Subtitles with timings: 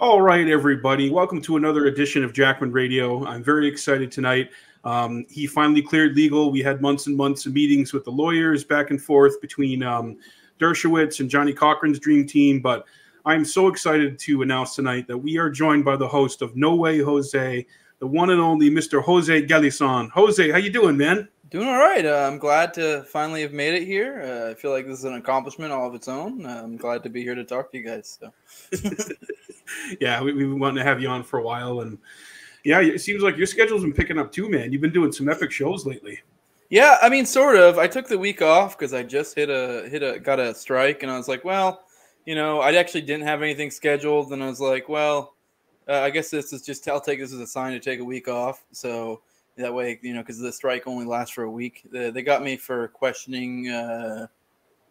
[0.00, 1.10] All right, everybody.
[1.10, 3.22] Welcome to another edition of Jackman Radio.
[3.26, 4.48] I'm very excited tonight.
[4.82, 6.50] Um, he finally cleared legal.
[6.50, 10.16] We had months and months of meetings with the lawyers back and forth between um,
[10.58, 12.62] Dershowitz and Johnnie Cochran's dream team.
[12.62, 12.86] But
[13.26, 16.74] I'm so excited to announce tonight that we are joined by the host of No
[16.76, 17.66] Way Jose,
[17.98, 19.02] the one and only Mr.
[19.02, 20.10] Jose Gelison.
[20.12, 21.28] Jose, how you doing, man?
[21.50, 22.06] Doing all right.
[22.06, 24.22] Uh, I'm glad to finally have made it here.
[24.22, 26.46] Uh, I feel like this is an accomplishment all of its own.
[26.46, 28.18] Uh, I'm glad to be here to talk to you guys.
[28.18, 28.32] So.
[30.00, 31.98] yeah, we, have been wanting to have you on for a while, and
[32.64, 34.72] yeah, it seems like your schedule's been picking up too, man.
[34.72, 36.20] You've been doing some epic shows lately.
[36.68, 37.78] Yeah, I mean, sort of.
[37.78, 41.02] I took the week off because I just hit a hit a got a strike,
[41.02, 41.82] and I was like, well,
[42.26, 45.34] you know, I actually didn't have anything scheduled, and I was like, well,
[45.88, 48.04] uh, I guess this is just I'll take this as a sign to take a
[48.04, 48.64] week off.
[48.72, 49.22] So
[49.56, 51.82] that way, you know, because the strike only lasts for a week.
[51.90, 53.68] They, they got me for questioning.
[53.68, 54.26] Uh,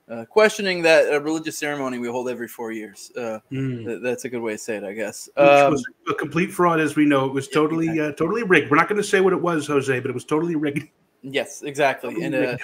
[0.10, 3.12] uh, questioning that a religious ceremony we hold every four years.
[3.16, 3.86] Uh, mm.
[3.86, 5.30] th- that's a good way to say it, I guess.
[5.38, 7.26] Um, was a complete fraud, as we know.
[7.26, 8.72] It was totally, uh, totally rigged.
[8.72, 10.90] We're not going to say what it was, Jose, but it was totally rigged.
[11.22, 12.16] Yes, exactly.
[12.16, 12.58] Totally and uh,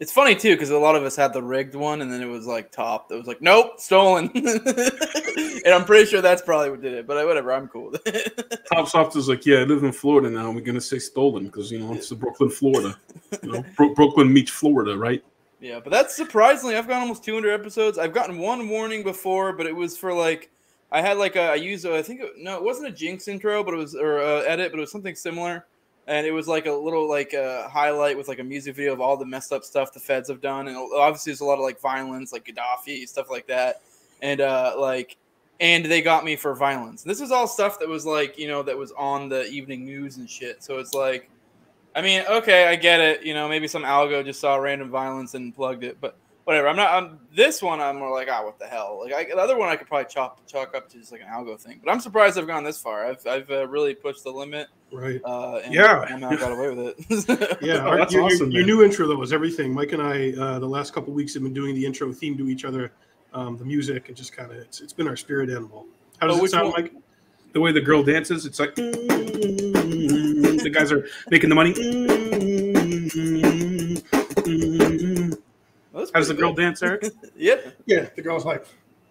[0.00, 2.26] it's funny too because a lot of us had the rigged one, and then it
[2.26, 3.10] was like top.
[3.10, 4.30] It was like, nope, stolen.
[4.34, 7.06] and I'm pretty sure that's probably what did it.
[7.06, 7.92] But whatever, I'm cool.
[8.72, 10.50] top soft is like, yeah, I live in Florida now.
[10.50, 12.96] We're gonna say stolen because you know it's the Brooklyn, Florida.
[13.42, 15.22] You know, Bro- Brooklyn meets Florida, right?
[15.60, 17.98] Yeah, but that's surprisingly, I've got almost 200 episodes.
[17.98, 20.50] I've gotten one warning before, but it was for like
[20.90, 23.28] I had like a I used a, I think it, no, it wasn't a Jinx
[23.28, 25.66] intro, but it was or uh, edit, but it was something similar.
[26.06, 29.00] And it was like a little like a highlight with like a music video of
[29.00, 30.68] all the messed up stuff the feds have done.
[30.68, 33.82] And obviously there's a lot of like violence like gaddafi stuff like that.
[34.22, 35.16] And uh like
[35.60, 37.02] and they got me for violence.
[37.02, 40.16] This is all stuff that was like you know that was on the evening news
[40.16, 40.62] and shit.
[40.62, 41.28] So it's like
[41.98, 45.34] i mean okay i get it you know maybe some algo just saw random violence
[45.34, 46.16] and plugged it but
[46.48, 46.66] whatever.
[46.66, 46.90] I'm not.
[46.90, 47.78] I'm this one.
[47.78, 49.00] I'm more like, ah, oh, what the hell?
[49.04, 51.26] Like I, the other one, I could probably chop chalk up to just like an
[51.26, 51.78] algo thing.
[51.84, 53.06] But I'm surprised I've gone this far.
[53.06, 54.68] I've I've uh, really pushed the limit.
[54.90, 55.20] Right.
[55.22, 56.06] Uh, and yeah.
[56.08, 57.58] I got away with it.
[57.60, 57.80] yeah.
[57.80, 58.50] Our, that's your, awesome.
[58.50, 59.74] Your, your, new intro though was everything.
[59.74, 62.48] Mike and I, uh, the last couple weeks, have been doing the intro theme to
[62.48, 62.92] each other,
[63.34, 65.86] um, the music, and just kind of it's, it's been our spirit animal.
[66.18, 66.82] How does oh, it sound, one?
[66.84, 66.92] Mike?
[67.52, 68.74] The way the girl dances, it's like
[70.68, 71.72] the guys are making the money.
[76.12, 77.06] How does the girl dance, Eric?
[77.36, 77.74] yep.
[77.86, 78.66] Yeah, the girl's like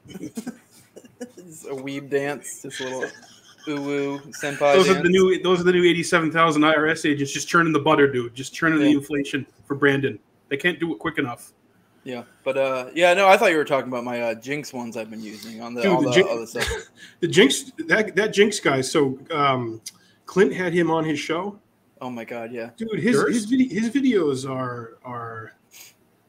[0.07, 3.09] it's a weeb dance, just a little
[3.67, 4.73] ooh woo senpai.
[4.75, 4.99] Those dance.
[4.99, 5.41] are the new.
[5.41, 8.33] Those are the new eighty-seven thousand IRS agents just churning the butter, dude.
[8.35, 8.85] Just churning yeah.
[8.85, 10.19] the inflation for Brandon.
[10.49, 11.51] They can't do it quick enough.
[12.03, 14.95] Yeah, but uh, yeah, no, I thought you were talking about my uh, Jinx ones
[14.95, 16.67] I've been using on the Dude, all the, Jinx, other stuff.
[17.19, 18.79] the Jinx that that Jinx guy.
[18.79, 19.81] So um,
[20.27, 21.59] Clint had him on his show.
[21.99, 25.53] Oh my god, yeah, dude, his his, his videos are are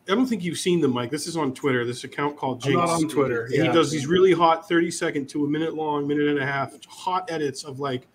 [0.09, 1.11] I don't think you've seen them, Mike.
[1.11, 1.85] This is on Twitter.
[1.85, 2.79] This account called Jinx.
[2.81, 3.47] I'm on Twitter.
[3.51, 3.65] Yeah.
[3.65, 6.73] He does these really hot 30 second to a minute long, minute and a half
[6.87, 8.09] hot edits of like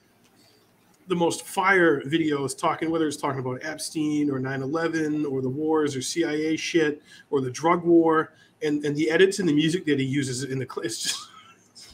[1.08, 5.96] the most fire videos talking whether it's talking about Epstein or 9/11 or the wars
[5.96, 8.34] or CIA shit or the drug war
[8.64, 11.28] and and the edits and the music that he uses in the clips just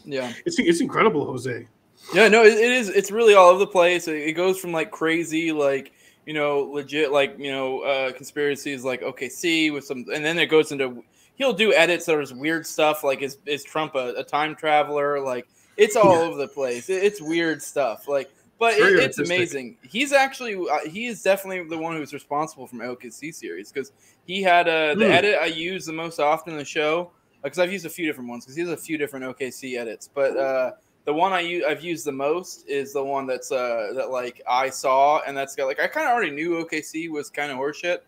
[0.06, 1.68] yeah it's it's incredible Jose
[2.14, 4.92] yeah no it, it is it's really all over the place it goes from like
[4.92, 5.92] crazy like
[6.30, 10.46] you know, legit like you know uh, conspiracies like OKC with some, and then it
[10.46, 11.04] goes into
[11.34, 15.20] he'll do edits that are weird stuff like is is Trump a, a time traveler?
[15.20, 16.28] Like it's all yeah.
[16.28, 16.88] over the place.
[16.88, 18.08] It, it's weird stuff.
[18.08, 19.78] Like, but it, it's amazing.
[19.82, 23.92] He's actually uh, he is definitely the one who's responsible from OKC series because
[24.28, 25.10] he had uh, the mm.
[25.10, 27.10] edit I use the most often in the show
[27.42, 30.08] because I've used a few different ones because he has a few different OKC edits,
[30.14, 30.38] but.
[30.38, 30.72] uh
[31.10, 34.44] the one I use, I've used the most is the one that's uh that like
[34.48, 37.58] I saw, and that's got like I kind of already knew OKC was kind of
[37.58, 38.02] horseshit,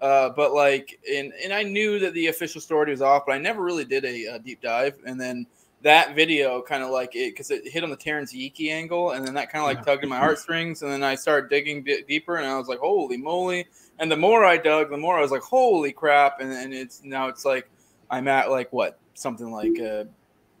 [0.00, 3.38] uh, but like and and I knew that the official story was off, but I
[3.38, 5.48] never really did a, a deep dive, and then
[5.82, 9.26] that video kind of like it because it hit on the Terrance Yeakey angle, and
[9.26, 12.04] then that kind of like tugged at my heartstrings, and then I started digging d-
[12.06, 13.66] deeper, and I was like, holy moly!
[13.98, 16.38] And the more I dug, the more I was like, holy crap!
[16.38, 17.68] And and it's now it's like
[18.10, 19.76] I'm at like what something like.
[19.80, 20.04] Uh,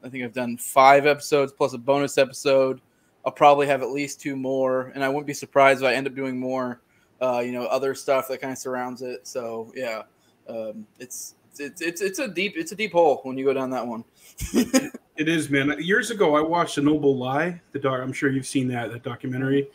[0.04, 2.80] I think I've done five episodes plus a bonus episode.
[3.24, 6.06] I'll probably have at least two more, and I wouldn't be surprised if I end
[6.06, 6.82] up doing more.
[7.22, 9.26] Uh, you know, other stuff that kind of surrounds it.
[9.26, 10.02] So yeah,
[10.48, 13.70] um, it's it's it's it's a deep it's a deep hole when you go down
[13.70, 14.04] that one.
[14.52, 15.74] it is, man.
[15.78, 17.60] Years ago, I watched A Noble Lie.
[17.72, 19.68] The doc, I'm sure you've seen that that documentary,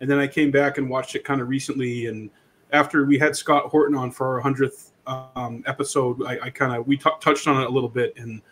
[0.00, 2.06] and then I came back and watched it kind of recently.
[2.06, 2.28] And
[2.72, 6.86] after we had Scott Horton on for our hundredth um, episode, I, I kind of
[6.86, 8.42] we t- touched on it a little bit and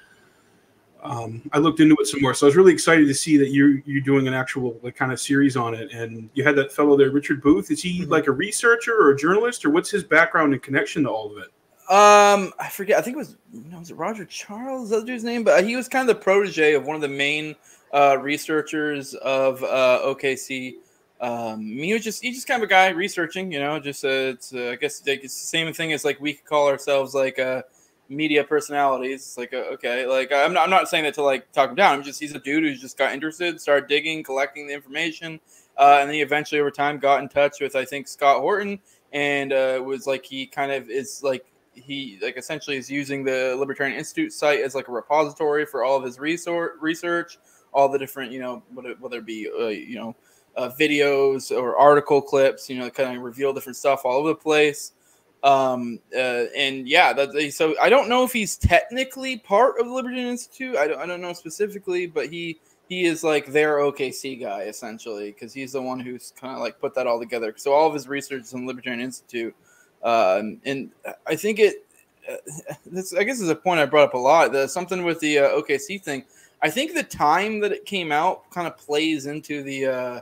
[1.03, 2.35] um, I looked into it some more.
[2.35, 5.13] So I was really excited to see that you're you're doing an actual like kind
[5.13, 5.93] of series on it.
[5.93, 7.71] And you had that fellow there, Richard Booth.
[7.71, 8.11] Is he mm-hmm.
[8.11, 11.39] like a researcher or a journalist, or what's his background and connection to all of
[11.39, 11.51] it?
[11.91, 12.99] Um, I forget.
[12.99, 13.37] I think it was
[13.79, 14.91] was it Roger Charles?
[14.91, 15.43] That dude's name?
[15.43, 17.57] But he was kind of the protege of one of the main
[17.93, 20.75] uh, researchers of uh, OKC.
[21.21, 23.81] Um, he was just he's just kind of a guy researching, you know.
[23.81, 26.45] Just uh, it's uh, I guess like, it's the same thing as like we could
[26.45, 27.63] call ourselves like uh,
[28.11, 29.23] media personalities.
[29.23, 31.77] It's like uh, okay, like I'm not I'm not saying that to like talk him
[31.77, 31.95] down.
[31.95, 35.41] I'm just he's a dude who's just got interested, started digging, collecting the information,
[35.79, 38.79] uh, and then he eventually over time got in touch with I think Scott Horton
[39.13, 43.57] and uh, was like he kind of is like he like essentially is using the
[43.59, 47.39] Libertarian Institute site as like a repository for all of his research, research,
[47.73, 50.17] all the different you know whether, whether it be uh, you know
[50.57, 54.35] uh, videos or article clips, you know, kind of reveal different stuff all over the
[54.35, 54.93] place.
[55.43, 59.93] Um, uh, and yeah, that so I don't know if he's technically part of the
[59.93, 60.77] Libertarian Institute.
[60.77, 65.31] I don't, I don't know specifically, but he he is like their OKC guy essentially
[65.31, 67.55] because he's the one who's kind of like put that all together.
[67.57, 69.55] So all of his research is in the Libertarian Institute,
[70.03, 70.91] um, and
[71.27, 71.87] I think it.
[72.31, 72.37] Uh,
[72.87, 74.53] this I guess is a point I brought up a lot.
[74.53, 76.25] The something with the uh, OKC thing.
[76.63, 80.21] I think the time that it came out kind of plays into the uh,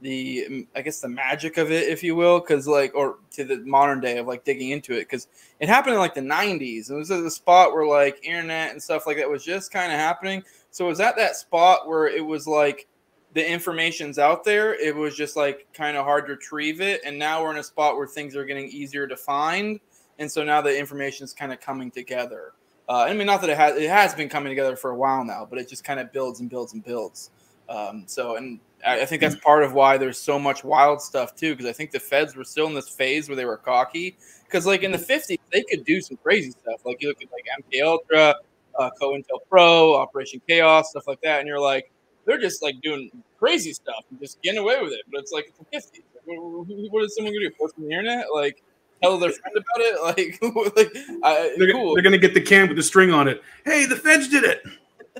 [0.00, 3.58] the I guess the magic of it, if you will, because like or to the
[3.58, 5.28] modern day of like digging into it, because
[5.60, 6.90] it happened in like the '90s.
[6.90, 9.92] It was at the spot where like internet and stuff like that was just kind
[9.92, 10.42] of happening.
[10.70, 12.86] So it was at that spot where it was like
[13.34, 14.74] the information's out there.
[14.74, 17.64] It was just like kind of hard to retrieve it, and now we're in a
[17.64, 19.80] spot where things are getting easier to find,
[20.18, 22.52] and so now the information is kind of coming together.
[22.88, 25.24] Uh, I mean, not that it has it has been coming together for a while
[25.24, 27.30] now, but it just kind of builds and builds and builds.
[27.68, 31.54] Um, so, and I think that's part of why there's so much wild stuff too,
[31.54, 34.16] because I think the feds were still in this phase where they were cocky.
[34.44, 36.80] Because like in the 50s, they could do some crazy stuff.
[36.84, 38.34] Like you look at like MK Ultra,
[38.78, 41.90] uh, COINTELPRO, Operation Chaos, stuff like that, and you're like,
[42.24, 45.02] they're just like doing crazy stuff and just getting away with it.
[45.10, 46.04] But it's like it's the 50s.
[46.24, 47.54] What, what is someone gonna do?
[47.58, 48.26] Post on the internet?
[48.32, 48.62] Like
[49.02, 49.98] tell their friend about it?
[50.02, 50.38] Like,
[50.76, 51.94] like I, they're, cool.
[51.94, 53.42] they're gonna get the can with the string on it.
[53.64, 54.62] Hey, the feds did it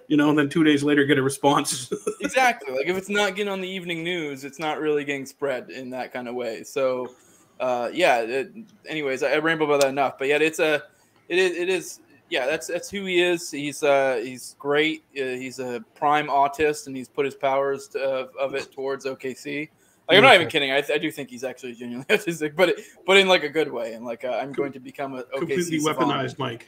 [0.06, 1.92] you know, and then two days later get a response.
[2.20, 2.74] exactly.
[2.74, 5.90] Like if it's not getting on the evening news, it's not really getting spread in
[5.90, 6.62] that kind of way.
[6.62, 7.14] So,
[7.60, 8.20] uh, yeah.
[8.20, 8.52] It,
[8.86, 10.82] anyways, I, I ramble about that enough, but yet it's a,
[11.28, 12.00] it is, it is,
[12.30, 12.46] yeah.
[12.46, 13.50] That's that's who he is.
[13.50, 15.04] He's uh, he's great.
[15.16, 19.04] Uh, he's a prime autist, and he's put his powers to, of, of it towards
[19.04, 19.68] OKC.
[20.08, 20.72] Like I'm not even kidding.
[20.72, 23.92] I, I do think he's actually genuinely autistic, but but in like a good way,
[23.92, 26.38] and like uh, I'm going to become a OKC completely weaponized, savant.
[26.38, 26.66] Mike.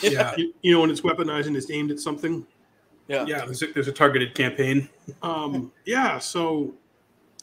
[0.00, 0.10] Yeah.
[0.10, 2.46] Yeah, you, you know when it's weaponized and it's aimed at something.
[3.08, 3.24] Yeah.
[3.26, 4.88] Yeah, there's a, there's a targeted campaign.
[5.22, 6.74] Um, yeah, so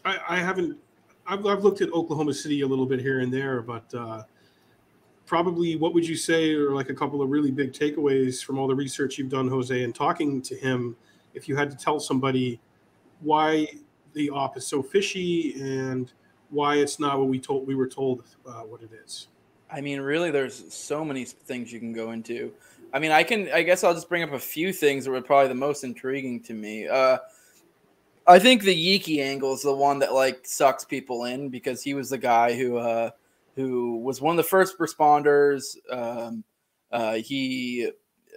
[0.03, 0.77] I, I haven't.
[1.25, 4.23] I've, I've looked at Oklahoma City a little bit here and there, but uh,
[5.25, 8.67] probably what would you say are like a couple of really big takeaways from all
[8.67, 10.97] the research you've done, Jose, and talking to him?
[11.33, 12.59] If you had to tell somebody
[13.21, 13.67] why
[14.13, 16.11] the op is so fishy and
[16.49, 19.27] why it's not what we told we were told uh, what it is.
[19.71, 22.53] I mean, really, there's so many things you can go into.
[22.93, 23.49] I mean, I can.
[23.51, 26.41] I guess I'll just bring up a few things that were probably the most intriguing
[26.43, 26.87] to me.
[26.87, 27.17] Uh,
[28.27, 31.95] I think the Yeakey angle is the one that like sucks people in because he
[31.95, 33.09] was the guy who uh,
[33.55, 35.75] who was one of the first responders.
[35.91, 36.43] Um,
[36.91, 37.89] uh, he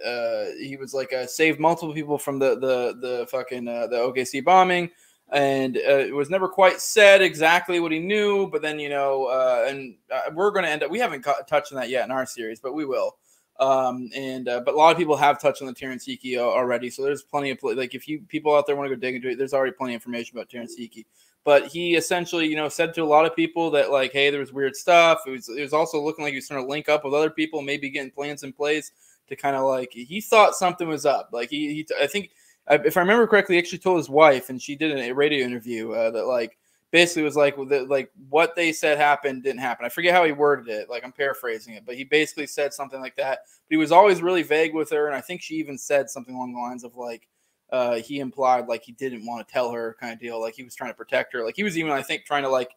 [0.03, 3.97] uh, he was like uh, saved multiple people from the the the fucking uh, the
[3.97, 4.89] OKC bombing,
[5.31, 8.47] and uh, it was never quite said exactly what he knew.
[8.47, 10.91] But then you know, uh, and uh, we're going to end up.
[10.91, 13.17] We haven't touched on that yet in our series, but we will.
[13.59, 16.91] Um, and uh, but a lot of people have touched on the Terrence Hickey already,
[16.91, 19.29] so there's plenty of like if you people out there want to go dig into
[19.29, 21.07] it, there's already plenty of information about Terrence Hickey.
[21.43, 24.41] But he essentially, you know, said to a lot of people that like, hey, there
[24.41, 25.21] was weird stuff.
[25.25, 27.31] It was it was also looking like he was trying to link up with other
[27.31, 28.91] people, maybe getting plans in place
[29.27, 31.29] to kind of like he thought something was up.
[31.31, 32.31] Like he, he I think
[32.69, 35.93] if I remember correctly, he actually told his wife, and she did a radio interview
[35.93, 36.57] uh, that like
[36.91, 39.85] basically was like like what they said happened didn't happen.
[39.85, 40.89] I forget how he worded it.
[40.89, 43.39] Like I'm paraphrasing it, but he basically said something like that.
[43.45, 46.35] But he was always really vague with her, and I think she even said something
[46.35, 47.27] along the lines of like
[47.71, 50.39] uh, he implied like he didn't want to tell her kind of deal.
[50.39, 51.43] Like he was trying to protect her.
[51.43, 52.71] Like he was even I think trying to like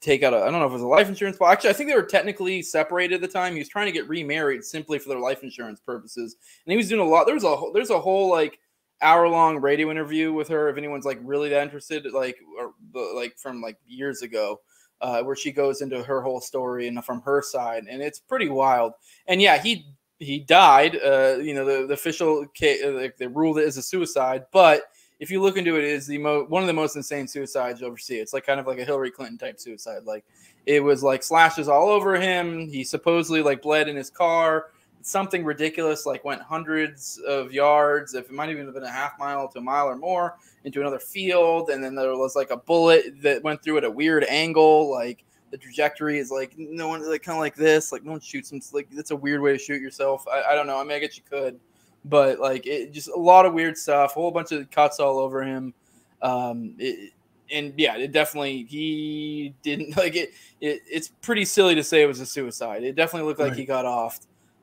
[0.00, 1.38] take out a I don't know if it was a life insurance.
[1.40, 3.54] Well, actually, I think they were technically separated at the time.
[3.54, 6.36] He was trying to get remarried simply for their life insurance purposes,
[6.66, 7.24] and he was doing a lot.
[7.24, 8.58] There was a there's a whole like
[9.00, 12.72] hour long radio interview with her if anyone's like really that interested like or
[13.14, 14.60] like from like years ago
[15.00, 18.48] uh, where she goes into her whole story and from her side and it's pretty
[18.48, 18.92] wild
[19.26, 19.86] and yeah he
[20.18, 23.82] he died uh, you know the, the official case, uh, they ruled it as a
[23.82, 24.90] suicide but
[25.20, 27.80] if you look into it, it is the mo- one of the most insane suicides
[27.80, 28.18] you'll ever see.
[28.18, 30.04] It's like kind of like a Hillary Clinton type suicide.
[30.04, 30.24] Like
[30.66, 32.68] it was like slashes all over him.
[32.68, 34.66] He supposedly like bled in his car
[35.08, 39.18] something ridiculous, like went hundreds of yards, if it might even have been a half
[39.18, 41.70] mile to a mile or more, into another field.
[41.70, 44.90] And then there was like a bullet that went through at a weird angle.
[44.90, 47.90] Like the trajectory is like no one like kind of like this.
[47.90, 48.60] Like no one shoots them.
[48.72, 50.26] Like it's a weird way to shoot yourself.
[50.28, 50.78] I, I don't know.
[50.78, 51.58] I mean, I guess you could,
[52.04, 55.18] but like it just a lot of weird stuff, a whole bunch of cuts all
[55.18, 55.72] over him.
[56.20, 57.12] Um, it,
[57.50, 60.82] and yeah, it definitely he didn't like it, it.
[60.86, 62.82] It's pretty silly to say it was a suicide.
[62.84, 63.58] It definitely looked like Right.
[63.58, 64.18] he got off.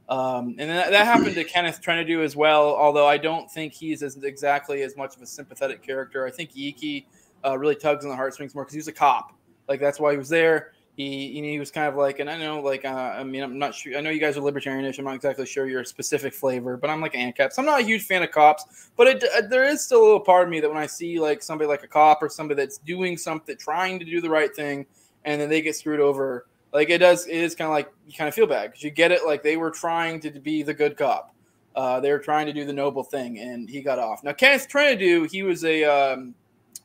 [0.08, 2.76] Um, and that, that happened to Kenneth Trentadue as well.
[2.76, 6.26] Although I don't think he's as exactly as much of a sympathetic character.
[6.26, 7.06] I think Yeakey
[7.44, 9.34] uh, really tugs on the heartstrings more because he was a cop.
[9.68, 10.74] Like that's why he was there.
[10.96, 13.44] He, you know, he was kind of like, and I know, like, uh, I mean,
[13.44, 13.98] I'm not sure.
[13.98, 14.98] I know you guys are libertarianish.
[14.98, 17.56] I'm not exactly sure your specific flavor, but I'm like ANCAPs.
[17.58, 20.22] I'm not a huge fan of cops, but it, uh, there is still a little
[20.22, 22.78] part of me that when I see like somebody like a cop or somebody that's
[22.78, 24.86] doing something, trying to do the right thing,
[25.26, 26.46] and then they get screwed over,
[26.76, 27.26] like it does.
[27.28, 29.26] It is kind of like you kind of feel bad because you get it.
[29.26, 31.34] Like they were trying to be the good cop.
[31.76, 34.24] Uh, they were trying to do the noble thing, and he got off.
[34.24, 36.36] Now Kenneth Trentadue, he was a um,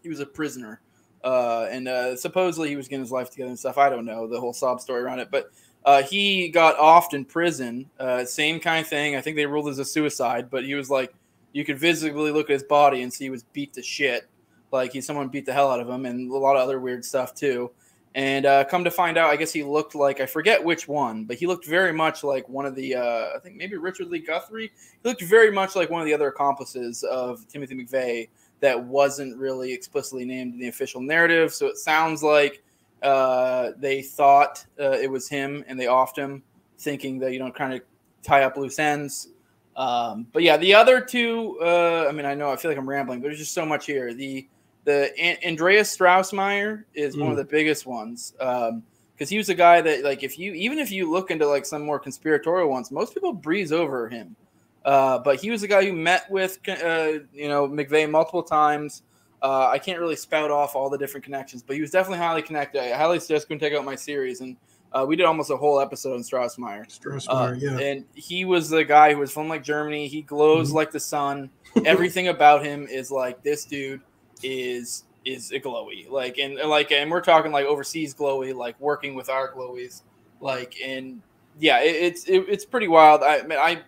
[0.02, 0.80] he was a prisoner
[1.22, 3.78] uh, and uh, supposedly he was getting his life together and stuff.
[3.78, 5.50] I don't know the whole sob story around it, but
[5.84, 7.88] uh, he got off in prison.
[7.98, 9.16] Uh, same kind of thing.
[9.16, 11.12] I think they ruled as a suicide, but he was like,
[11.52, 14.28] you could visibly look at his body and see he was beat to shit.
[14.72, 17.04] Like he someone beat the hell out of him, and a lot of other weird
[17.04, 17.70] stuff too.
[18.16, 21.24] And uh, come to find out, I guess he looked like I forget which one,
[21.24, 24.18] but he looked very much like one of the uh, I think maybe Richard Lee
[24.18, 24.72] Guthrie.
[25.02, 29.36] He looked very much like one of the other accomplices of Timothy McVeigh that wasn't
[29.38, 31.54] really explicitly named in the official narrative.
[31.54, 32.62] So it sounds like
[33.02, 36.42] uh, they thought uh, it was him and they offed him,
[36.78, 37.80] thinking that, you know, kind of
[38.22, 39.28] tie up loose ends.
[39.76, 42.88] Um, but yeah, the other two, uh, I mean, I know I feel like I'm
[42.88, 44.12] rambling, but there's just so much here.
[44.12, 44.46] The
[44.84, 48.34] the An- Andreas Strassmeir is one of the biggest ones.
[48.40, 48.82] Um,
[49.14, 51.66] because he was a guy that, like, if you even if you look into like
[51.66, 54.34] some more conspiratorial ones, most people breeze over him.
[54.82, 59.02] Uh, but he was a guy who met with, uh, you know, McVeigh multiple times.
[59.42, 62.40] Uh, I can't really spout off all the different connections, but he was definitely highly
[62.40, 62.82] connected.
[62.82, 64.56] I highly suggest going to take out my series, and
[64.92, 66.86] uh, we did almost a whole episode on Strassmeir.
[66.88, 67.78] Strassmeir, Uh, yeah.
[67.78, 70.08] And he was the guy who was from like Germany.
[70.08, 70.74] He glows Mhm.
[70.76, 71.50] like the sun.
[71.84, 74.00] Everything about him is like this dude
[74.42, 76.08] is is a glowy.
[76.10, 80.02] Like and like and we're talking like overseas glowy, like working with our glowies.
[80.40, 81.20] Like and
[81.58, 83.22] yeah, it, it's it, it's pretty wild.
[83.22, 83.82] I, I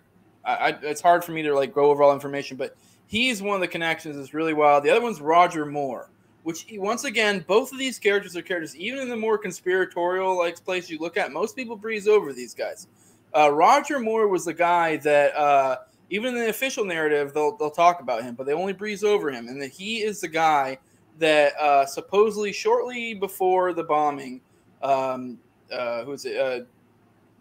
[0.44, 3.60] I it's hard for me to like go over all information, but he's one of
[3.60, 4.84] the connections that's really wild.
[4.84, 6.10] The other one's Roger Moore,
[6.42, 8.76] which once again, both of these characters are characters.
[8.76, 12.54] Even in the more conspiratorial like place you look at, most people breeze over these
[12.54, 12.88] guys.
[13.34, 15.78] Uh, Roger Moore was the guy that uh,
[16.12, 19.30] even in the official narrative they'll they'll talk about him, but they only breeze over
[19.30, 20.78] him, and that he is the guy
[21.18, 24.42] that uh, supposedly shortly before the bombing,
[24.82, 25.38] um,
[25.72, 26.38] uh, who is it?
[26.38, 26.64] Uh,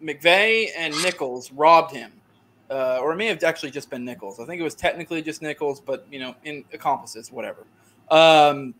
[0.02, 2.12] McVeigh and Nichols robbed him,
[2.70, 4.40] uh, or it may have actually just been Nichols.
[4.40, 7.66] I think it was technically just Nichols, but you know, in accomplices, whatever.
[8.10, 8.74] Um,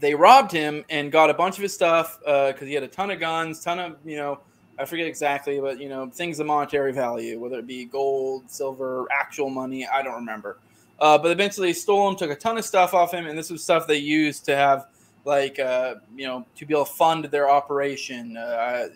[0.00, 3.10] they robbed him and got a bunch of his stuff because he had a ton
[3.10, 4.40] of guns, ton of you know,
[4.78, 9.06] I forget exactly, but you know, things of monetary value, whether it be gold, silver,
[9.12, 10.58] actual money, I don't remember.
[10.98, 13.62] Uh, but eventually, stole him, took a ton of stuff off him, and this was
[13.62, 14.86] stuff they used to have
[15.24, 18.36] like uh, you know to be able to fund their operation.
[18.36, 18.88] Uh,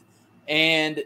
[0.49, 1.03] and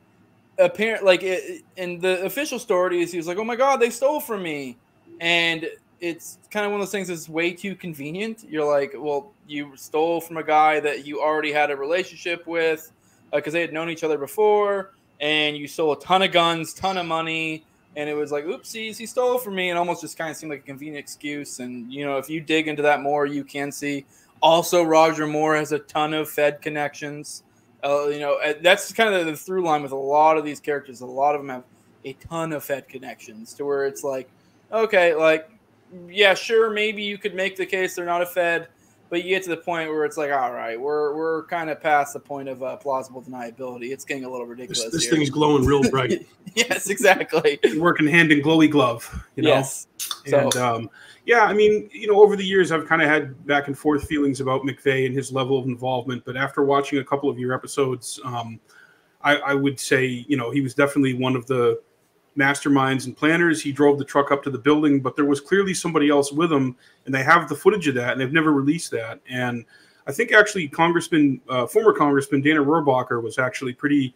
[0.58, 4.20] apparent like it, in the official stories, he was like, "Oh my god, they stole
[4.20, 4.76] from me,"
[5.20, 5.66] and
[6.00, 8.44] it's kind of one of those things that's way too convenient.
[8.48, 12.90] You're like, well, you stole from a guy that you already had a relationship with
[13.32, 16.98] because they had known each other before, and you stole a ton of guns, ton
[16.98, 17.64] of money,
[17.96, 20.50] and it was like, oopsies, he stole from me, and almost just kind of seemed
[20.50, 21.60] like a convenient excuse.
[21.60, 24.04] And you know, if you dig into that more, you can see.
[24.42, 27.42] Also, Roger Moore has a ton of Fed connections.
[27.84, 30.60] Uh, you know, uh, that's kind of the through line with a lot of these
[30.60, 31.00] characters.
[31.00, 31.64] A lot of them have
[32.04, 34.30] a ton of Fed connections to where it's like,
[34.72, 35.50] okay, like,
[36.08, 38.68] yeah, sure, maybe you could make the case they're not a Fed,
[39.10, 41.80] but you get to the point where it's like, all right, we're we're kind of
[41.80, 43.90] past the point of uh, plausible deniability.
[43.92, 44.84] It's getting a little ridiculous.
[44.84, 45.14] This, this here.
[45.14, 46.26] thing's glowing real bright.
[46.54, 47.58] yes, exactly.
[47.76, 49.24] working hand in glowy glove.
[49.36, 49.50] You know.
[49.50, 49.88] Yes.
[50.24, 50.90] So- And um,
[51.26, 54.04] yeah, I mean, you know, over the years, I've kind of had back and forth
[54.08, 56.24] feelings about McVeigh and his level of involvement.
[56.24, 58.58] But after watching a couple of your episodes, um,
[59.22, 61.80] I, I would say, you know, he was definitely one of the
[62.38, 63.62] masterminds and planners.
[63.62, 66.52] He drove the truck up to the building, but there was clearly somebody else with
[66.52, 69.20] him, and they have the footage of that, and they've never released that.
[69.28, 69.64] And
[70.06, 74.14] I think actually, Congressman, uh, former Congressman Dana Rohrabacher was actually pretty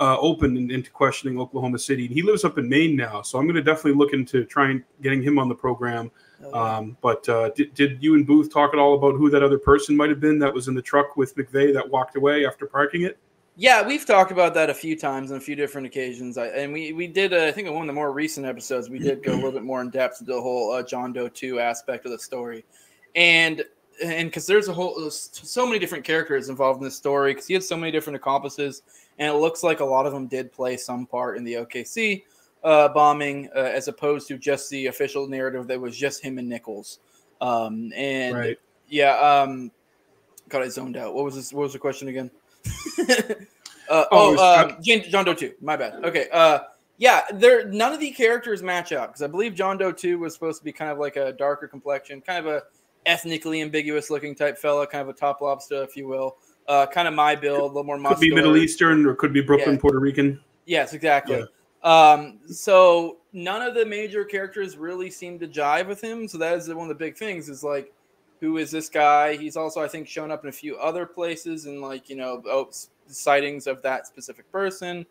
[0.00, 2.06] uh, open in, into questioning Oklahoma City.
[2.06, 4.84] And He lives up in Maine now, so I'm going to definitely look into trying
[5.02, 6.10] getting him on the program.
[6.52, 9.58] Um, but uh, did, did you and Booth talk at all about who that other
[9.58, 12.64] person might have been that was in the truck with McVeigh that walked away after
[12.66, 13.18] parking it?
[13.60, 16.38] Yeah, we've talked about that a few times on a few different occasions.
[16.38, 18.88] I, and we we did, uh, I think, in one of the more recent episodes,
[18.88, 21.28] we did go a little bit more in depth into the whole uh, John Doe
[21.28, 22.64] two aspect of the story,
[23.16, 23.64] and
[24.00, 27.54] and because there's a whole so many different characters involved in this story because he
[27.54, 28.82] had so many different accomplices,
[29.18, 32.22] and it looks like a lot of them did play some part in the OKC.
[32.22, 32.24] Uh,
[32.64, 36.48] uh, bombing uh, as opposed to just the official narrative that was just him and
[36.48, 36.98] Nichols.
[37.40, 38.58] Um, and Right.
[38.88, 39.70] yeah, um,
[40.48, 41.14] God, I zoned out.
[41.14, 41.52] What was this?
[41.52, 42.30] What was the question again?
[43.88, 45.54] uh, Oh, uh, John- Doe two.
[45.60, 46.04] My bad.
[46.04, 46.28] Okay.
[46.32, 46.60] Uh,
[46.98, 47.68] yeah, there.
[47.68, 50.64] None of the characters match up because I believe John Doe two was supposed to
[50.64, 52.62] be kind of like a darker complexion, kind of a
[53.06, 56.36] ethnically ambiguous looking type fella, kind of a top lobster, if you will.
[56.66, 58.18] Uh, kind of my build, a little more muscular.
[58.20, 59.80] Could be Middle Eastern or could be Brooklyn, Yeah.
[59.80, 60.40] Puerto Rican.
[60.66, 61.44] Yes, exactly.
[61.82, 66.28] Um, so none of the major characters really seem to jive with him.
[66.28, 67.90] So that is one of the big things is like,
[68.40, 69.36] who is this guy?
[69.36, 72.42] He's also, I think, shown up in a few other places and like, you know,
[72.46, 72.70] oh,
[73.06, 75.06] sightings of that specific person.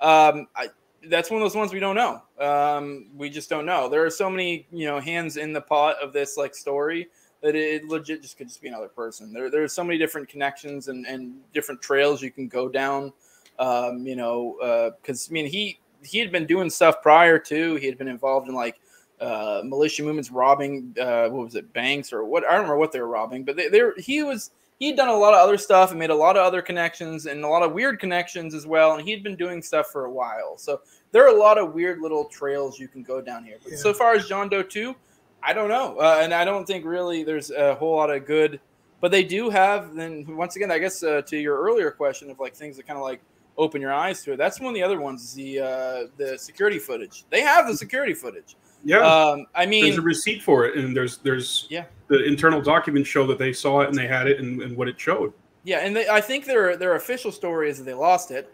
[0.00, 0.68] Um, I,
[1.04, 2.22] that's one of those ones we don't know.
[2.40, 3.88] Um, we just don't know.
[3.88, 7.08] There are so many, you know, hands in the pot of this like story
[7.40, 9.32] that it legit just could just be another person.
[9.32, 13.12] There, there's so many different connections and, and different trails you can go down
[13.58, 17.74] um, you know, because I mean he he had been doing stuff prior to.
[17.76, 18.80] He had been involved in like
[19.20, 22.44] uh, militia movements, robbing uh, what was it, banks or what?
[22.44, 24.96] I don't remember what they were robbing, but they, they were, he was he had
[24.96, 27.48] done a lot of other stuff and made a lot of other connections and a
[27.48, 28.94] lot of weird connections as well.
[28.94, 30.80] And he'd been doing stuff for a while, so
[31.12, 33.56] there are a lot of weird little trails you can go down here.
[33.62, 33.78] But Yeah.
[33.78, 34.94] so far as John Doe two,
[35.42, 38.60] I don't know, uh, and I don't think really there's a whole lot of good.
[39.00, 39.94] But they do have.
[39.94, 42.96] Then once again, I guess uh, to your earlier question of like things that kind
[42.96, 43.20] of like
[43.56, 44.36] open your eyes to it.
[44.38, 45.22] That's one of the other ones.
[45.22, 47.24] is The uh, the security footage.
[47.30, 48.56] They have the security footage.
[48.84, 48.98] Yeah.
[49.00, 51.84] Um, I mean, there's a receipt for it, and there's there's Yeah.
[52.08, 54.88] the internal documents show that they saw it and they had it and, and what
[54.88, 55.32] it showed.
[55.64, 58.52] yeah, and they, I think their their official story is that they lost it,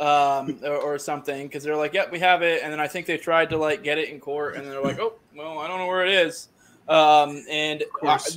[0.00, 3.06] um, or, or something, because they're like, "Yep, we have it," and then I think
[3.06, 5.78] they tried to like get it in court, and they're like, "Oh, well, I don't
[5.78, 6.48] know where it is."
[6.88, 7.84] Um, and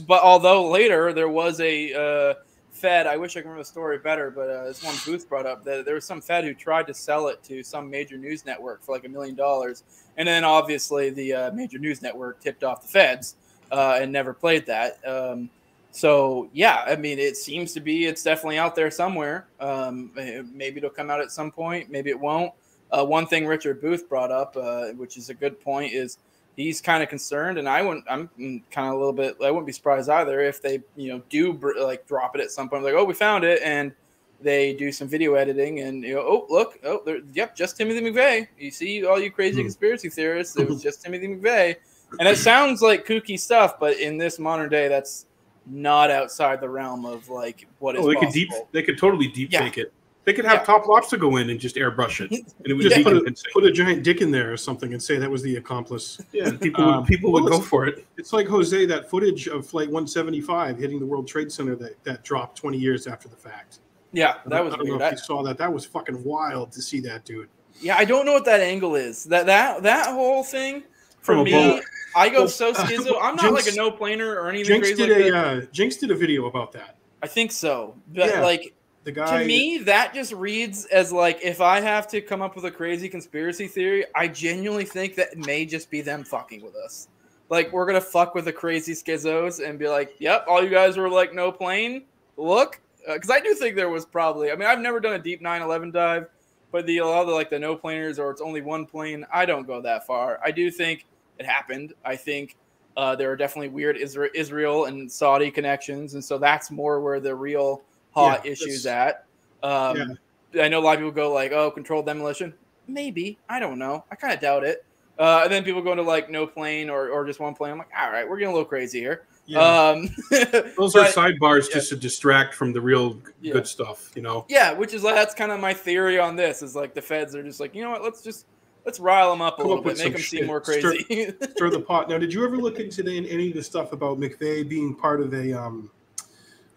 [0.08, 2.34] but although later there was a uh,
[2.72, 5.46] Fed, I wish I could remember the story better, but uh, this one Booth brought
[5.46, 8.46] up that there was some Fed who tried to sell it to some major news
[8.46, 9.84] network for like a million dollars,
[10.20, 13.36] and then obviously the uh, major news network tipped off the Feds
[13.72, 15.00] uh, and never played that.
[15.08, 15.50] Um,
[15.92, 19.48] so yeah, I mean, it seems to be it's definitely out there somewhere.
[19.60, 20.12] Um,
[20.54, 21.89] maybe it'll come out at some point.
[21.89, 22.54] Maybe it won't.
[22.91, 26.17] Uh, one thing Richard Booth brought up, uh, which is a good point, is
[26.58, 28.06] he's kind of concerned, and I wouldn't.
[28.10, 28.30] I'm
[28.72, 29.38] kind of a little bit.
[29.41, 32.67] I wouldn't be surprised either if they, you know, do like drop it at some
[32.67, 32.84] point.
[32.84, 33.93] Like, oh, we found it, and
[34.41, 38.02] they do some video editing, and you know, oh, look, oh, there, yep, just Timothy
[38.02, 38.47] McVeigh.
[38.58, 39.65] You see, all you crazy Hmm.
[39.67, 41.75] conspiracy theorists, it was just Timothy McVeigh,
[42.19, 45.25] and it sounds like kooky stuff, but in this modern day, that's
[45.65, 49.28] not outside the realm of like what is Oh, they could deep they could totally
[49.28, 49.60] deep Yeah.
[49.63, 49.93] fake it.
[50.25, 50.63] They could have Yeah.
[50.65, 53.36] top lobster go in and just airbrush it, and it would Just be put, a,
[53.54, 56.19] put a giant dick in there or something and say that was the accomplice.
[56.32, 58.06] Yeah, people Um, would, people well, would go for it.
[58.17, 62.23] It's like Jose, that footage of Flight 175 hitting the World Trade Center that, that
[62.23, 63.80] dropped 20 years after the fact.
[64.12, 65.00] Yeah, that was I don't weird.
[65.00, 65.58] know if I- you saw that.
[65.58, 67.50] That was fucking wild to see that dude.
[67.82, 69.24] Yeah, I don't know what that angle is.
[69.26, 70.84] That that that whole thing
[71.22, 71.82] for From me.
[72.15, 73.17] I go Well, so uh, schizo.
[73.22, 75.62] I'm not Jinx- like a no planer or anything Jinx crazy did like a uh,
[75.72, 76.95] Jinx did a video about that.
[77.22, 78.41] I think so, but Yeah.
[78.41, 82.41] like The guy to me, that just reads as like if I have to come
[82.41, 86.24] up with a crazy conspiracy theory, I genuinely think that it may just be them
[86.24, 87.08] fucking with us.
[87.50, 90.98] Like we're gonna fuck with the crazy schizos and be like, "Yep, all you guys
[90.98, 92.04] were like no plane.
[92.38, 94.52] Look, because I do think there was probably.
[94.52, 96.28] I mean, I've never done a deep 9/11 dive,
[96.72, 99.26] but the a lot of the, like the no planers or it's only one plane.
[99.34, 100.40] I don't go that far.
[100.44, 101.06] I do think
[101.38, 101.94] it happened.
[102.04, 102.58] I think
[102.98, 107.20] uh, there are definitely weird Isra- Israel and Saudi connections, and so that's more where
[107.20, 109.26] the real hot Yeah, issues at.
[109.64, 110.18] Um,
[110.60, 112.54] I know a lot of people go like, "Oh, controlled demolition."
[112.88, 114.04] Maybe I don't know.
[114.12, 114.80] I kind of doubt it.
[115.18, 117.74] Uh, and then people go into like no plane or, or just one plane.
[117.74, 119.28] I'm like, all right, we're getting a little crazy here.
[119.50, 120.10] Yeah, Um,
[120.78, 121.76] Those are sidebars yeah.
[121.76, 123.54] just to distract from the real Yeah.
[123.54, 124.46] good stuff, you know.
[124.50, 126.62] yeah, which is like that's kind of my theory on this.
[126.62, 128.04] Is like the feds are just like, you know what?
[128.04, 128.46] Let's just
[128.86, 131.34] let's rile them up a Come little up bit, make them seem more crazy.
[131.56, 132.10] stir the pot.
[132.10, 135.20] Now, did you ever look into the, any of the stuff about McVeigh being part
[135.22, 135.92] of a um,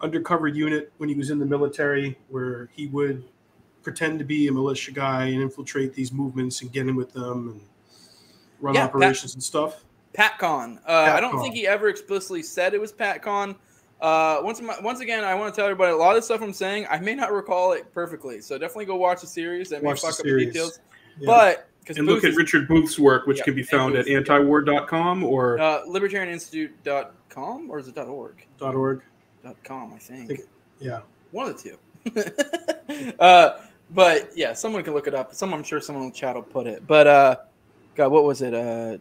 [0.01, 3.23] undercover unit when he was in the military, where he would
[3.83, 7.49] pretend to be a militia guy and infiltrate these movements and get in with them
[7.49, 7.61] and
[8.59, 9.83] run Yeah, that- operations and stuff?
[10.13, 10.77] PatCon.
[10.87, 11.41] Uh, I don't PatCon.
[11.41, 13.55] think he ever explicitly said it was PatCon.
[14.01, 16.51] Uh, once, once again, I want to tell everybody a lot of the stuff I'm
[16.53, 18.41] saying, I may not recall it perfectly.
[18.41, 19.69] So definitely go watch the series.
[19.69, 20.79] That may Watch the fuck up the details.
[21.19, 21.25] Yeah.
[21.27, 24.27] But And look at Richard Booth's work, which Yeah, can be and found at Booth,
[24.27, 28.45] antiwar.com or uh, libertarianinstitute.com or is it .org?
[28.59, 29.01] Dot .org.
[29.63, 30.27] .com, I think.
[30.27, 30.41] think-
[30.79, 31.01] Yeah.
[31.31, 33.13] One of the two.
[33.19, 35.33] uh, but yeah, someone can look it up.
[35.33, 36.85] Some I'm sure someone in the chat will put it.
[36.85, 37.35] But uh,
[37.95, 38.53] God, what was it?
[38.53, 38.97] Uh,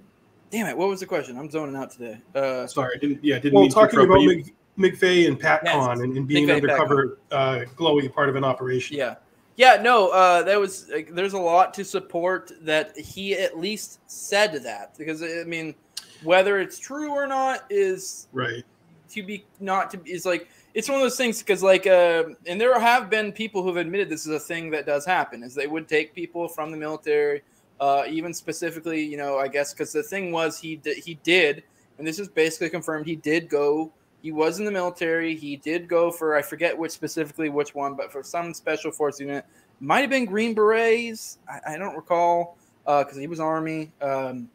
[0.53, 1.37] damn it, what was the question?
[1.37, 2.19] I'm zoning out today.
[2.35, 5.01] Uh, sorry, I didn't yeah, didn't Well, mean to talking interrupt, about but you- Mc,
[5.01, 5.99] McVeigh and PatCon Yes.
[5.99, 8.97] and, and being McVeigh, undercover uh, glowy part of an operation.
[8.97, 9.17] yeah.
[9.57, 14.01] Yeah, no, uh, that was like, there's a lot to support that he at least
[14.07, 15.75] said that because I mean,
[16.23, 18.65] whether it's true or not is Right.
[19.11, 22.25] to be not to be is like it's one of those things because like uh,
[22.47, 25.55] and there have been people who've admitted this is a thing that does happen is
[25.55, 27.43] they would take people from the military
[27.81, 31.63] uh, even specifically you know i guess because the thing was he did he did
[31.99, 35.89] and this is basically confirmed he did go he was in the military he did
[35.89, 39.45] go for i forget which specifically which one but for some special force unit
[39.81, 44.49] might have been green berets i, I don't recall because he was army um,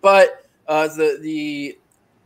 [0.00, 1.78] but uh, the the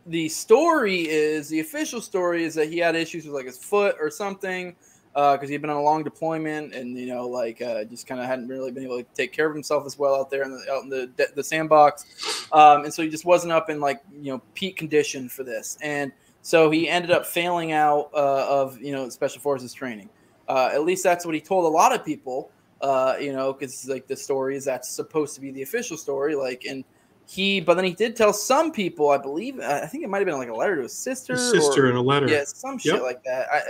[0.06, 3.96] the story is the official story is that he had issues with like his foot
[4.00, 4.74] or something
[5.14, 8.26] because he'd been on a long deployment and you know like uh, just kind of
[8.26, 10.72] hadn't really been able to take care of himself as well out there in the
[10.72, 12.04] out in the the sandbox.
[12.52, 15.78] Um, and so he just wasn't up in like you know peak condition for this.
[15.82, 20.08] And so he ended up failing out uh, of you know special forces training.
[20.48, 23.88] Uh, at least that's what he told a lot of people uh, you know because
[23.88, 26.84] like the story is that's supposed to be the official story like and
[27.26, 30.26] he but then he did tell some people i believe i think it might have
[30.26, 32.28] been like a letter to his sister His sister or, in a letter.
[32.28, 33.46] yeah some shit like that.
[33.52, 33.60] I,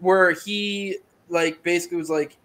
[0.00, 0.96] where he
[1.28, 2.36] like basically was like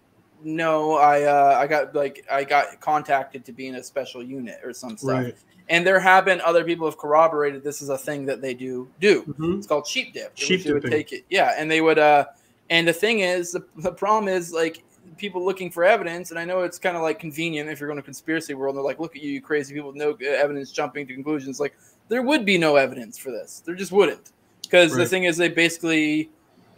[0.42, 4.58] no i uh i got like i got contacted to be in a special unit
[4.64, 5.36] or some stuff Right.
[5.68, 8.54] and there have been other people who have corroborated this is a thing that they
[8.54, 9.58] do do Mhm.
[9.58, 10.36] it's called sheep dip.
[10.36, 11.24] Sheep would take it.
[11.28, 11.98] Yeah, and they would.
[11.98, 12.24] uh
[12.70, 14.84] And the thing is, the, the problem is like
[15.18, 17.98] people looking for evidence, and I know it's kind of like convenient if you're going
[17.98, 18.76] to conspiracy world.
[18.76, 21.58] They're like, look at you, you crazy people with no uh, evidence, jumping to conclusions.
[21.60, 21.74] Like
[22.08, 23.60] there would be no evidence for this.
[23.66, 24.30] There just wouldn't,
[24.62, 26.30] because the thing is, they basically.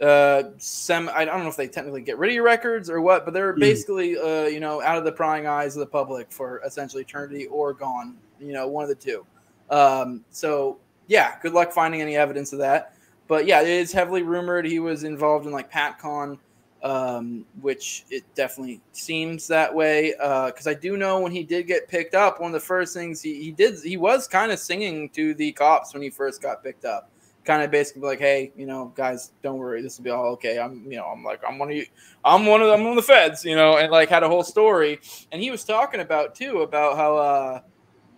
[0.03, 3.23] Uh, some I don't know if they technically get rid of your records or what,
[3.23, 3.59] but they're Mm.
[3.59, 7.47] basically uh, you know out of the prying eyes of the public for essentially eternity
[7.47, 8.17] or gone.
[8.39, 9.25] You know, one of the two.
[9.69, 12.95] Um, so yeah, good luck finding any evidence of that.
[13.27, 16.37] But yeah, it is heavily rumored he was involved in like PatCon,
[16.83, 20.13] um, which it definitely seems that way.
[20.17, 23.21] Because I do know when he did get picked up, one of the first things
[23.21, 26.61] he, he did, he was kind of singing to the cops when he first got
[26.61, 27.09] picked up.
[27.45, 30.59] Kind of basically like, hey, you know, guys, don't worry, this will be all okay.
[30.59, 31.85] I'm, you know, I'm like, I'm one of you,
[32.23, 34.43] I'm one of them, I'm of the feds, you know, and like had a whole
[34.43, 35.01] story.
[35.31, 37.59] And he was talking about too about how, uh,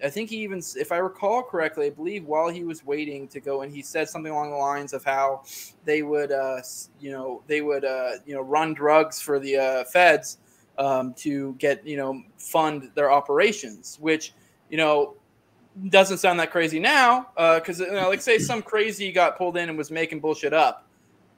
[0.03, 3.39] I think he even, if I recall correctly, I believe while he was waiting to
[3.39, 5.43] go and he said something along the lines of how
[5.85, 6.61] they would, uh,
[6.99, 10.37] you know, they would, uh, you know, run drugs for the uh, feds
[10.77, 14.33] um, to get, you know, fund their operations, which,
[14.69, 15.15] you know,
[15.89, 17.27] doesn't sound that crazy now.
[17.35, 20.87] Because, you know, like, say some crazy got pulled in and was making bullshit up.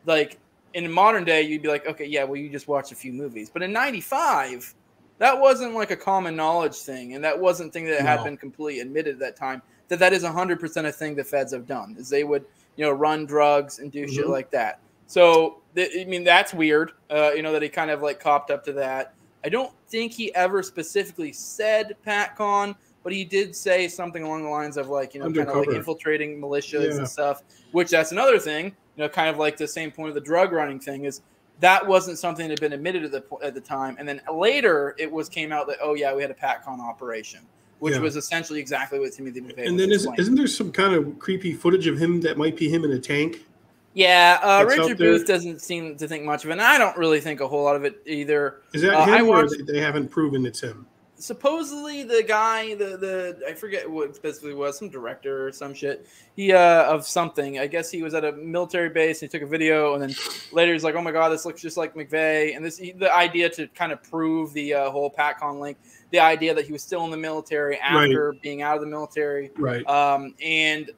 [0.06, 0.38] Like,
[0.74, 3.50] in modern day, you'd be like, okay, yeah, well, you just watched a few movies.
[3.50, 4.76] But in 95,
[5.18, 7.16] that wasn't like a common knowledge thing.
[7.16, 9.62] And that wasn't thing that had been completely admitted at that time.
[9.88, 12.46] That that is 100% a thing the feds have done, is they would,
[12.76, 14.30] you know, run drugs and do shit Mhm.
[14.30, 14.80] like that.
[15.08, 18.52] So, th- I mean, that's weird, uh, you know, that he kind of like copped
[18.52, 19.14] up to that.
[19.46, 24.50] I don't think he ever specifically said PatCon, but he did say something along the
[24.50, 26.98] lines of like, you know, kind of like infiltrating militias Yeah.
[26.98, 30.16] and stuff, which that's another thing, you know, kind of like the same point of
[30.16, 31.22] the drug running thing is
[31.60, 33.96] that wasn't something that had been admitted at the, at the time.
[34.00, 37.42] And then later it was came out that, oh, yeah, we had a PatCon operation,
[37.80, 38.02] which Yeah.
[38.02, 40.20] was essentially exactly what Timothy McVeigh And then is, explaining.
[40.22, 43.00] isn't there some kind of creepy footage of him that might be him in a
[43.00, 43.46] tank?
[43.94, 45.00] Yeah, uh, Richard?
[45.00, 46.54] Booth doesn't seem to think much of it.
[46.54, 48.58] And I don't really think a whole lot of it either.
[48.74, 50.86] Is that Uh, I him, or watched- they- they haven't proven it's him?
[51.20, 55.74] Supposedly the guy the the I forget what it specifically was some director or some
[55.74, 59.38] shit he uh of something I guess he was at a military base and he
[59.40, 60.16] took a video and then
[60.52, 63.50] later he's like oh my god this looks just like McVeigh and this the idea
[63.50, 65.78] to kind of prove the uh, whole PatCon link
[66.12, 69.52] the idea that he was still in the military after being out of the military
[69.58, 69.86] Right.
[69.88, 70.92] um, and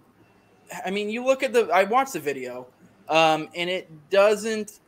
[0.85, 1.67] I mean, you look at the.
[1.69, 2.67] I watched the video,
[3.07, 4.79] um, and it doesn't.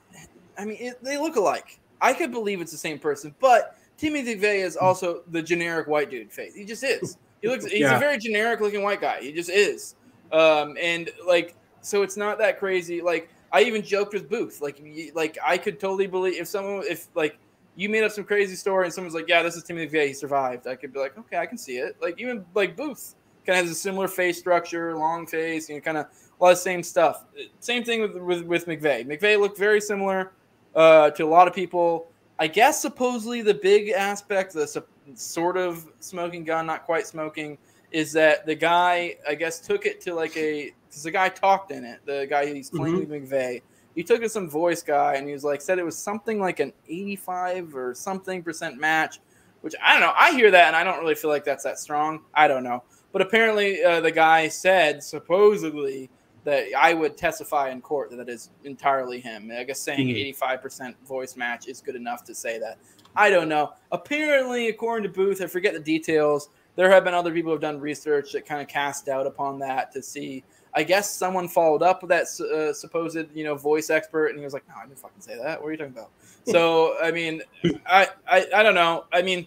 [0.58, 1.80] I mean, it, they look alike.
[2.02, 6.10] I could believe it's the same person, but Timothy McVeigh is also the generic white
[6.10, 6.56] dude face.
[6.56, 7.18] He just is.
[7.40, 7.66] He looks.
[7.66, 7.98] He's Yeah.
[7.98, 9.22] a very generic looking white guy.
[9.22, 9.94] He just is.
[10.32, 13.00] Um, and like, so it's not that crazy.
[13.00, 14.60] Like, I even joked with Booth.
[14.60, 14.82] Like,
[15.14, 17.38] like I could totally believe if someone, if like
[17.76, 20.08] you made up some crazy story and someone's like, "Yeah, this is Timothy McVeigh.
[20.08, 23.14] He survived." I could be like, "Okay, I can see it." Like even like Booth
[23.46, 26.08] kind of has a similar face structure, long face, you know, kind of
[26.40, 27.26] a lot of same stuff.
[27.60, 29.06] Same thing with with, with McVeigh.
[29.06, 30.32] McVeigh looked very similar
[30.76, 32.11] uh, to a lot of people.
[32.42, 37.56] I guess supposedly the big aspect, the sup- sort of smoking gun, not quite smoking,
[37.92, 41.70] is that the guy I guess took it to like a because the guy talked
[41.70, 42.00] in it.
[42.04, 43.62] The guy he's claiming McVeigh.
[43.94, 46.40] He took it to some voice guy and he was like said it was something
[46.40, 49.20] like an 85 or something percent match,
[49.62, 50.14] which I don't know.
[50.18, 52.22] I hear that and I don't really feel like that's that strong.
[52.34, 52.82] I don't know.
[53.12, 56.10] But apparently, uh, the guy said supposedly
[56.44, 59.52] that I would testify in court that that is entirely him.
[59.56, 60.34] I guess saying Mhm.
[60.36, 62.78] 85% voice match is good enough to say that.
[63.16, 63.74] I don't know.
[63.92, 66.50] Apparently, according to Booth, I forget the details.
[66.76, 69.60] There have been other people who have done research that kind of cast doubt upon
[69.60, 70.44] that to see.
[70.74, 74.46] I guess someone followed up with that uh, supposed, you know, voice expert, and he
[74.46, 75.62] was like, "No, I didn't fucking say that.
[75.62, 76.12] What are you talking about?"
[76.46, 77.42] so, I mean,
[77.86, 79.04] I, I, I don't know.
[79.12, 79.46] I mean,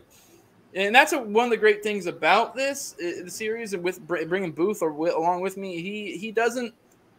[0.75, 4.07] and that's a, one of the great things about this uh, the series, and with
[4.07, 6.75] bringing Booth or wi- along with me, he he doesn't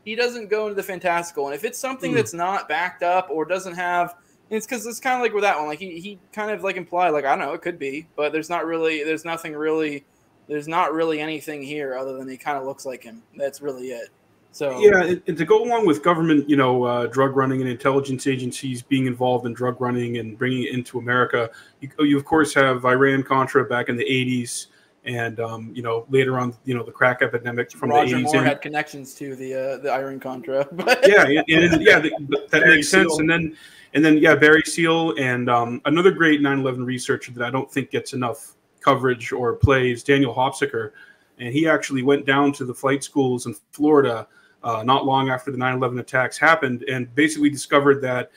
[0.06, 2.15] he doesn't go into the fantastical, and if it's something Mm.
[2.15, 4.15] that's not backed up or doesn't have,
[4.50, 6.78] it's because it's kind of like with that one, like he he kind of like
[6.78, 10.06] implied, like I don't know, it could be, but there's not really, there's nothing really,
[10.48, 13.24] there's not really anything here other than he kind of looks like him.
[13.36, 14.10] That's really it.
[14.52, 17.70] So Yeah, and, and to go along with government, you know, uh, drug running and
[17.70, 21.50] intelligence agencies being involved in drug running and bringing it into America,
[21.82, 24.68] you, you of course have Iran Contra back in the '80s,
[25.06, 28.26] and um, you know later on, you know, the crack epidemic from Roger the '80s.
[28.26, 32.00] Moore and- had connections to the uh, the Iran Contra, but yeah, and, and yeah,
[32.00, 33.12] that, that Barry makes sense.
[33.12, 33.20] Seal.
[33.20, 33.58] And then,
[33.94, 37.91] and then, yeah, Barry Seal and um, another great 9/11 researcher that I don't think
[37.91, 40.91] gets enough coverage or plays, Daniel Hopsicker,
[41.39, 44.28] and he actually went down to the flight schools in Florida
[44.63, 48.32] uh, not long after the 9/11 attacks happened, and basically discovered that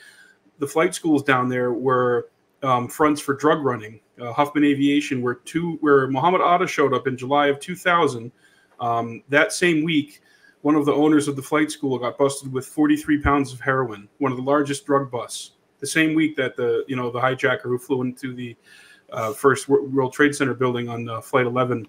[0.59, 2.29] the flight schools down there were
[2.61, 3.99] um, fronts for drug running.
[4.19, 8.31] Uh, Huffman Aviation, where two, where Muhammad Atta showed up in July of 2000.
[8.79, 10.21] Um, that same week,
[10.61, 14.07] one of the owners of the flight school got busted with 43 pounds of heroin,
[14.17, 15.51] one of the largest drug busts.
[15.79, 18.55] The same week that the you know the hijacker who flew into the
[19.11, 21.87] uh, first World Trade Center building on uh, Flight 11.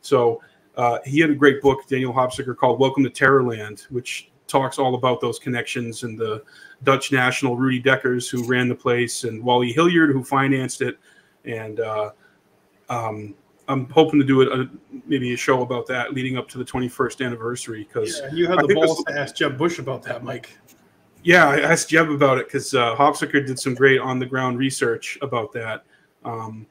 [0.00, 0.40] So
[0.76, 4.94] uh, he had a great book, Daniel Hopsicker, called "Welcome to Terrorland," which talks all
[4.94, 6.42] about those connections and the
[6.84, 10.98] Dutch national Rudi Dekkers who ran the place and Wally Hilliard who financed it,
[11.46, 12.10] and uh,
[12.88, 13.34] um,
[13.68, 14.68] I'm hoping to do it,
[15.06, 18.60] maybe a show about that leading up to the 21st anniversary because Yeah, you had
[18.60, 20.56] the balls to ask Jeb Bush about that, Mike.
[21.22, 24.58] yeah, I asked Jeb about it because uh, Hopsicker did some great on the ground
[24.58, 25.84] research about that.
[26.24, 26.66] Um,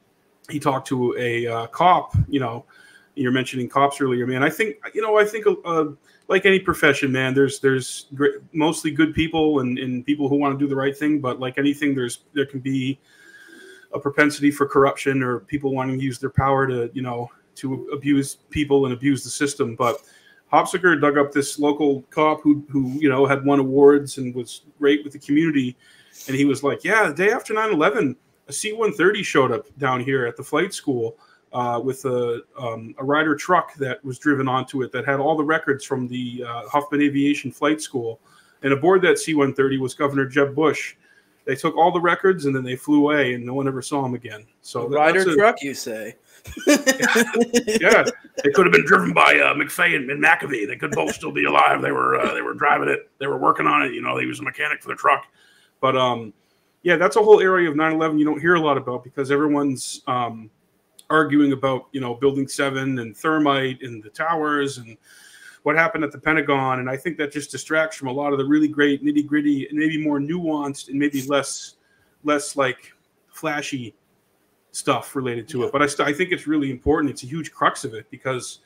[0.50, 2.16] he talked to a uh, cop.
[2.30, 2.66] You know,
[3.16, 4.44] you're mentioning cops earlier, man.
[4.44, 5.86] I think you know, I think uh,
[6.28, 7.34] like any profession, man.
[7.34, 10.96] There's there's great, mostly good people and, and people who want to do the right
[10.98, 13.00] thing, but like anything, there's there can be
[13.96, 17.88] a propensity for corruption or people wanting to use their power to you know to
[17.94, 20.02] abuse people and abuse the system, but.
[20.54, 24.62] Hopsicker dug up this local cop who, who you know had won awards and was
[24.78, 25.76] great with the community,
[26.28, 28.16] and he was like, "Yeah, the day after 9/11,
[28.48, 31.18] a C-130 showed up down here at the flight school
[31.54, 35.36] uh, with a um, a Ryder truck that was driven onto it that had all
[35.36, 38.20] the records from the uh, Huffman Aviation Flight School,
[38.62, 40.96] and aboard that C-130 was Governor Jeb Bush.
[41.46, 44.02] They took all the records and then they flew away, and no one ever saw
[44.02, 44.46] them again.
[44.62, 46.16] So rider a- truck, you say?
[46.68, 48.04] yeah,
[48.44, 50.68] they could have been driven by uh, McVeigh and, and McAfee.
[50.68, 51.82] They could both still be alive.
[51.82, 53.10] They were uh, they were driving it.
[53.20, 53.94] They were working on it.
[53.94, 55.26] You know, he was a mechanic for the truck.
[55.82, 56.34] But um,
[56.84, 60.02] yeah, that's a whole area of 9/11 you don't hear a lot about because everyone's
[60.08, 60.52] um,
[61.10, 64.98] arguing about you know Building Seven and thermite and the towers and
[65.65, 66.80] what happened at the Pentagon.
[66.80, 69.67] And I think that just distracts from a lot of the really great nitty gritty
[69.67, 71.78] and maybe more nuanced and maybe less
[72.23, 72.93] less like
[73.30, 73.95] flashy
[74.71, 75.65] stuff related to Yeah.
[75.65, 75.71] it.
[75.71, 77.10] But I, st- I think it's really important.
[77.12, 78.60] It's a huge crux of it because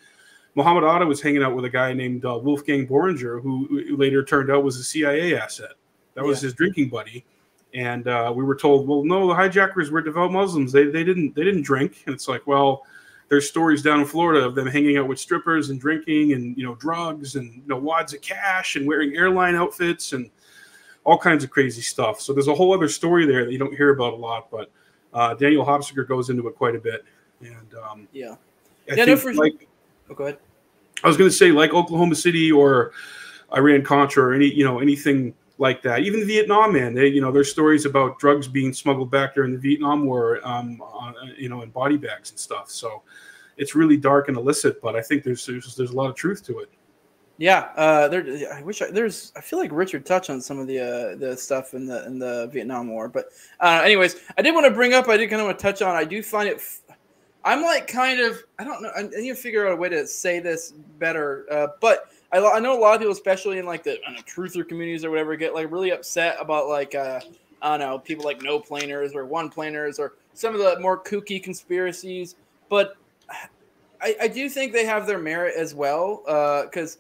[0.56, 4.22] Muhammad Atta was hanging out with a guy named uh, Wolfgang Bohringer, who, who later
[4.24, 5.72] turned out was a CIA asset.
[6.16, 6.48] That was Yeah.
[6.48, 7.26] his drinking buddy.
[7.74, 10.72] And uh, we were told, well, no, the hijackers were devout Muslims.
[10.74, 12.04] They, they didn't they didn't drink.
[12.08, 12.84] And it's like, well,
[13.30, 16.64] there's stories down in Florida of them hanging out with strippers and drinking and you
[16.66, 20.30] know drugs and you know wads of cash and wearing airline outfits and
[21.06, 22.20] all kinds of crazy stuff.
[22.22, 24.70] So there's a whole other story there that you don't hear about a lot, but
[25.14, 27.04] uh, Daniel Hopsicker goes into it quite a bit.
[27.42, 28.36] And um, Yeah.
[28.92, 29.68] I Yeah, no, think, for- like
[30.10, 30.40] Oh, go ahead.
[31.04, 32.92] I was going to say, like Oklahoma City or
[33.56, 36.00] Iran Contra or any you know anything like that.
[36.00, 39.52] Even the Vietnam, man, they you know there's stories about drugs being smuggled back during
[39.52, 42.72] the Vietnam War, um, on, you know, in body bags and stuff.
[42.72, 43.04] So
[43.58, 46.44] it's really dark and illicit, but I think there's there's, there's a lot of truth
[46.48, 46.70] to it.
[47.38, 48.26] Yeah, uh, there.
[48.54, 49.32] I wish I, there's.
[49.36, 52.20] I feel like Richard touched on some of the uh, the stuff in the in
[52.20, 53.28] the Vietnam War, but
[53.60, 55.08] uh, anyways, I did want to bring up.
[55.08, 55.96] I did kind of want to touch on.
[55.96, 56.58] I do find it.
[56.58, 56.82] F-
[57.46, 58.44] I'm like kind of.
[58.60, 58.92] I don't know.
[58.98, 61.46] I need to figure out a way to say this better.
[61.50, 64.68] Uh, but I, I know a lot of people, especially in like the know, truther
[64.68, 67.20] communities or whatever, get like really upset about like uh,
[67.62, 71.02] I don't know people like no planers or one planers or some of the more
[71.04, 72.36] kooky conspiracies.
[72.70, 72.96] But
[74.02, 76.22] I, I do think they have their merit as well
[76.66, 77.00] because.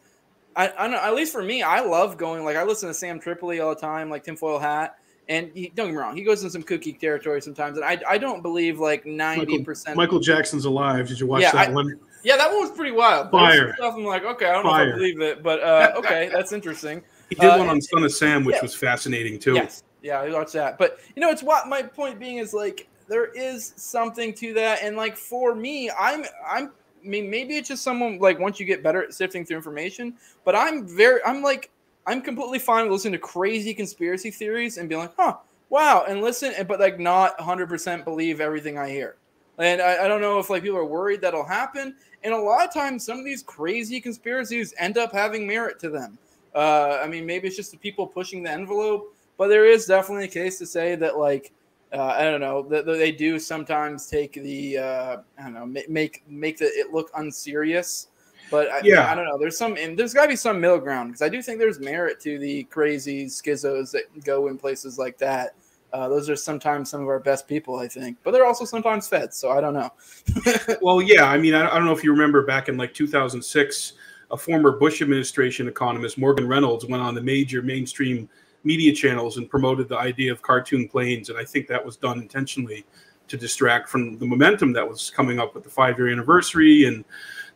[0.56, 2.44] I, I know, at least for me, I love going.
[2.44, 4.98] Like I listen to Sam Tripoli all the time, like tinfoil hat.
[5.30, 7.78] And he, don't get me wrong, he goes in some kooky territory sometimes.
[7.78, 9.96] And I, I don't believe like ninety percent.
[9.96, 11.08] Michael Jackson's alive.
[11.08, 11.98] Did you watch Yeah, that I- one?
[12.24, 13.32] Yeah, that one was pretty wild.
[13.32, 13.74] Fire.
[13.76, 16.52] Stuff I'm like, okay, I don't know if I believe it, but uh, okay, that's
[16.52, 17.02] interesting.
[17.30, 18.62] He did Uh, one on Son of Sam, which yeah.
[18.62, 19.54] was fascinating too.
[19.54, 19.84] Yes.
[20.02, 20.78] Yeah, I watched that.
[20.78, 24.80] But you know, it's what my point being is like there is something to that,
[24.82, 26.72] and like for me, I'm I'm
[27.04, 30.14] I mean maybe it's just someone like once you get better at sifting through information,
[30.46, 31.70] but I'm very I'm like
[32.08, 35.36] I'm completely fine with listening to crazy conspiracy theories and being like, huh,
[35.70, 39.16] wow, and listen, and but like not 100% believe everything I hear.
[39.60, 41.96] And I, I don't know if like people are worried that'll happen.
[42.24, 45.90] And a lot of times, some of these crazy conspiracies end up having merit to
[45.90, 46.18] them.
[46.56, 50.26] Uh, I mean, maybe it's just the people pushing the envelope, but there is definitely
[50.26, 51.52] a case to say that like
[51.92, 55.66] uh, I don't know that, that they do sometimes take the uh, I don't know
[55.66, 58.08] make make the, it look unserious.
[58.52, 59.12] But I, Yeah.
[59.12, 59.38] I don't know.
[59.38, 61.80] There's some and there's got to be some middle ground because I do think there's
[61.80, 65.56] merit to the crazy schizos that go in places like that.
[65.92, 69.08] Uh, those are sometimes some of our best people, I think, but they're also sometimes
[69.08, 69.38] feds.
[69.38, 69.92] So I don't know.
[70.82, 71.26] Well, yeah.
[71.26, 73.94] I mean, I, I don't know if you remember back in like 2006,
[74.32, 78.30] a former Bush administration economist, Morgan Reynolds, went on the major mainstream
[78.64, 81.30] media channels and promoted the idea of cartoon planes.
[81.30, 82.86] And I think that was done intentionally
[83.28, 87.06] to distract from the momentum that was coming up with the five year anniversary and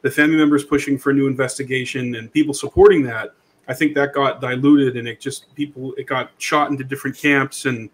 [0.02, 3.34] the family members pushing for a new investigation and people supporting that.
[3.68, 7.66] I think that got diluted and it just people it got shot into different camps
[7.66, 7.90] and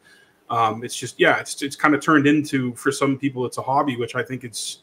[0.50, 3.62] um, it's just yeah it's it's kind of turned into for some people it's a
[3.62, 4.80] hobby which I think it's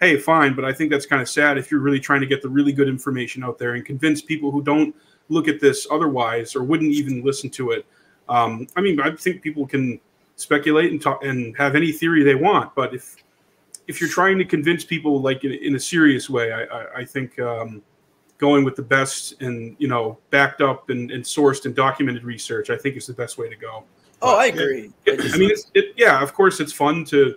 [0.00, 2.42] hey fine but I think that's kind of sad if you're really trying to get
[2.42, 4.94] the really good information out there and convince people who don't
[5.28, 7.86] look at this otherwise or wouldn't even listen to it.
[8.28, 10.00] Um, I mean I think people can
[10.36, 13.16] speculate and talk and have any theory they want but if
[13.88, 17.04] if you're trying to convince people like in, in a serious way I I, I
[17.04, 17.38] think.
[17.38, 17.82] Um,
[18.38, 22.70] going with the best and you know backed up and, and sourced and documented research
[22.70, 23.84] i think is the best way to go
[24.22, 24.52] Oh, I Yeah.
[24.52, 24.90] agree.
[25.08, 27.34] i mean it's, it, yeah of course it's fun to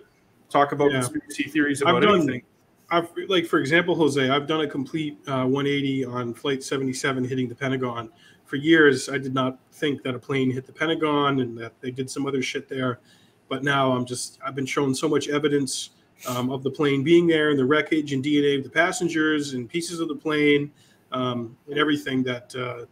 [0.48, 1.00] talk about Yeah.
[1.00, 2.42] conspiracy theories I've about done- anything
[2.88, 7.48] I've like for example, Jose, I've done a complete uh, 180 on Flight 77 hitting
[7.48, 8.08] the Pentagon.
[8.44, 11.90] For years, I did not think that a plane hit the Pentagon and that they
[11.90, 13.00] did some other shit there.
[13.48, 15.90] But now I'm just I've been shown so much evidence
[16.28, 19.68] um, of the plane being there and the wreckage and DNA of the passengers and
[19.68, 20.70] pieces of the plane
[21.10, 22.84] um, and everything that uh,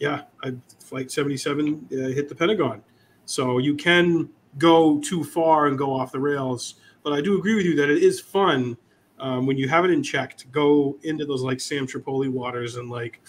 [0.00, 2.82] yeah, I, Flight 77 uh, hit the Pentagon.
[3.28, 6.76] So you can go too far and go off the rails.
[7.04, 8.74] But I do agree with you that it is fun
[9.20, 12.76] um, when you have it in check to go into those like Sam Tripoli waters
[12.76, 13.20] and like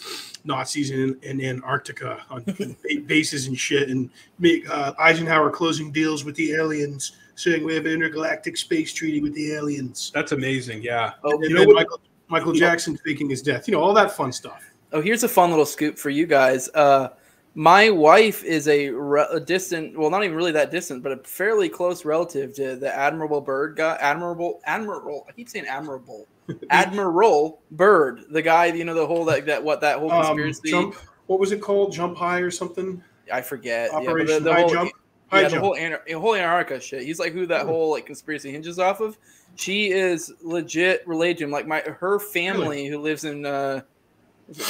[0.45, 2.45] Nazis in, in Antarctica on
[3.07, 4.09] bases and shit, and
[4.39, 9.19] make uh, Eisenhower closing deals with the aliens, saying we have an intergalactic space treaty
[9.19, 10.11] with the aliens.
[10.13, 13.67] that's amazing yeah Oh, and you then know what- Michael, Michael Jackson faking his death.
[13.67, 14.63] You know all that fun stuff.
[14.93, 16.69] Oh, here's a fun little scoop for you guys.
[16.75, 17.09] Uh,
[17.55, 21.17] my wife is a, re- a distant, well, not even really that distant, but a
[21.17, 23.97] fairly close relative to the Admirable Byrd guy.
[23.99, 25.25] Admirable, Admiral.
[25.27, 26.27] I keep saying Admirable.
[26.69, 30.69] Admiral Byrd, the guy, you know, the whole that, that what that whole Um, conspiracy.
[30.71, 30.95] jump.
[31.27, 31.91] What was it called?
[31.93, 33.03] Jump high or something?
[33.31, 33.89] I forget.
[33.91, 34.91] Yeah, Operation the, the High whole, Jump.
[35.31, 35.61] Yeah, the jump.
[35.63, 37.03] whole, Anar- the whole Antarctica shit.
[37.03, 37.67] He's like who that Hmm.
[37.67, 39.17] whole like conspiracy hinges off of.
[39.55, 41.51] She is legit related to him.
[41.51, 43.81] Like my her family who lives in uh,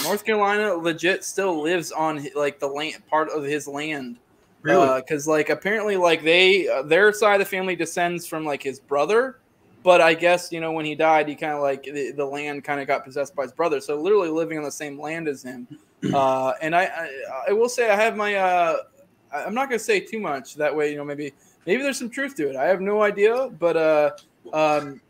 [0.03, 4.17] North Carolina, legit still lives on like the land part of his land.
[4.61, 5.01] really?
[5.01, 8.79] Because like apparently like they uh, their side of the family descends from like his
[8.79, 9.37] brother,
[9.83, 12.63] but I guess you know when he died, he kind of like the, the land
[12.63, 13.79] kind of got possessed by his brother.
[13.79, 15.67] So literally living on the same land as him.
[16.13, 17.09] Uh, and I, I
[17.49, 18.77] I will say I have my uh,
[19.35, 21.33] I'm not gonna say too much that way you know maybe
[21.65, 22.55] maybe there's some truth to it.
[22.55, 24.11] I have no idea, but uh,
[24.53, 25.01] um,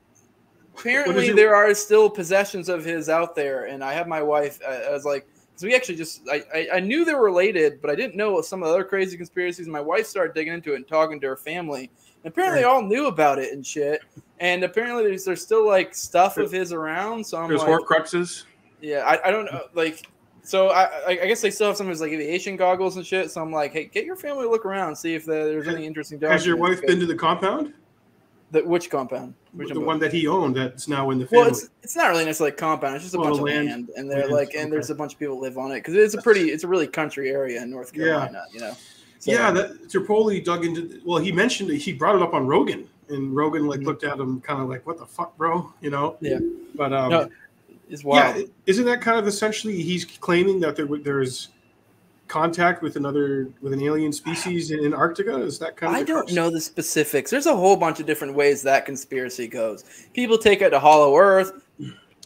[0.79, 4.59] apparently there are still possessions of his out there, and I have my wife.
[4.65, 7.81] Uh, I was like, because we actually just I, I I knew they were related,
[7.81, 9.67] but I didn't know some of the other crazy conspiracies.
[9.67, 11.91] My wife started digging into it and talking to her family.
[12.23, 14.01] And apparently, they all knew about it and shit.
[14.39, 17.25] And apparently, there's there's still like stuff of his around.
[17.25, 18.43] So I'm there's like, horcruxes
[18.81, 19.63] yeah, I, I don't know.
[19.73, 20.07] Like,
[20.41, 23.05] so I, I I guess they still have some of his like aviation goggles and
[23.05, 23.29] shit.
[23.31, 25.85] So I'm like, hey, get your family to look around, see if there- there's any
[25.85, 26.19] interesting.
[26.21, 27.73] Has your wife been to the compound?
[28.51, 29.35] The, which compound?
[29.53, 29.85] Which the compound?
[29.87, 31.43] one that he owned that's now in the family.
[31.43, 32.95] Well, it's it's not really necessarily compound.
[32.95, 35.13] It's just a Well, bunch of land- and they're land, like, and there's a bunch
[35.13, 37.69] of people live on it because it's a pretty, it's a really country area in
[37.69, 38.05] North Yeah.
[38.05, 38.43] Carolina.
[38.53, 38.73] You know.
[39.19, 40.99] So- yeah, that Tripoli dug into.
[41.05, 41.77] Well, he mentioned it.
[41.77, 43.85] He brought it up on Rogan, and Rogan like Mhm.
[43.85, 46.15] looked at him, kind of like, "What the fuck, bro?" You know.
[46.21, 46.39] Yeah.
[46.75, 47.29] But um, No,
[47.89, 51.49] it's yeah, isn't that kind of essentially he's claiming that there there's
[52.29, 55.35] contact with another with an alien species in Antarctica?
[55.41, 55.99] Is that kind of?
[55.99, 56.33] I don't crux?
[56.33, 57.29] know the specifics.
[57.29, 59.83] There's a whole bunch of different ways that conspiracy goes.
[60.13, 61.51] People take it to Hollow Earth.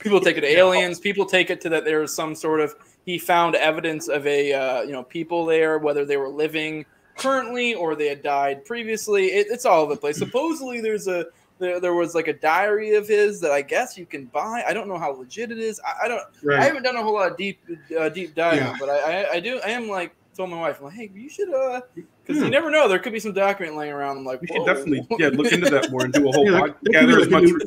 [0.01, 0.99] People take it to aliens.
[0.99, 2.75] People take it to that there was some sort of
[3.05, 6.85] he found evidence of a uh, you know people there, whether they were living
[7.17, 9.27] currently or they had died previously.
[9.27, 10.17] It, it's all over the place.
[10.17, 11.25] Supposedly, there's a
[11.63, 14.63] there, there was like a diary of his that I guess you can buy.
[14.67, 15.79] I don't know how legit it is.
[15.79, 16.21] I, I don't.
[16.43, 16.59] Right.
[16.59, 17.59] I haven't done a whole lot of deep
[17.97, 18.75] uh, deep diving, Yeah.
[18.79, 19.59] but I, I I do.
[19.65, 22.45] I am like told my wife, I'm like, hey, you should uh, because Yeah.
[22.45, 22.87] you never know.
[22.87, 24.17] There could be some document laying around.
[24.17, 26.51] I'm like, We should definitely yeah look into that more and do a whole Yeah,
[26.51, 27.43] that- pod- that gather as like much.
[27.43, 27.59] new-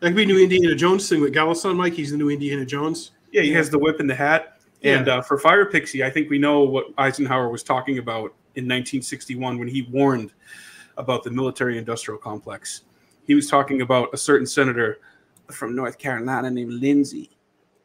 [0.00, 1.94] That could be new Indiana Jones thing with Galison, Mike.
[1.94, 3.12] He's the new Indiana Jones.
[3.32, 4.58] Yeah, he has the whip and the hat.
[4.82, 8.64] And uh, for Fire Pixie, I think we know what Eisenhower was talking about in
[8.64, 10.32] 1961 when he warned
[10.96, 12.82] about the military industrial complex.
[13.26, 15.00] He was talking about a certain senator
[15.50, 17.30] from North Carolina named Lindsay.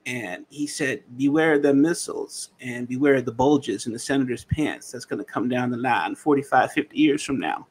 [0.06, 5.06] And he said, Beware the missiles and beware the bulges in the senator's pants that's
[5.06, 7.68] going to come down the line 45, 50 years from now.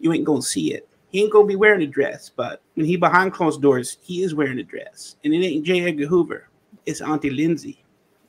[0.00, 0.88] You ain't going to see it.
[1.08, 4.22] He ain't going to be wearing a dress, but when he behind closed doors, he
[4.22, 5.16] is wearing a dress.
[5.24, 5.86] And it ain't J.
[5.86, 6.50] Edgar Hoover
[6.86, 7.84] it's Auntie Lindsay,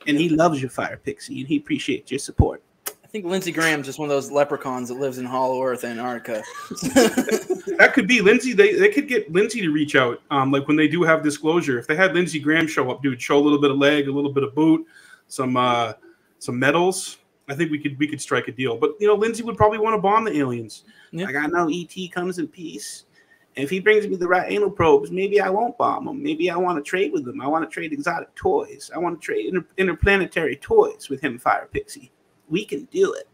[0.08, 2.64] and he loves your Fire Pixie, and he appreciates your support.
[3.18, 6.44] I think Lindsey Graham's just one of those leprechauns that lives in Hollow Earth, Antarctica.
[7.78, 8.54] That could be Lindsay.
[8.54, 11.78] They, they could get Lindsay to reach out, um, like when they do have disclosure.
[11.78, 14.12] If they had Lindsey Graham show up, dude, show a little bit of leg, a
[14.12, 14.84] little bit of boot,
[15.28, 15.94] some uh,
[16.40, 17.20] some medals.
[17.48, 18.78] I think we could we could strike a deal.
[18.78, 20.86] But you know, Lindsay would probably want to bomb the aliens.
[21.12, 21.26] Yeah.
[21.26, 23.06] Like I know ET comes in peace.
[23.56, 26.24] And if he brings me the right anal probes, maybe I won't bomb him.
[26.24, 27.42] Maybe I want to trade with him.
[27.42, 28.90] I want to trade exotic toys.
[28.96, 32.12] I want to trade inter- interplanetary toys with him, Fire Pixie.
[32.50, 33.28] We can do it.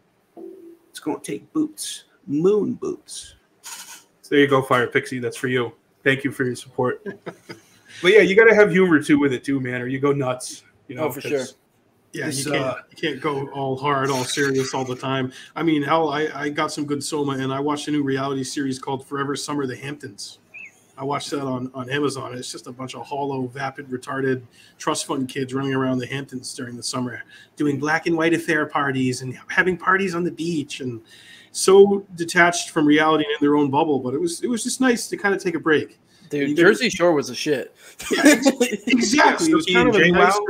[0.90, 3.34] It's going to take boots, moon boots.
[3.62, 5.18] So there you go, Fire Pixie.
[5.18, 5.72] That's for you.
[6.02, 7.02] Thank you for your support.
[8.02, 10.12] but yeah, you got to have humor too with it too, man, or you go
[10.12, 10.64] nuts.
[10.88, 11.44] You know, Oh, for 'cause- sure.
[12.12, 15.32] Yeah, you can't uh, you can't go all hard, all serious all the time.
[15.56, 18.44] I mean, hell, I, I got some good soma, and I watched a new reality
[18.44, 20.38] series called Forever Summer the Hamptons.
[20.96, 22.36] I watched that on, on Amazon.
[22.36, 24.42] It's just a bunch of hollow, vapid, retarded
[24.78, 27.22] trust fund kids running around the Hamptons during the summer,
[27.56, 31.00] doing black and white affair parties and having parties on the beach, and
[31.52, 33.98] so detached from reality and in their own bubble.
[33.98, 35.98] But it was it was just nice to kind of take a break.
[36.30, 37.74] Dude, Jersey Shore was a shit.
[38.10, 39.50] Exactly.
[39.50, 40.40] It was kind of a nicer,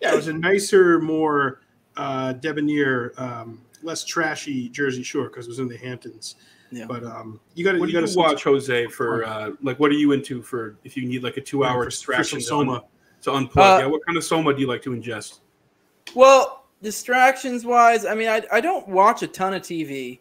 [0.00, 1.60] yeah, it was a nicer, more
[1.96, 6.36] uh, debonair, um, less trashy Jersey Shore because it was in the Hamptons.
[6.70, 6.86] Yeah.
[6.86, 8.86] But um, you got to you you got to watch, Jose?
[8.88, 11.90] For uh, like, what are you into for if you need like a two-hour for,
[11.90, 12.72] distraction some to, soma.
[12.72, 12.82] un-
[13.22, 13.76] to unplug?
[13.76, 15.40] Uh, yeah, what kind of soma do you like to ingest?
[16.14, 20.20] Well, distractions wise, I mean, I, I don't watch a ton of TV.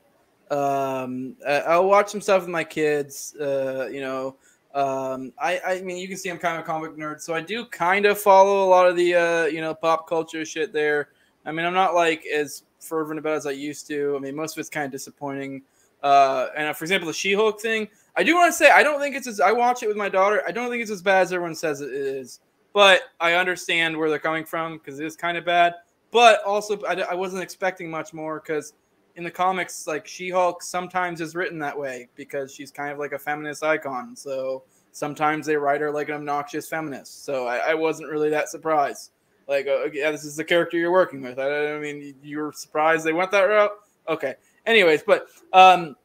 [0.52, 3.36] Um, I- I'll watch some stuff with my kids.
[3.40, 4.36] Uh, you know,
[4.74, 7.42] um, I I mean, you can see I'm kind of a comic nerd, so I
[7.42, 11.10] do kind of follow a lot of the uh, you know pop culture shit there.
[11.46, 14.16] I mean, I'm not like as fervent about it as I used to.
[14.16, 15.62] I mean, most of it's kind of disappointing.
[16.06, 19.00] Uh, and uh, for example, the She-Hulk thing, I do want to say I don't
[19.00, 20.44] think it's as I watch it with my daughter.
[20.48, 22.42] I don't think it's as bad as everyone says it is,
[22.74, 25.74] but I understand where they're coming from because it is kind of bad.
[26.12, 28.74] But also, I, I wasn't expecting much more because
[29.16, 33.14] in the comics, like She-Hulk sometimes is written that way because she's kind of like
[33.14, 34.16] a feminist icon.
[34.16, 37.26] So sometimes they write her like an obnoxious feminist.
[37.26, 39.10] So I, I wasn't really that surprised.
[39.48, 41.40] Like, uh, yeah, this is the character you're working with.
[41.40, 43.72] I, I mean, you were surprised they went that route.
[44.08, 44.36] Okay.
[44.66, 45.96] Anyways, but um,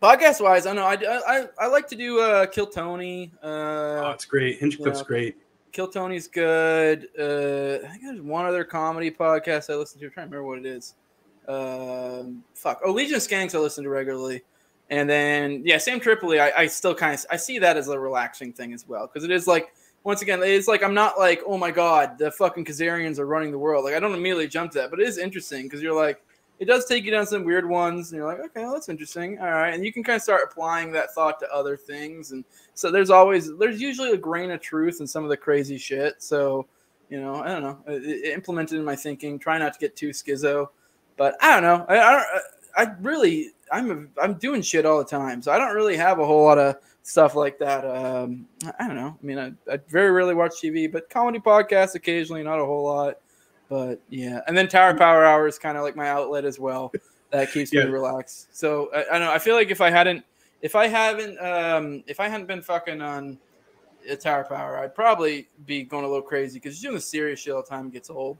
[0.00, 0.96] podcast wise, I know I,
[1.26, 3.32] I I like to do uh, Kill Tony.
[3.42, 4.60] oh, Uh, it's great.
[4.60, 5.04] Hinchcliffe's yeah.
[5.04, 5.36] great.
[5.72, 7.08] Kill Tony's good.
[7.18, 10.06] Uh, I think there's one other comedy podcast I listen to.
[10.06, 10.94] I'm trying to remember what it is.
[11.46, 12.80] Um, fuck.
[12.84, 14.42] Oh, Legion of Skanks I listen to regularly.
[14.90, 16.40] And then yeah, Sam Tripoli.
[16.40, 19.24] I, I still kind of I see that as a relaxing thing as well because
[19.24, 19.72] it is like
[20.04, 23.50] once again it's like I'm not like oh my god the fucking Khazarians are running
[23.50, 23.84] the world.
[23.84, 26.22] Like I don't immediately jump to that, but it is interesting because you're like
[26.58, 29.38] it does take you down some weird ones and you're like okay well, that's interesting.
[29.38, 32.44] All right and you can kind of start applying that thought to other things and
[32.74, 36.22] so there's always there's usually a grain of truth in some of the crazy shit
[36.22, 36.66] so
[37.10, 39.96] you know i don't know it, it implemented in my thinking try not to get
[39.96, 40.68] too schizo
[41.16, 42.26] but i don't know i, I don't
[42.76, 46.18] i really i'm a, i'm doing shit all the time so i don't really have
[46.18, 48.46] a whole lot of stuff like that um
[48.78, 52.42] i don't know i mean i, I very rarely watch tv but comedy podcasts occasionally
[52.42, 53.18] not a whole lot
[53.68, 56.92] but yeah and then tower power hour is kind of like my outlet as well
[57.30, 57.84] that keeps Yeah.
[57.84, 60.24] me relaxed so I, I know i feel like if i hadn't
[60.60, 63.38] if I haven't um if I hadn't been fucking on
[64.10, 67.38] a tower power, I'd probably be going a little crazy because you're doing the serious
[67.38, 68.38] shit all the time it gets old.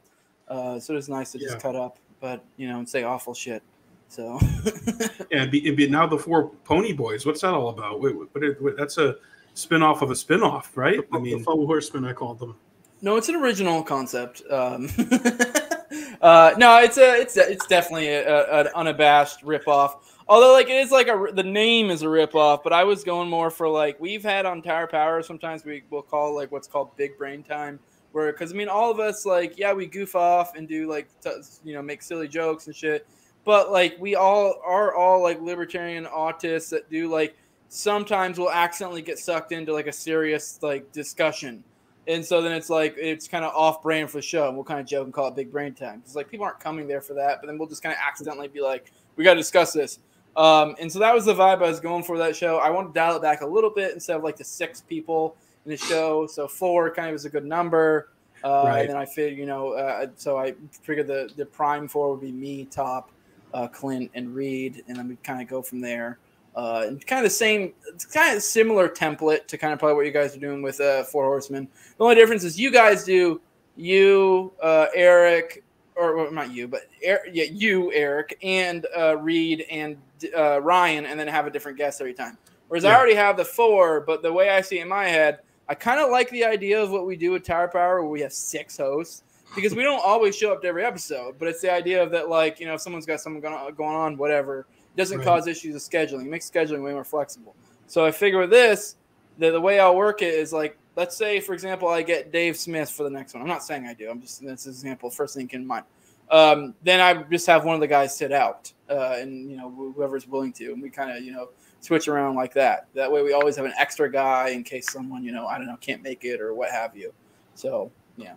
[0.48, 1.60] Uh, so it's nice to just Yeah.
[1.60, 3.62] cut up, but you know, and say awful shit.
[4.08, 4.40] So
[5.30, 7.24] Yeah, and be, and be now the four Pony Boys.
[7.24, 8.00] What's that all about?
[8.00, 9.14] Wait, what, what, what- that's a
[9.54, 10.98] spin-off of a spin-off, right?
[11.12, 12.56] I mean, the mean, Four Horsemen, I called them.
[13.00, 14.42] No, it's an original concept.
[14.50, 14.88] Um,
[16.20, 19.98] uh, no, it's a it's a, it's definitely a, a, an unabashed ripoff.
[20.28, 23.30] Although, like, it is like a the name is a ripoff, but I was going
[23.30, 25.22] more for like we've had on Tower Power.
[25.22, 27.78] Sometimes we will call like what's called big brain time,
[28.12, 31.08] where because I mean all of us like yeah we goof off and do like
[31.22, 31.30] t-
[31.64, 33.06] you know make silly jokes and shit,
[33.44, 37.34] but like we all are all like libertarian autists that do like
[37.68, 41.64] sometimes we'll accidentally get sucked into like a serious like discussion.
[42.08, 44.48] And so then it's like it's kind of off brand for the show.
[44.48, 46.02] And we'll kind of joke and call it big brain time.
[46.04, 48.48] It's like people aren't coming there for that, but then we'll just kind of accidentally
[48.48, 49.98] be like, we got to discuss this.
[50.36, 52.58] Um, and so that was the vibe I was going for that show.
[52.58, 55.36] I want to dial it back a little bit instead of like the six people
[55.64, 56.26] in the show.
[56.26, 58.10] So four kind of is a good number.
[58.44, 58.80] Uh, Right.
[58.80, 62.20] And then I figured, you know, uh, so I figured the, the prime four would
[62.20, 63.10] be me, Top,
[63.52, 64.84] uh, Clint, and Reed.
[64.86, 66.18] And then we kind of go from there.
[66.54, 70.06] Uh, kind of the same, it's kind of similar template to kind of probably what
[70.06, 71.68] you guys are doing with uh, Four Horsemen.
[71.98, 73.40] The only difference is you guys do
[73.76, 75.62] you, uh, Eric,
[75.94, 79.96] or well, not you, but er, yeah, you, Eric, and uh, Reed and
[80.36, 82.38] uh, Ryan, and then have a different guest every time.
[82.68, 85.40] Whereas I already have the four, but the way I see it in my head,
[85.68, 88.20] I kind of like the idea of what we do with Tower Power, where we
[88.20, 89.22] have six hosts,
[89.54, 91.38] because we don't always show up to every episode.
[91.38, 94.16] But it's the idea of that, like, you know, if someone's got something going on,
[94.16, 94.66] whatever,
[94.98, 95.26] doesn't Right.
[95.26, 96.26] cause issues of scheduling.
[96.26, 97.54] It makes scheduling way more flexible.
[97.86, 98.96] So I figure with this,
[99.38, 102.56] the, the way I'll work it is like, let's say, for example, I get Dave
[102.56, 103.42] Smith for the next one.
[103.42, 104.10] I'm not saying I do.
[104.10, 105.08] I'm just that's an example.
[105.08, 105.84] First thing in mind.
[106.30, 109.70] Um, then I just have one of the guys sit out, uh, and you know
[109.70, 111.48] whoever's willing to, and we kind of you know
[111.80, 112.88] switch around like that.
[112.94, 115.68] That way, we always have an extra guy in case someone you know I don't
[115.68, 117.14] know can't make it or what have you.
[117.54, 118.34] So yeah,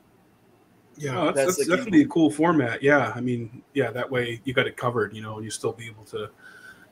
[0.98, 1.20] Yeah.
[1.20, 2.82] Oh, that's, That's that's, definitely a cool format.
[2.84, 5.74] Yeah, I mean, yeah, that way you got it covered, you know, and you still
[5.74, 6.30] be able to,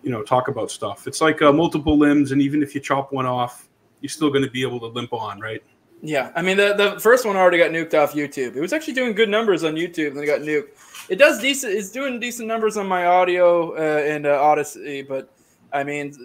[0.04, 1.08] you know, talk about stuff.
[1.08, 3.70] It's like uh, multiple limbs, and even if you chop one off,
[4.02, 5.64] you're still going to be able to limp on, right?
[6.02, 6.32] yeah.
[6.36, 8.56] I mean the the first one already got nuked off YouTube.
[8.56, 10.70] It was actually doing good numbers on YouTube, and it got nuked.
[11.10, 11.74] It does decent.
[11.74, 15.32] It's doing decent numbers on my audio uh, and uh, Odysee, but
[15.72, 16.16] I mean,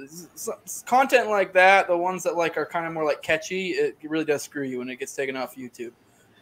[0.87, 4.25] content like that, the ones that like are kind of more like catchy, it really
[4.25, 5.93] does screw you when it gets taken off YouTube.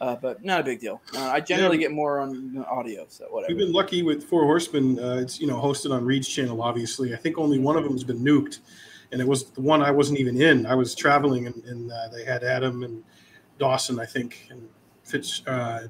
[0.02, 1.00] Uh, but not a big deal.
[1.16, 3.50] Uh, I generally get more on you know, audio, so whatever.
[3.54, 4.98] We've been lucky with Four Horsemen.
[4.98, 6.60] Uh, it's you know hosted on Reed's channel.
[6.60, 8.58] Obviously, I think only one of them has been nuked,
[9.12, 10.66] and it was the one I wasn't even in.
[10.66, 13.04] I was traveling, and, and uh, they had Adam and
[13.58, 14.68] Dawson, I think, and
[15.04, 15.86] Fitz, uh,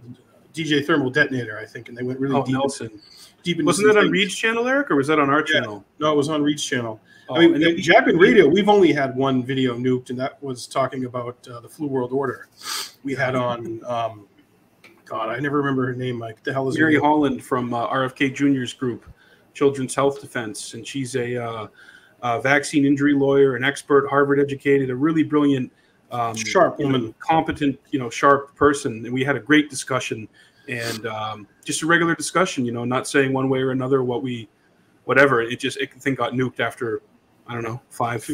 [0.52, 2.52] DJ Thermal Detonator, I think, and they went really Oh, deep.
[2.52, 3.00] Nelson.
[3.42, 4.10] Deep into Wasn't some that on.
[4.10, 5.54] Reed's channel, Eric, or was that on our Yeah.
[5.60, 5.84] channel?
[5.98, 7.00] No, it was on Reed's channel.
[7.32, 10.10] Oh, I mean, and then we- Jap and Radio, we've only had one video nuked,
[10.10, 12.48] and that was talking about uh, the Flu World Order.
[13.04, 14.26] We had on, um,
[15.04, 16.18] God, I never remember her name.
[16.18, 16.98] Like, the hell is Mary?
[16.98, 19.06] Holland from uh, RFK Junior's group,
[19.54, 21.66] Children's Health Defense, and she's a, uh,
[22.22, 25.72] uh vaccine injury lawyer, an expert, Harvard educated, a really brilliant,
[26.12, 27.14] um, Sharp woman.
[27.18, 29.04] competent, you know, sharp person.
[29.04, 30.28] And we had a great discussion,
[30.68, 32.66] and um, just a regular discussion.
[32.66, 34.48] You know, not saying one way or another what we,
[35.04, 35.40] whatever.
[35.40, 37.00] It just it thing got nuked after.
[37.48, 38.24] I don't know, five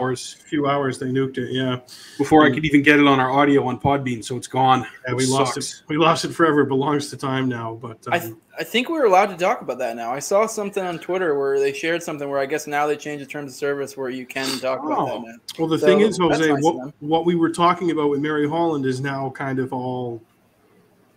[0.00, 1.52] hours few hours they nuked it.
[1.52, 1.78] Yeah,
[2.18, 4.80] before I could even get it on our audio on Podbean, so it's gone.
[5.06, 5.82] yeah we Which lost it.
[5.88, 6.62] We lost it forever.
[6.62, 7.74] It belongs to time now.
[7.80, 10.12] But um, I, th- I think we are allowed to talk about that now.
[10.12, 13.24] I saw something on Twitter where they shared something where I guess now they changed
[13.24, 15.06] the terms of service where you can talk about Oh.
[15.06, 15.34] that now.
[15.60, 18.48] well, the so thing is, Jose, nice what what we were talking about with Mary
[18.48, 20.20] Holland is now kind of all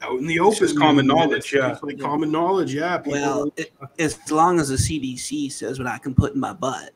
[0.03, 1.51] Out in the open, just common knowledge.
[1.51, 1.71] Yeah.
[1.73, 2.05] it's like Yeah.
[2.05, 2.73] common knowledge.
[2.75, 3.13] Yeah, people.
[3.19, 6.91] Well, it, as long as the CDC says what I can put in my butt,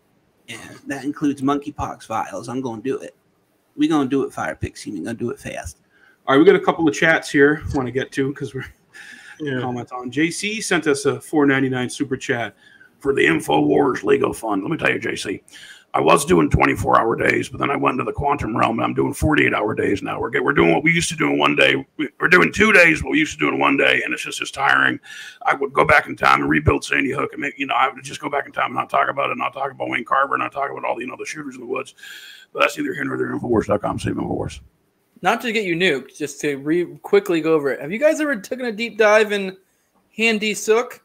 [0.50, 3.16] and that includes monkeypox vials, I'm going to do it.
[3.76, 4.92] We're going to do it, Fire Pixie.
[4.92, 5.80] We're going to do it fast.
[6.28, 7.64] All right, we got a couple of chats here.
[7.74, 8.66] Want to get to because we're
[9.40, 9.60] yeah.
[9.62, 10.12] comment on.
[10.12, 12.56] JC sent us a 4.99 super chat
[13.00, 14.62] for the Infowars Lego Fund.
[14.62, 15.42] Let me tell you, JC,
[15.96, 18.86] I was doing 24 hour days, but then I went into the quantum realm and
[18.86, 20.20] I'm doing 48 hour days now.
[20.20, 21.86] We're we're doing what we used to do in one day.
[21.98, 24.24] We- We're doing two days what we used to do in one day, and it's
[24.24, 25.00] just as tiring.
[25.46, 27.90] I would go back in time and rebuild Sandy Hook and make you know I
[27.90, 30.04] would just go back in time and not talk about it, not talk about Wayne
[30.04, 31.94] Carver, and not talk about all the you know the shooters in the woods.
[32.54, 33.28] But that's neither here nor there.
[33.36, 34.00] Infowars.com.
[34.00, 34.62] Save Infowars.
[35.22, 37.80] Not to get you nuked, just to re- quickly go over it.
[37.82, 39.56] Have you guys ever taken a deep dive in
[40.18, 41.02] Handy Sook?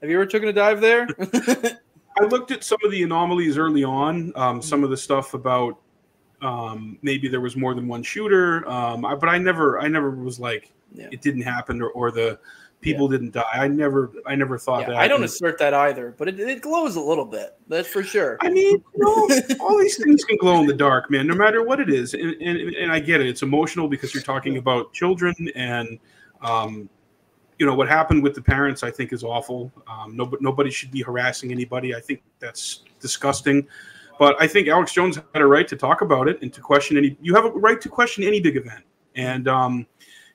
[0.00, 1.06] Have you ever taken a dive there?
[2.20, 4.32] I looked at some of the anomalies early on.
[4.36, 5.78] Um, some of the stuff about
[6.42, 10.10] um, maybe there was more than one shooter, um, I, but I never, I never
[10.10, 11.08] was like Yeah.
[11.12, 12.38] it didn't happen or, or the
[12.80, 13.44] people didn't die.
[13.52, 14.96] I never, I never thought Yeah, that.
[14.96, 17.56] I don't assert that either, but it, it glows a little bit.
[17.68, 18.38] That's for sure.
[18.40, 21.26] I mean, you know, all these things can glow in the dark, man.
[21.26, 23.26] No matter what it is, and, and and I get it.
[23.26, 25.98] It's emotional because you're talking about children, and
[26.40, 26.88] um,
[27.60, 28.82] you know what happened with the parents.
[28.82, 29.70] I think is awful.
[29.86, 31.94] Um, nobody, nobody should be harassing anybody.
[31.94, 33.68] I think that's disgusting.
[34.18, 36.96] But I think Alex Jones had a right to talk about it and to question
[36.96, 37.18] any.
[37.20, 38.82] You have a right to question any big event,
[39.14, 39.86] and um,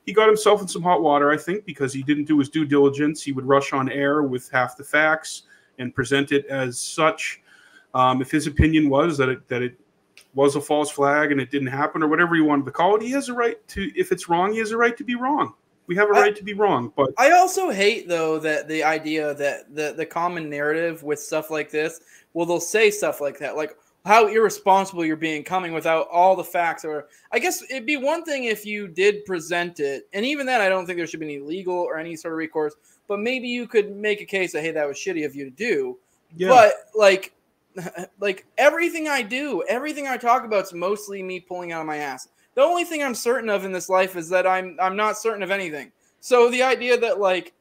[0.06, 1.32] he got himself in some hot water.
[1.32, 3.24] I think because he didn't do his due diligence.
[3.24, 5.42] He would rush on air with half the facts
[5.80, 7.42] and present it as such.
[7.92, 9.80] Um, if his opinion was that it that it
[10.34, 13.02] was a false flag and it didn't happen or whatever you wanted to call it,
[13.02, 13.90] he has a right to.
[13.98, 15.54] If it's wrong, he has a right to be wrong.
[15.86, 19.34] We have a right to be wrong, but I also hate though that the idea
[19.34, 22.00] that the the common narrative with stuff like this,
[22.34, 23.76] well, they'll say stuff like that, like
[24.06, 28.24] how irresponsible you're being coming without all the facts or i guess it'd be one
[28.24, 31.26] thing if you did present it and even then i don't think there should be
[31.26, 32.74] any legal or any sort of recourse
[33.08, 35.50] but maybe you could make a case that hey that was shitty of you to
[35.50, 35.98] do
[36.36, 36.48] Yeah.
[36.48, 37.34] but like
[38.20, 41.96] like everything i do everything i talk about is mostly me pulling out of my
[41.96, 45.16] ass the only thing i'm certain of in this life is that i'm i'm not
[45.16, 47.54] certain of anything so the idea that like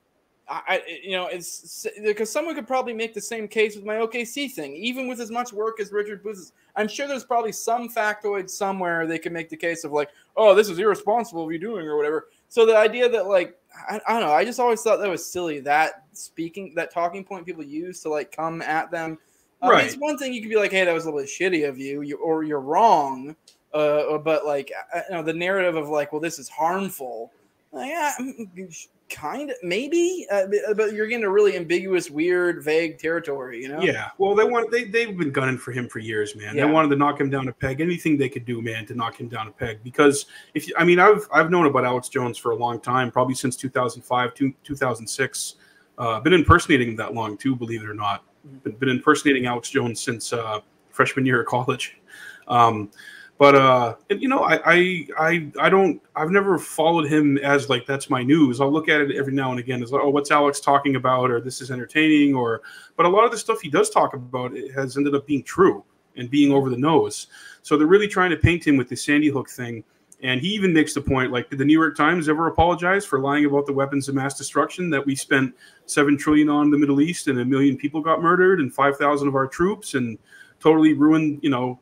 [0.48, 4.52] I, you know, it's because someone could probably make the same case with my OKC
[4.52, 6.52] thing, even with as much work as Richard Booth's.
[6.76, 10.54] I'm sure there's probably some factoid somewhere they can make the case of like, oh,
[10.54, 12.28] this is irresponsible of you doing or whatever.
[12.50, 13.58] So the idea that like,
[13.89, 15.62] I, I don't know, I just always thought that was silly.
[15.62, 19.18] That speaking, that talking point people use to like come at them.
[19.64, 19.86] Um, Right.
[19.86, 21.80] It's one thing you could be like, hey, that was a little bit shitty of
[21.80, 23.36] you, you or you're wrong.
[23.76, 24.71] Uh, but like,
[25.09, 27.32] you know, the narrative of like, well, this is harmful.
[27.73, 30.45] Like, yeah, mm, kind of, maybe, uh,
[30.78, 33.61] but- you're getting a really ambiguous, weird, vague territory.
[33.61, 33.82] You know?
[33.82, 36.55] Yeah, well, they want they they've been gunning for him for years, man.
[36.55, 36.65] Yeah.
[36.65, 37.82] They wanted to knock him down a peg.
[37.82, 39.84] Anything they could do, man, to knock him down a peg.
[39.84, 43.11] Because if you, I mean, I've I've known about Alex Jones for a long time,
[43.11, 45.55] probably since 2005, two, 2006.
[45.97, 48.23] Uh, been impersonating him that long too, believe it or not.
[48.63, 50.61] Been, been impersonating Alex Jones since uh,
[50.91, 51.97] freshman year of college.
[52.47, 52.91] Um,
[53.38, 57.70] but uh, and, you know, I, I I I don't I've never followed him as
[57.70, 58.62] like that's my news.
[58.62, 61.30] I'll look at it every now and again as like, oh, what's Alex talking about,
[61.30, 62.62] or this is entertaining, or
[62.96, 65.44] but a lot of the stuff he does talk about it has ended up being
[65.44, 65.84] true
[66.16, 67.28] and being over the nose.
[67.62, 69.84] So they're really trying to paint him with the Sandy Hook thing.
[70.24, 73.20] And he even makes the point like, did the New York Times ever apologize for
[73.20, 75.54] lying about the weapons of mass destruction that we spent
[75.88, 78.96] seven trillion on in the Middle East and a million people got murdered and five
[78.96, 80.18] thousand of our troops and
[80.62, 81.80] totally ruined, you know,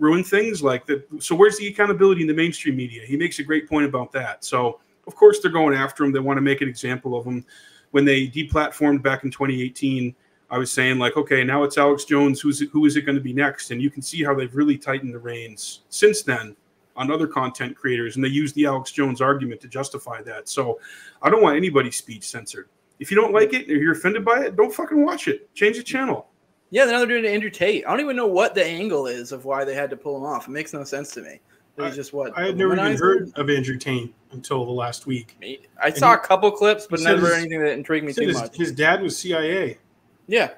[0.00, 1.06] ruin things like that.
[1.20, 3.02] So where's the accountability in the mainstream media?
[3.06, 4.44] He makes a great point about that.
[4.44, 6.10] So of course they're going after him.
[6.10, 7.44] They want to make an example of him.
[7.92, 10.14] When they deplatformed back in 2018,
[10.50, 12.40] I was saying like, okay, now it's Alex Jones.
[12.40, 13.70] Who's it, who is it going to be next?
[13.70, 16.56] And you can see how they've really tightened the reins since then
[16.96, 20.48] on other content creators, and they use the Alex Jones argument to justify that.
[20.48, 20.80] So
[21.22, 22.68] I don't want anybody's speech censored.
[22.98, 25.54] If you don't like it or you're offended by it, don't fucking watch it.
[25.54, 26.29] Change the channel.
[26.70, 27.84] Yeah, now they're doing Andrew Tate.
[27.86, 30.24] I don't even know what the angle is of why they had to pull him
[30.24, 30.46] off.
[30.46, 31.40] It makes no sense to me.
[31.76, 35.06] It was just what I had never even heard of Andrew Tate until the last
[35.06, 35.36] week.
[35.82, 38.54] I saw a couple clips, but never his- anything that intrigued me too his, much.
[38.56, 39.78] his dad was CIA.
[40.26, 40.50] Yeah,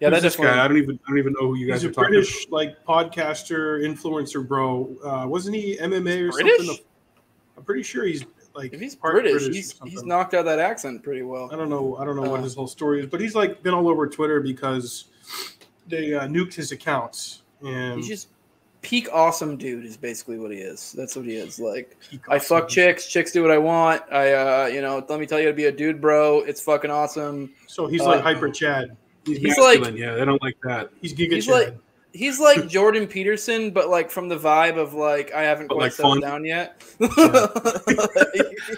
[0.00, 0.64] yeah, Who's that this just guy.
[0.64, 2.48] I don't even I don't even know who you guys He's a are talking British
[2.50, 4.90] like podcaster, influencer, bro.
[5.04, 6.66] Uh, wasn't he MMA or British?
[6.66, 6.84] something?
[7.58, 8.24] I'm pretty sure he's
[8.54, 11.50] like If he's British, or he's he's knocked out that accent pretty well.
[11.52, 11.96] I don't know.
[11.96, 12.44] I don't know what Uh.
[12.44, 15.06] his whole story is, but he's like been all over Twitter because
[15.86, 18.28] they uh, nuked his accounts and He's just
[18.82, 20.92] peak awesome dude is basically what he is.
[20.92, 21.58] That's what he is.
[21.58, 24.02] Like he I cost fuck chicks, chicks do what I want.
[24.12, 26.40] I uh you know, let me tell you to be a dude, bro.
[26.40, 27.54] It's fucking awesome.
[27.66, 28.96] So he's Uh, like hyper Chad.
[29.24, 29.96] He's, He's masculine.
[29.96, 30.90] yeah, they don't like that.
[31.00, 31.54] He's Giga he's Chad.
[31.54, 31.78] like-
[32.16, 35.84] He's like Jordan Peterson, but like from the vibe of like I haven't But, quite
[35.86, 36.30] like, settled fun.
[36.30, 36.80] down yet.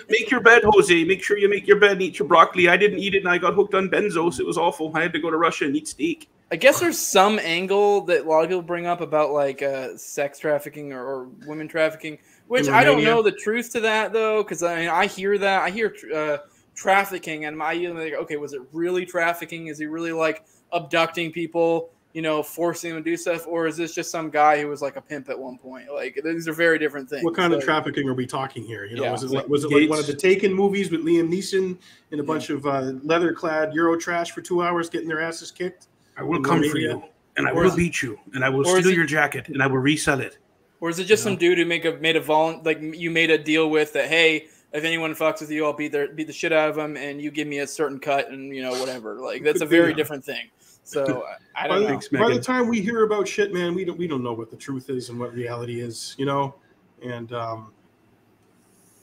[0.08, 1.04] Make your bed, Jose.
[1.04, 2.68] Make sure you make your bed and eat your broccoli.
[2.68, 4.40] I didn't eat it and I got hooked on benzos.
[4.40, 4.90] It was awful.
[4.94, 6.28] I had to go to Russia and eat steak.
[6.50, 9.96] I guess there's some angle that a lot of people bring up about like uh,
[9.96, 14.42] sex trafficking or, or women trafficking, which I don't know the truth to that though,
[14.42, 16.38] because I mean I hear that I hear uh,
[16.76, 19.66] trafficking and I like okay was it really trafficking?
[19.66, 21.90] Is he really like abducting people?
[22.12, 24.80] You know, forcing them to do stuff, or is this just some guy who was
[24.80, 25.92] like a pimp at one point?
[25.92, 27.22] Like these are very different things.
[27.22, 28.86] What kind of trafficking are we talking here?
[28.86, 29.12] You know, Yeah.
[29.12, 30.22] was it like, was it like one of the Gates.
[30.22, 31.76] Taken movies with Liam Neeson
[32.12, 35.88] and a bunch of uh, leather-clad Euro trash for two hours getting their asses kicked?
[36.16, 37.02] I will come for you
[37.36, 39.06] and I Or will is- beat you and I will or is steal it- your
[39.06, 40.38] jacket and I will resell it.
[40.80, 43.10] Or is it just You some dude who make a made a vol like you
[43.10, 44.08] made a deal with that?
[44.08, 46.98] Hey, if anyone fucks with you, I'll beat their beat the shit out of them,
[46.98, 49.14] and you give me a certain cut, and you know whatever.
[49.14, 49.96] Like that's a very yeah.
[49.96, 50.50] different thing.
[50.82, 51.24] So
[51.56, 51.88] I don't the, know.
[51.88, 54.50] Thanks, by the time we hear about shit, man, we don't we don't know what
[54.50, 56.54] the truth is and what reality is, you know.
[57.02, 57.72] And um,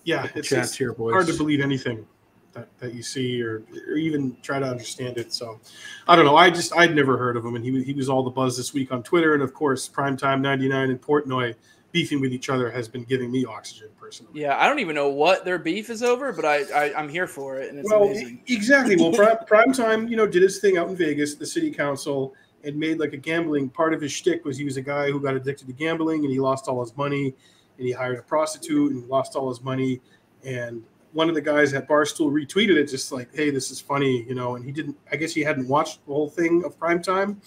[0.03, 1.13] yeah, it's, chats it's here, boys.
[1.13, 2.05] hard to believe anything
[2.53, 5.33] that, that you see or, or even try to understand it.
[5.33, 5.59] So
[6.07, 6.37] I don't know.
[6.37, 8.55] I just I'd never heard of him, and he was- he was all the buzz
[8.55, 11.55] this week on Twitter, and of course, Primetime ninety nine and Portnoy
[11.91, 14.31] beefing with each other has been giving me oxygen personally.
[14.33, 17.27] Yeah, I don't even know what their beef is over, but I, I I'm here
[17.27, 18.41] for it, and it's well, amazing.
[18.47, 18.95] exactly.
[18.95, 22.33] Well, prime, prime time, you know, did his thing out in Vegas, the city council,
[22.63, 25.19] and made like a gambling part of his shtick was he was a guy who
[25.19, 27.33] got addicted to gambling and he lost all his money,
[27.77, 30.01] and he hired a prostitute and lost all his money,
[30.43, 30.83] and
[31.13, 34.35] one of the guys at Barstool retweeted it, just like, "Hey, this is funny," you
[34.35, 34.97] know, and he didn't.
[35.11, 37.39] I guess he hadn't watched the whole thing of prime time,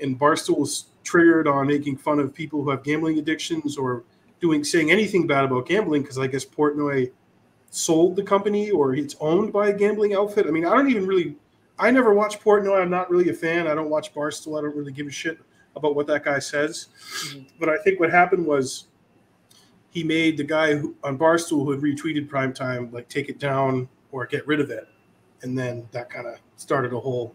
[0.00, 4.04] and Barstool was triggered on making fun of people who have gambling addictions or
[4.40, 7.10] doing saying anything bad about gambling because I guess Portnoy
[7.70, 10.46] sold the company or it's owned by a gambling outfit.
[10.46, 11.36] I mean, I don't even really,
[11.78, 12.80] I never watch Portnoy.
[12.80, 13.66] I'm not really a fan.
[13.66, 14.58] I don't watch Barstool.
[14.58, 15.38] I don't really give a shit
[15.74, 16.88] about what that guy says.
[17.28, 17.46] Mhm.
[17.58, 18.88] But I think what happened was
[19.92, 23.88] he made the guy who, on Barstool who had retweeted primetime like take it down
[24.10, 24.88] or get rid of it,
[25.42, 27.34] and then that kind of started a whole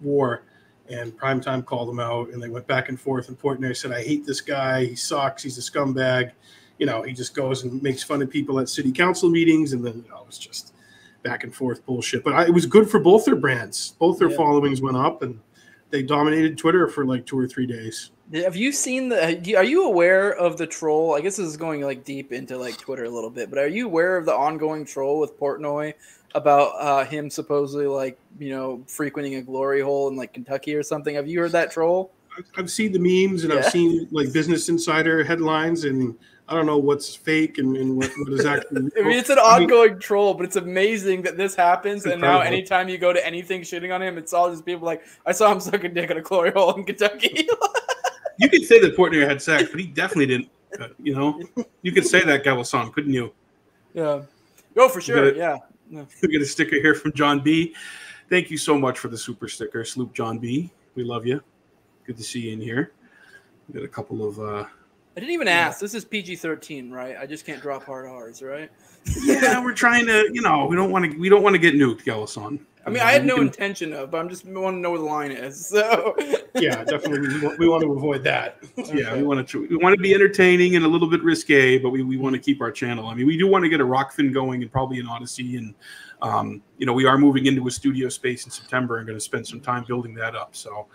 [0.00, 0.42] war.
[0.90, 3.28] And primetime called him out, and they went back and forth.
[3.28, 4.86] And Portnoy said, "I hate this guy.
[4.86, 5.42] He sucks.
[5.42, 6.32] He's a scumbag."
[6.78, 9.84] You know, he just goes and makes fun of people at city council meetings, and
[9.84, 10.72] then you know, it was just
[11.22, 12.24] back and forth bullshit.
[12.24, 13.96] But I, it was good for both their brands.
[13.98, 14.36] Both their Yeah.
[14.38, 15.40] followings went up, and
[15.90, 18.10] they dominated Twitter for like two or three days.
[18.34, 19.56] Have you seen the?
[19.56, 21.14] Are you aware of the troll?
[21.14, 23.68] I guess this is going like deep into like Twitter a little bit, but are
[23.68, 25.94] you aware of the ongoing troll with Portnoy
[26.34, 30.82] about uh, him supposedly like you know frequenting a glory hole in like Kentucky or
[30.82, 31.14] something?
[31.14, 32.12] Have you heard that troll?
[32.56, 33.60] I've- seen the memes and Yeah.
[33.60, 36.14] I've seen like Business Insider headlines, and
[36.48, 38.90] I don't know what's fake and, and what, what is actually.
[38.98, 42.04] I mean, it's an I mean, ongoing troll, but it's amazing that this happens.
[42.04, 45.02] And now, anytime you go to anything shitting on him, it's all just people like,
[45.24, 47.48] "I saw him sucking dick in a glory hole in Kentucky."
[48.38, 50.48] You could say that Portnoy had sex, but he definitely didn't.
[50.80, 51.42] uh, you know,
[51.82, 53.32] you could say that, Galasan, couldn't you?
[53.94, 54.22] yeah,
[54.76, 55.26] Oh, for sure.
[55.26, 55.36] it.
[55.36, 55.56] Yeah,
[55.90, 57.74] We get a sticker here from John B.
[58.30, 60.70] Thank you so much for the super sticker, Sloop John B.
[60.94, 61.42] We love you.
[62.06, 62.92] Good to see you in here.
[63.68, 64.64] We got a couple of uh
[65.16, 65.80] I didn't even ask.
[65.80, 67.16] This is PG thirteen, right?
[67.18, 68.70] I just can't drop hard R's, right?
[69.24, 71.74] yeah, we're trying to, you know, we don't want to we don't want to get
[71.74, 72.60] nuked, Galasan.
[72.88, 74.98] I mean, I had no can- intention of, but I'm just want to know where
[74.98, 75.68] the line is.
[75.78, 76.14] So
[76.54, 77.20] yeah, definitely.
[77.28, 78.56] We, want- we want to avoid that.
[78.76, 81.90] yeah, we want to we want to be entertaining and a little bit risque, but
[81.90, 83.06] we, we want to keep our channel.
[83.06, 85.74] I mean, we do want to get a Rokfin going and probably an Odysee, and
[86.22, 89.24] um, you know, we are moving into a studio space in September and going to
[89.24, 90.56] spend some time building that up.
[90.56, 90.88] So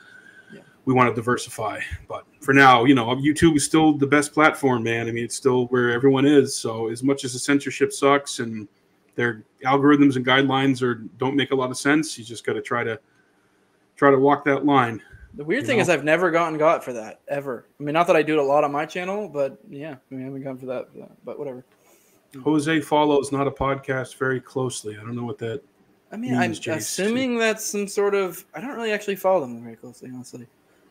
[0.53, 0.61] Yeah.
[0.85, 1.79] we want to diversify,
[2.09, 5.07] but for now, you know, YouTube is still the best platform, man.
[5.07, 6.55] I mean, it's still where everyone is.
[6.57, 8.67] So as much as the censorship sucks and
[9.15, 12.61] their algorithms and guidelines are don't make a lot of sense, you just got to
[12.61, 12.99] try to
[13.95, 15.01] try to walk that line.
[15.35, 15.81] the weird thing know?
[15.83, 17.65] is, I've never gotten got for that ever.
[17.79, 20.13] I mean, not that I do it a lot on my channel, but yeah, I
[20.15, 21.11] mean, I haven't gotten for that, for that.
[21.25, 21.63] But whatever.
[22.43, 24.97] Jose follows not a podcast very closely.
[24.97, 25.61] I don't know what that.
[26.11, 28.43] I mean, I'm Jace, assuming that's some sort of.
[28.53, 30.47] I don't really actually follow them very closely, honestly.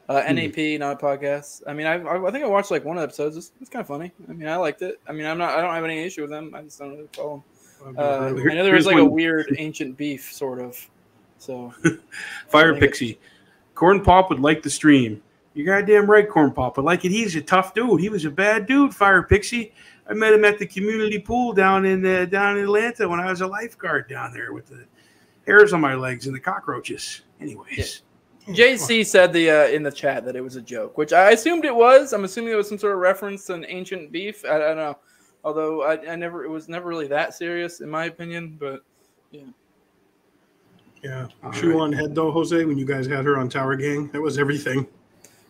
[0.09, 0.35] Uh, Hmm.
[0.35, 1.63] NAP, not a podcast.
[1.67, 3.37] I mean, I, I I think I watched like one of the episodes.
[3.37, 4.13] It's, it's kind of funny.
[4.29, 5.01] I mean, I liked it.
[5.09, 5.57] I mean, I'm not.
[5.57, 6.53] I don't have any issue with them.
[6.55, 7.45] I just don't really follow them.
[7.87, 8.41] Uh, it.
[8.41, 10.77] Here- I know there was like a weird ancient beef, sort of.
[11.39, 11.73] So
[12.49, 13.19] Fire Pixie.
[13.75, 15.23] Corn Pop would like the stream.
[15.55, 16.77] You're goddamn right, Corn Pop.
[16.77, 18.01] But like it, he's a tough dude.
[18.01, 19.73] He was a bad dude, Fire Pixie.
[20.09, 23.31] I met him at the community pool down in uh, down in Atlanta when I
[23.31, 24.85] was a lifeguard down there with the
[25.47, 27.23] hairs on my legs and the cockroaches.
[27.41, 28.03] Anyways,
[28.49, 31.65] JC said the uh, in the chat that it was a joke, which I assumed
[31.65, 32.13] it was.
[32.13, 34.45] I'm assuming it was some sort of reference to an ancient beef.
[34.45, 34.99] I, I don't know.
[35.45, 38.57] Although I, I never, it was never really that serious in my opinion.
[38.61, 38.83] But
[41.03, 41.81] Yeah, All shoe right.
[41.81, 42.65] on head though, Jose.
[42.65, 44.87] When you guys had her on Tower Gang, that was everything.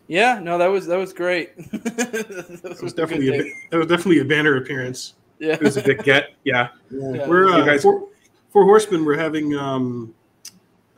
[0.08, 1.54] yeah, no, that was that was great.
[1.72, 5.14] that That was definitely a, that was definitely a banner appearance.
[5.38, 5.54] yeah.
[5.54, 6.30] it was a big get.
[6.44, 7.28] Yeah, Yeah.
[7.28, 8.08] We're uh, guys- four,
[8.50, 9.04] four horsemen.
[9.04, 10.14] We're having um,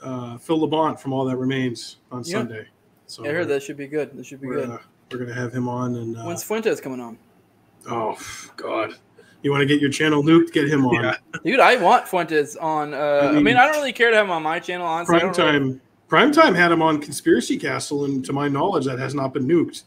[0.03, 2.33] uh, Phil Labonte from All That Remains on Yeah.
[2.39, 2.69] Sunday.
[3.07, 4.17] So I heard that should be good.
[4.17, 4.71] That should be we're, good.
[4.71, 4.79] uh,
[5.11, 7.19] we're gonna have him on, and uh, When's Fuentes coming on?
[7.89, 8.19] Oh
[8.57, 8.95] god,
[9.43, 10.53] you want to get your channel nuked?
[10.53, 11.05] Get him on.
[11.05, 11.17] Yeah.
[11.45, 12.95] Dude, I want Fuentes on.
[12.95, 12.97] Uh,
[13.31, 14.87] I, mean, mean- I don't really care to have him on my channel.
[14.87, 15.81] Honestly, Prime don't really- time.
[16.07, 19.49] Prime time had him on Conspiracy Castle, and to my knowledge, that has not been
[19.49, 19.85] nuked.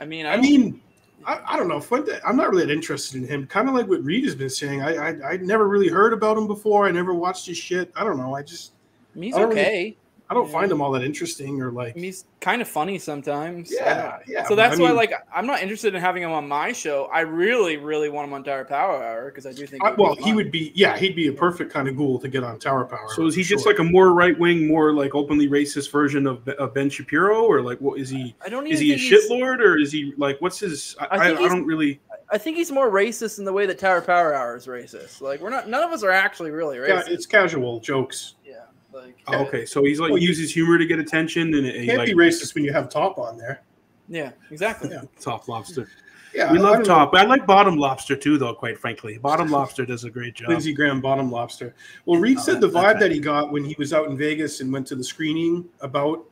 [0.00, 0.80] I mean, I, I mean,
[1.26, 1.78] I, I don't know.
[1.78, 3.46] Fuente, I'm not really that interested in him.
[3.46, 4.82] Kind of like what Reed has been saying.
[4.82, 6.86] I, I I never really heard about him before.
[6.86, 7.92] I never watched his shit.
[7.94, 8.34] I don't know.
[8.34, 8.72] I just
[9.14, 9.96] I he's I don't really- okay.
[10.32, 10.52] I don't Yeah.
[10.52, 11.94] find him all that interesting or like.
[11.94, 13.70] He's kind of funny sometimes.
[13.72, 16.48] Yeah, yeah, So but I that's why, like, I'm not interested in having him on
[16.48, 17.04] my show.
[17.12, 19.84] I really, really want him on Tower Power Hour because I do think.
[19.84, 20.72] I, well, he would be.
[20.74, 23.06] Yeah, he'd be a perfect kind of ghoul to get on Tower Power.
[23.14, 23.72] So is he for just sure.
[23.72, 27.60] like a more right wing, more like openly racist version of, of Ben Shapiro, or
[27.60, 28.34] like what is he?
[28.44, 30.96] I don't even Is he a think he's- shitlord, or is he like what's his?
[30.98, 32.00] I, I I, I don't really.
[32.30, 35.20] I think he's more racist in the way that Tower Power Hour is racist.
[35.20, 35.68] Like, we're not.
[35.68, 37.08] None of us are actually really Yeah, racist.
[37.08, 38.36] it's casual jokes.
[38.42, 38.54] Yeah,
[38.92, 39.16] like.
[39.28, 42.08] Oh, okay, so he's like Well, uses humor to get attention, and he Can't like
[42.08, 43.62] be racist when you have top on there.
[44.08, 44.90] Yeah, exactly.
[44.90, 45.02] Yeah.
[45.20, 45.88] top lobster.
[46.34, 47.14] Yeah, we I love don't top.
[47.14, 48.54] I like bottom lobster too, though.
[48.54, 50.48] Quite frankly, bottom lobster does a great job.
[50.48, 51.74] Lindsey Graham bottom lobster.
[52.06, 54.16] Well, Reed Oh, said the vibe that- that he got when he was out in
[54.16, 56.24] Vegas and went to the screening about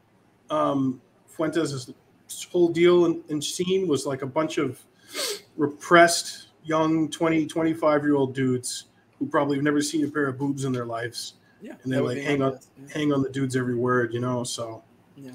[0.48, 1.90] um, Fuentes'
[2.50, 4.80] whole deal and, and scene was like a bunch of
[5.56, 8.86] repressed young 20, 25 year old dudes
[9.18, 11.96] who probably have never seen a pair of boobs in their lives Yeah, And they,
[11.96, 12.88] that would like, hang on- Yeah.
[12.94, 14.44] hang on the dude's every word, you know.
[14.44, 14.82] So
[15.16, 15.32] Yeah.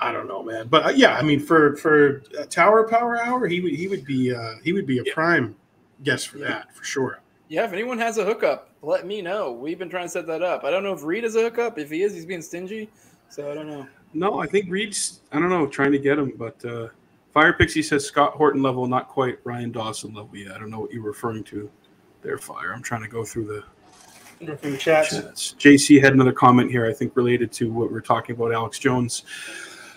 [0.00, 0.66] I don't know, man.
[0.68, 4.04] But uh, yeah, I mean, for for uh, Tower Power Hour, he would he would
[4.04, 5.14] be uh, he would be a Yeah.
[5.14, 5.54] prime
[6.02, 6.48] guest for Yeah.
[6.48, 7.20] that for sure.
[7.48, 9.52] Yeah, if anyone has a hookup, let me know.
[9.52, 10.64] We've been trying to set that up.
[10.64, 11.78] I don't know if Reed has a hookup.
[11.78, 12.88] If he is, he's being stingy.
[13.28, 13.86] So I don't know.
[14.14, 15.20] No, I think Reed's.
[15.32, 16.88] I don't know, trying to get him, but uh,
[17.32, 20.52] Fire Pixie says Scott Horton level, not quite Ryan Dawson level yet.
[20.52, 21.70] I don't know what you're referring to
[22.22, 22.72] there, Fire.
[22.74, 23.64] I'm trying to go through the
[24.78, 25.54] Chats.
[25.58, 28.78] JC had another comment here, I think, related to what we are talking about, Alex
[28.78, 29.24] Jones.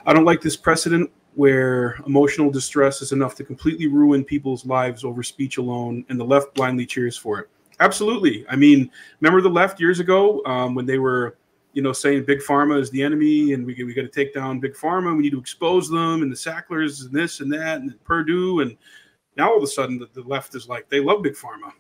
[0.06, 5.04] I don't like this precedent where emotional distress is enough to completely ruin people's lives
[5.04, 7.50] over speech alone, and the left blindly cheers for it.
[7.80, 8.46] Absolutely.
[8.50, 8.89] I mean,
[9.20, 11.38] remember the left years ago um, when they were,
[11.74, 14.60] you know, saying big pharma is the enemy, and we we got to take down
[14.60, 15.16] big pharma.
[15.16, 18.78] We need to expose them, and the Sacklers, and this and that, and Purdue, and
[19.36, 21.74] now all of a sudden the, the left is like they love big pharma.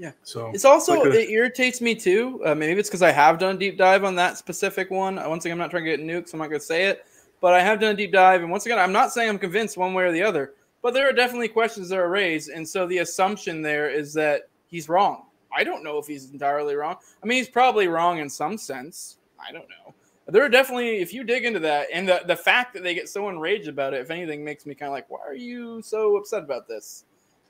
[0.00, 0.12] Yeah.
[0.22, 2.40] So It's also it irritates me too.
[2.46, 5.18] Uh, maybe it's because I have done a deep dive on that specific one.
[5.18, 6.86] Uh, Once again, I'm not trying to get nuked, so I'm not going to say
[6.86, 7.04] it.
[7.42, 9.76] But I have done a deep dive, and once again, I'm not saying I'm convinced
[9.76, 10.54] one way or the other.
[10.80, 14.48] But there are definitely questions that are raised, and so the assumption there is that
[14.68, 15.26] he's wrong.
[15.54, 16.96] I don't know if he's entirely wrong.
[17.22, 19.18] I mean, he's probably wrong in some sense.
[19.38, 19.94] I don't know.
[20.28, 23.10] There are definitely, if you dig into that, and the the fact that they get
[23.10, 26.16] so enraged about it, if anything, makes me kind of like, why are you so
[26.16, 27.04] upset about this?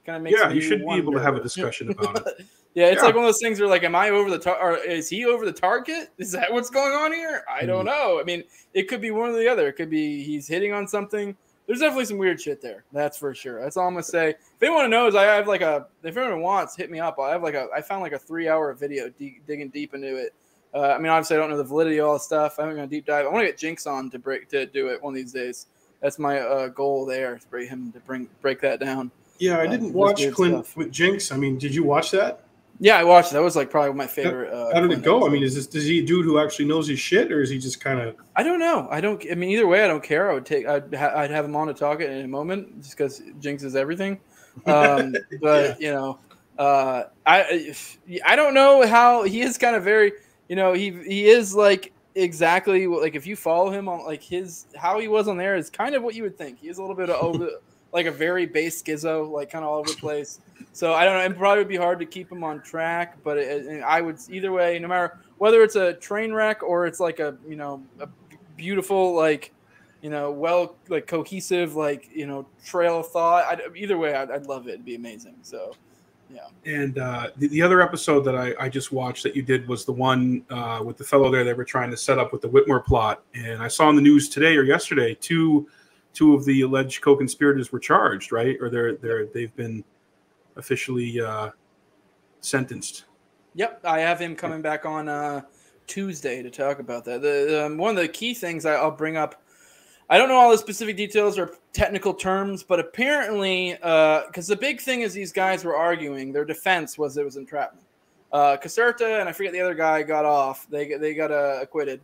[0.06, 2.46] Kind of makes yeah, you should be able to have a discussion about it.
[2.74, 3.06] Yeah, it's Yeah.
[3.06, 5.26] like one of those things where like, am I over the tar- or is he
[5.26, 6.10] over the target?
[6.18, 7.42] Is that what's going on here?
[7.50, 8.20] I don't know.
[8.20, 8.44] I mean,
[8.74, 9.68] it could be one or the other.
[9.68, 11.36] It could be he's hitting on something.
[11.66, 12.84] There's definitely some weird shit there.
[12.92, 13.60] That's for sure.
[13.60, 14.30] That's all I'm gonna say.
[14.30, 15.86] If anyone knows, I have like a.
[16.02, 17.18] If anyone wants, hit me up.
[17.20, 17.68] I have like a.
[17.74, 20.34] I found like a three hour video de- digging deep into it.
[20.72, 22.58] Uh, I mean, obviously, I don't know the validity of all this stuff.
[22.58, 23.26] I haven't gone deep dive.
[23.26, 25.66] I want to get Jinx on to break to do it one of these days.
[26.00, 29.10] That's my uh, goal there to bring him to bring break that down.
[29.40, 30.76] Yeah, I didn't watch Clint stuff.
[30.76, 31.32] with Jinx.
[31.32, 32.44] I mean, did you watch that?
[32.82, 33.30] Yeah, I watched.
[33.30, 33.34] it.
[33.34, 34.52] That was like probably my favorite.
[34.52, 35.26] Uh, How did it Clint go?
[35.26, 37.50] I mean, is this does he a dude who actually knows his shit, or is
[37.50, 38.16] he just kind of?
[38.36, 38.86] I don't know.
[38.90, 39.22] I don't.
[39.30, 40.30] I mean, either way, I don't care.
[40.30, 40.66] I would take.
[40.66, 43.62] I'd, ha- I'd have him on to talk it in a moment, just because Jinx
[43.64, 44.18] is everything.
[44.66, 46.18] Um, but you know,
[46.58, 47.74] uh, I
[48.24, 49.58] I don't know how he is.
[49.58, 50.12] Kind of very.
[50.48, 54.22] You know, he he is like exactly what- like if you follow him on like
[54.22, 56.58] his how he was on there is kind of what you would think.
[56.60, 57.50] He is a little bit of over
[57.92, 60.40] like a very base schizo, like kind of all over the place.
[60.72, 61.24] So I don't know.
[61.24, 64.52] It probably would be hard to keep him on track, but it, I would either
[64.52, 68.08] way, no matter whether it's a train wreck or it's like a you know a
[68.56, 69.52] beautiful like
[70.02, 73.44] you know well like cohesive like you know trail of thought.
[73.44, 74.72] I'd, either way, I'd, I'd love it.
[74.72, 75.36] It'd be amazing.
[75.42, 75.74] So
[76.32, 76.46] Yeah.
[76.64, 79.84] And uh, the, the other episode that I, I just watched that you did was
[79.84, 82.48] the one uh, with the fellow there that were trying to set up with the
[82.48, 83.22] Whitmer plot.
[83.34, 85.68] And I saw in the news today or yesterday, two
[86.12, 88.56] two of the alleged co-conspirators were charged, right?
[88.60, 89.84] Or they're they're they've been
[90.56, 91.50] officially uh,
[92.40, 93.04] sentenced.
[93.54, 95.42] Yep, I have him coming back on uh,
[95.86, 97.22] Tuesday to talk about that.
[97.22, 99.42] The um, one of the key things I, I'll bring up.
[100.08, 104.80] I don't know all the specific details or technical terms, but apparently, because the big
[104.80, 106.32] thing is these guys were arguing.
[106.32, 107.86] Their defense was it was entrapment.
[108.32, 110.66] Uh, Caserta and I forget the other guy got off.
[110.68, 112.00] They they got uh, acquitted.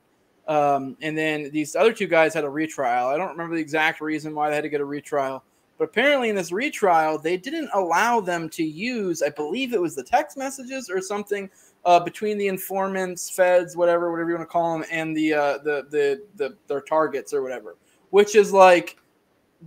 [0.47, 3.09] Um, and then these other two guys had a retrial.
[3.09, 5.43] I don't remember the exact reason why they had to get a retrial,
[5.79, 9.95] but apparently in this retrial, they didn't allow them to use, I believe it was
[9.95, 11.51] the text messages or something
[11.85, 15.59] uh, between the informants, feds, whatever, whatever you want to call them, and the uh,
[15.59, 17.77] the, the the their targets or whatever,
[18.11, 18.97] which is like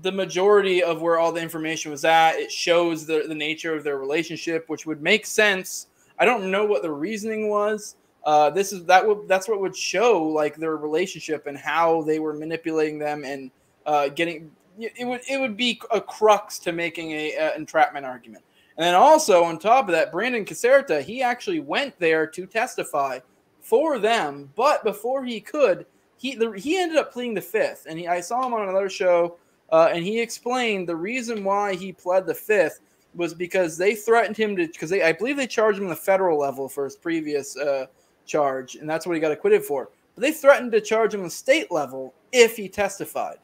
[0.01, 2.36] the majority of where all the information was at.
[2.36, 5.88] It shows the, the nature of their relationship, which would make sense.
[6.19, 7.95] I don't know what the reasoning was.
[8.26, 12.20] Uh, this is that would that's what would show like their relationship and how they
[12.20, 13.49] were manipulating them and
[13.86, 18.43] uh, getting it would it would be a crux to making a, a entrapment argument.
[18.78, 23.20] And then also on top of that, Brandon Caserta, he actually went there to testify
[23.61, 25.86] for them, but before he could,
[26.17, 27.88] he the, he ended up pleading the fifth.
[27.89, 29.38] And he, I saw him on another show,
[29.72, 32.80] uh, and he explained the reason why he pled the fifth
[33.15, 36.39] was because they threatened him to because they I believe they charged him the federal
[36.39, 37.88] level for his previous uh,
[38.30, 39.89] charge, and that's what he got acquitted for.
[40.15, 43.39] But they threatened to charge him on state level if he testified,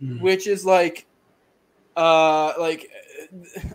[0.00, 0.20] Hmm.
[0.20, 1.06] which is like,
[1.96, 2.90] uh, like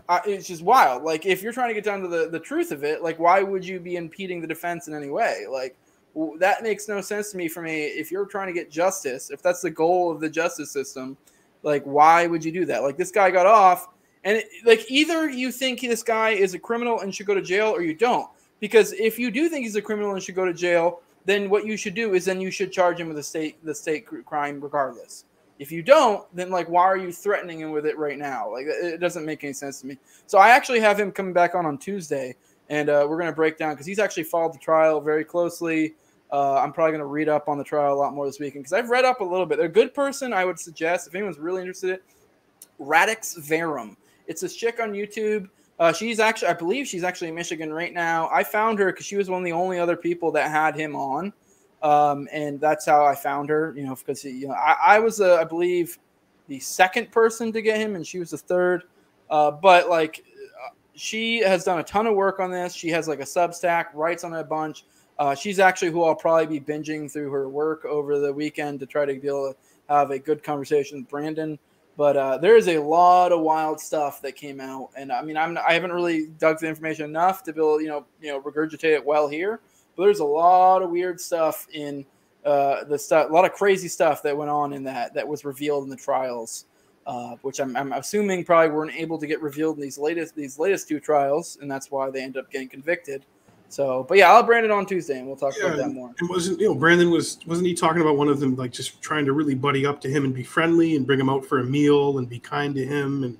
[0.08, 1.02] uh, it's just wild.
[1.02, 3.42] Like if you're trying to get down to the the truth of it, like why
[3.42, 5.46] would you be impeding the defense in any way?
[5.50, 5.76] Like
[6.38, 7.48] that makes no sense to me.
[7.48, 10.70] For me, if you're trying to get justice, if that's the goal of the justice
[10.70, 11.16] system,
[11.62, 12.82] like why would you do that?
[12.82, 13.88] Like this guy got off,
[14.24, 17.42] and it, like either you think this guy is a criminal and should go to
[17.42, 18.28] jail, or you don't.
[18.64, 21.66] Because if you do think he's a criminal and should go to jail, then what
[21.66, 24.58] you should do is then you should charge him with a state the state crime
[24.58, 25.26] regardless.
[25.58, 28.50] If you don't, then like why are you threatening him with it right now?
[28.50, 29.98] Like it doesn't make any sense to me.
[30.26, 32.36] So I actually have him coming back on on Tuesday,
[32.70, 35.94] and uh, we're gonna break down because he's actually followed the trial very closely.
[36.32, 38.72] Uh, I'm probably gonna read up on the trial a lot more this weekend because
[38.72, 39.58] I've read up a little bit.
[39.58, 41.98] They're A good person I would suggest if anyone's really interested in
[42.78, 43.98] Radix Verum.
[44.26, 45.50] It's this chick on YouTube.
[45.78, 48.28] Uh, she's actually, I believe she's actually in Michigan right now.
[48.32, 50.94] I found her because she was one of the only other people that had him
[50.94, 51.32] on.
[51.84, 53.74] um, and that's how I found her.
[53.76, 55.98] You know, because you know I, I was uh, I believe
[56.48, 58.84] the second person to get him, and she was the third.
[59.30, 60.24] Uh, but like
[60.96, 62.72] she has done a ton of work on this.
[62.74, 64.84] She has like a Substack, writes on a bunch.
[65.18, 68.86] Uh, she's actually who I'll probably be binging through her work over the weekend to
[68.86, 69.56] try to be able to
[69.92, 71.58] have a good conversation with Brandon.
[71.96, 75.36] But uh, there is a lot of wild stuff that came out, and I mean,
[75.36, 78.94] I'm I haven't really dug the information enough to able, you know, you know, regurgitate
[78.94, 79.60] it well here.
[79.96, 82.04] But there's a lot of weird stuff in
[82.44, 85.44] uh, the stuff, a lot of crazy stuff that went on in that that was
[85.44, 86.64] revealed in the trials
[87.06, 90.58] uh, which I'm, I'm, assuming probably weren't able to get revealed in these latest these
[90.58, 93.24] latest two trials, and that's why they end up getting convicted.
[93.74, 96.14] So, but yeah, I'll brand it on Tuesday, and we'll talk yeah, about that more.
[96.20, 99.02] And wasn't you know Brandon was wasn't he talking about one of them like just
[99.02, 101.58] trying to really buddy up to him and be friendly and bring him out for
[101.58, 103.38] a meal and be kind to him and.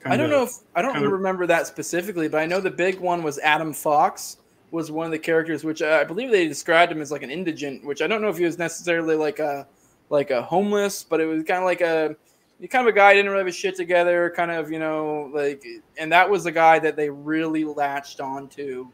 [0.00, 2.70] Kinda, I don't know if I don't kinda, remember that specifically, but I know the
[2.70, 4.36] big one was Adam Fox
[4.70, 7.84] was one of the characters, which I believe they described him as like an indigent,
[7.84, 9.66] which I don't know if he was necessarily like a
[10.08, 12.14] like a homeless, but it was kind of like a
[12.70, 15.64] kind of a guy didn't really have his shit together, kind of, you know, like,
[15.96, 18.88] and that was the guy that they really latched onto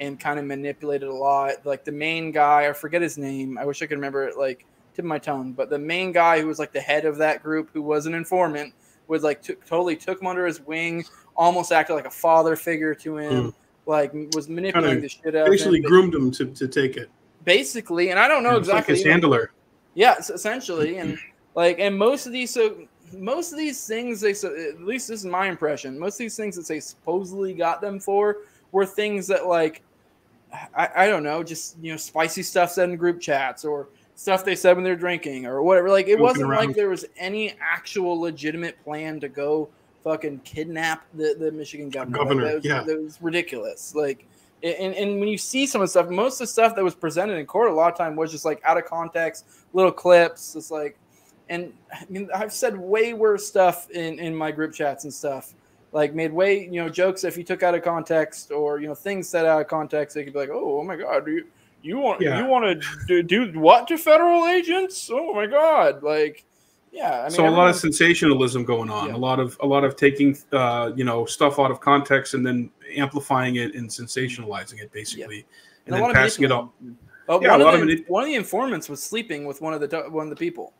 [0.00, 1.64] and kind of manipulated a lot.
[1.64, 3.58] Like the main guy, I forget his name.
[3.58, 5.52] I wish I could remember it, like, tip of my tongue.
[5.52, 8.14] But the main guy who was like the head of that group, who was an
[8.14, 8.74] informant,
[9.08, 11.04] was like t- totally took him under his wing,
[11.36, 13.54] almost acted like a father figure to him, mm.
[13.86, 15.48] like was manipulating the shit out.
[15.48, 17.10] Basically, groomed him to, to take it.
[17.44, 18.94] Basically, and I don't know exactly.
[18.94, 19.52] Like his handler.
[19.94, 21.18] Yes, essentially, and
[21.54, 22.76] like, and most of these so
[23.12, 26.36] most of these things they so at least this is my impression most of these
[26.36, 28.36] things that they supposedly got them for
[28.70, 29.82] were things that like
[30.74, 34.44] I, I don't know just you know spicy stuff said in group chats or stuff
[34.44, 36.66] they said when they're drinking or whatever like it wasn't around.
[36.66, 39.68] like there was any actual legitimate plan to go
[40.04, 42.82] fucking kidnap the, the michigan governor, governor that, was, yeah.
[42.82, 44.26] that was ridiculous like
[44.62, 46.94] and, and when you see some of the stuff most of the stuff that was
[46.94, 50.54] presented in court a lot of time was just like out of context little clips
[50.56, 50.98] it's like
[51.50, 55.52] and I mean, I've said way worse stuff in, in my group chats and stuff.
[55.92, 58.94] Like made way, you know, jokes if you took out of context or you know
[58.94, 61.46] things set out of context, they could be like, "Oh, oh my god, do you
[61.82, 62.38] you want yeah.
[62.38, 65.10] you want to do, do what to federal agents?
[65.12, 66.44] Oh my god!" Like,
[66.92, 67.20] yeah.
[67.20, 69.16] I mean, so a lot of sensationalism going on, yeah.
[69.16, 72.46] a lot of a lot of taking uh, you know stuff out of context and
[72.46, 75.42] then amplifying it and sensationalizing it, basically, yeah.
[75.86, 76.70] and, and then passing it on.
[77.28, 79.98] Oh, yeah, one, of the, one of the informants was sleeping with one of the
[80.08, 80.72] one of the people.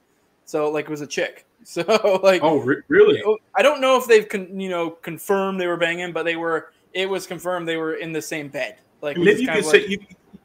[0.44, 1.46] So like it was a chick.
[1.64, 3.22] So like oh re- really?
[3.54, 6.72] I don't know if they've con- you know confirmed they were banging, but they were.
[6.94, 8.78] It was confirmed they were in the same bed.
[9.02, 9.98] Like maybe you could say you.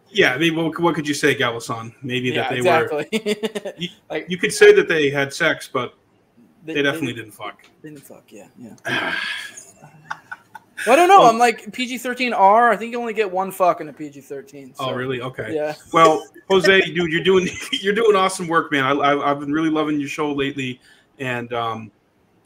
[0.10, 1.94] Yeah, I mean, what, what could you say, Galison?
[2.02, 3.08] Maybe yeah, that they exactly.
[3.12, 3.74] were.
[3.78, 5.94] you, like, you could say that they had sex, but
[6.64, 7.64] they, they definitely they, didn't fuck.
[7.82, 9.16] Didn't fuck, yeah, yeah.
[10.86, 11.28] Well, I don't know.
[11.28, 12.70] I'm like PG 13 R.
[12.70, 14.76] I think you only get one fuck in a PG 13.
[14.76, 14.86] So.
[14.86, 15.22] Oh, really?
[15.22, 15.56] Okay.
[15.56, 15.74] Yeah.
[15.94, 18.84] Well, Jose, dude, you're doing you're doing awesome work, man.
[18.84, 20.80] I, I, have been really loving your show lately,
[21.20, 21.92] and um,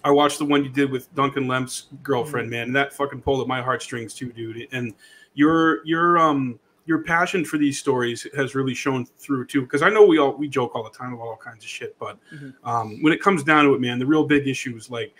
[0.03, 2.51] I watched the one you did with Duncan Lemp's girlfriend, mm-hmm.
[2.51, 2.67] man.
[2.67, 4.67] And that fucking pulled at my heartstrings too, dude.
[4.71, 4.93] And
[5.33, 9.61] your your um your passion for these stories has really shown through too.
[9.61, 11.97] Because I know we all we joke all the time about all kinds of shit,
[11.99, 12.67] but mm-hmm.
[12.67, 15.13] um, when it comes down to it, man, the real big issues like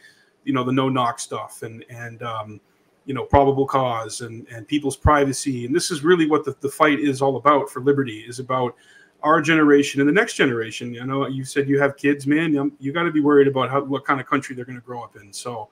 [0.43, 2.59] you know the no knock stuff and and um,
[3.05, 6.69] you know probable cause and and people's privacy and this is really what the, the
[6.69, 8.75] fight is all about for liberty is about
[9.21, 12.93] our generation and the next generation you know you said you have kids man you,
[12.93, 15.15] got to be worried about how what kind of country they're going to grow up
[15.17, 15.67] in so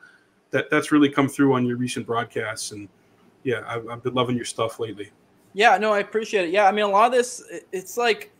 [0.52, 2.90] that that's really come through on your recent broadcasts and
[3.44, 5.12] yeah I've, I've been loving your stuff lately
[5.54, 7.42] yeah no i appreciate it yeah i mean a lot of this
[7.72, 8.32] it's like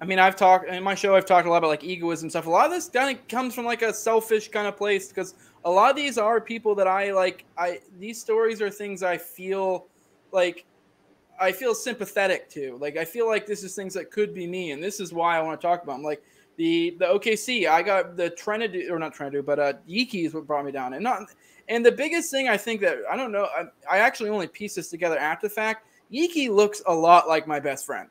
[0.00, 1.14] I mean, I've talked in my show.
[1.14, 2.46] I've talked a lot about like egoism stuff.
[2.46, 5.34] A lot of this kind of comes from like a selfish kind of place because
[5.64, 7.46] a lot of these are people that I like.
[7.56, 9.86] I these stories are things I feel
[10.32, 10.66] like
[11.40, 12.76] I feel sympathetic to.
[12.80, 15.36] Like I feel like this is things that could be me, and this is why
[15.36, 15.94] I want to talk about.
[15.94, 16.02] Them.
[16.02, 16.22] Like
[16.56, 20.46] the the OKC, I got the Trinity or not Trinity, but uh, Yeakey is what
[20.46, 21.22] brought me down, and not.
[21.68, 24.76] And the biggest thing I think that I don't know, I, I actually only pieced
[24.76, 25.86] this together after the fact.
[26.12, 28.08] Yeakey looks a lot like my best friend.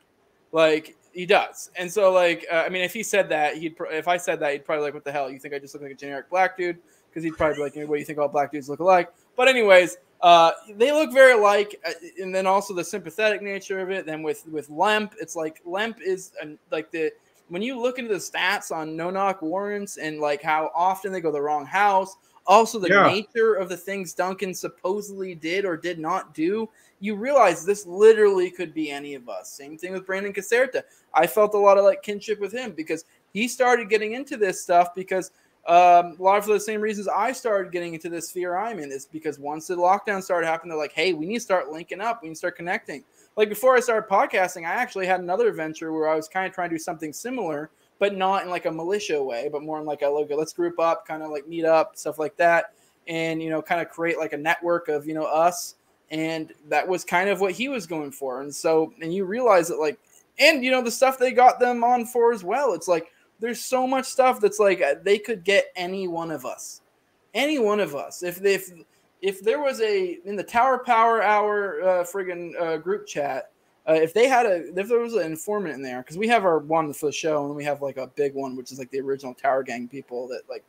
[0.52, 4.08] Like he does, and so like uh, I mean, if he said that, he'd if
[4.08, 5.30] I said that, he'd probably like, "What the hell?
[5.30, 7.88] You think I just look like a generic black dude?" Because he'd probably be like,
[7.88, 11.34] "What do you think all black dudes look alike?" But anyways, uh, they look very
[11.34, 14.06] alike, uh, and then also the sympathetic nature of it.
[14.06, 17.12] Then with with Lemp, it's like Lemp is an, like the
[17.48, 21.20] when you look into the stats on no knock warrants and like how often they
[21.20, 22.16] go the wrong house,
[22.46, 23.06] also the yeah.
[23.06, 26.70] nature of the things Duncan supposedly did or did not do,
[27.00, 29.50] you realize this literally could be any of us.
[29.50, 30.84] Same thing with Brandon Caserta.
[31.12, 33.04] I felt a lot of like kinship with him because
[33.34, 35.32] he started getting into this stuff because
[35.66, 38.92] um, a lot of the same reasons I started getting into this fear I'm in
[38.92, 42.02] is because once the lockdown started happening, they're like, hey, we need to start linking
[42.02, 43.02] up, we need to start connecting.
[43.36, 46.52] like before I started podcasting, I actually had another venture where I was kind of
[46.52, 49.86] trying to do something similar, but not in like a militia way, but more in
[49.86, 52.74] like a look, let's group up, kind of like meet up, stuff like that,
[53.08, 55.76] and you know, kind of create like a network of you know us,
[56.10, 59.68] and that was kind of what he was going for, and so and you realize
[59.68, 59.98] that like,
[60.38, 63.10] and you know, the stuff they got them on for as well, it's like
[63.40, 66.82] there's so much stuff that's like uh, they could get any one of us,
[67.34, 68.70] any one of us, if if
[69.20, 73.50] if there was a in the Tower Power Hour uh, friggin' uh, group chat,
[73.88, 76.44] uh, if they had a if there was an informant in there, because we have
[76.44, 78.90] our one for the show, and we have like a big one, which is like
[78.90, 80.64] the original Tower Gang people that like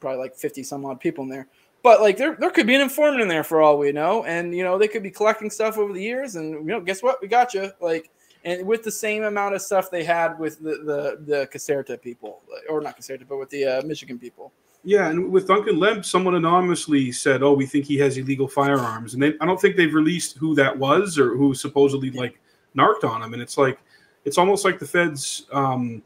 [0.00, 1.46] probably like fifty some odd people in there.
[1.82, 4.54] But like there there could be an informant in there for all we know, and
[4.54, 7.22] you know they could be collecting stuff over the years, and you know guess what,
[7.22, 8.10] we got you like.
[8.44, 12.42] And with the same amount of stuff they had with the the, the Caserta people,
[12.68, 14.52] or not Caserta, but with the uh, Michigan people.
[14.82, 19.12] Yeah, and with Duncan Lemp, someone anonymously said, "Oh, we think he has illegal firearms,"
[19.12, 22.40] and they, I don't think they've released who that was or who supposedly like
[22.74, 23.34] narked on him.
[23.34, 23.78] And it's like,
[24.24, 26.02] it's almost like the feds, um,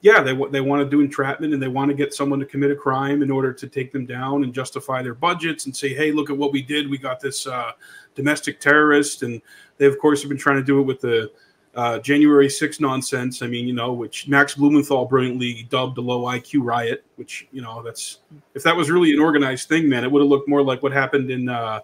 [0.00, 2.70] yeah, they they want to do entrapment and they want to get someone to commit
[2.70, 6.12] a crime in order to take them down and justify their budgets and say, "Hey,
[6.12, 6.88] look at what we did.
[6.88, 7.72] We got this uh,
[8.14, 9.40] domestic terrorist," and
[9.78, 11.30] they of course have been trying to do it with the
[11.76, 13.42] uh, January 6 nonsense.
[13.42, 17.62] I mean, you know, which Max Blumenthal brilliantly dubbed a low IQ riot, which, you
[17.62, 18.20] know, that's
[18.54, 20.92] if that was really an organized thing, man, it would have looked more like what
[20.92, 21.80] happened in, uh,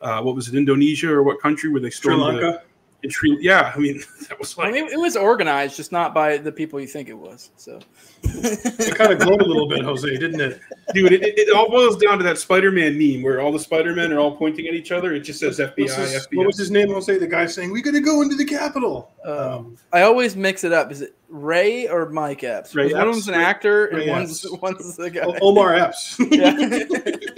[0.00, 2.40] uh, what was it, Indonesia or what country where they stormed Sri Lanka.
[2.40, 2.73] the,
[3.04, 6.12] in Sri, yeah, I mean, that was I like, mean, it was organized, just not
[6.14, 7.50] by the people you think it was.
[7.56, 7.78] So,
[8.24, 10.58] It kind of glowed a little bit, Jose, didn't it?
[10.94, 14.12] dude, it, it, it all boils down to that Spider-Man meme where all the Spider-Men
[14.12, 15.12] are all pointing at each other.
[15.12, 16.36] It just says FBI, What's his, FBI.
[16.38, 17.16] what was his name, Jose?
[17.18, 20.72] The guy saying, "We got to go into the Capitol." Um, I always mix it
[20.72, 20.90] up.
[20.90, 22.74] Is it Ray or Mike Epps?
[22.74, 24.58] Ray One of them's an actor, and Ray one's Epps.
[24.62, 25.24] one's the guy.
[25.42, 26.16] Omar Epps.
[26.30, 26.52] Yeah.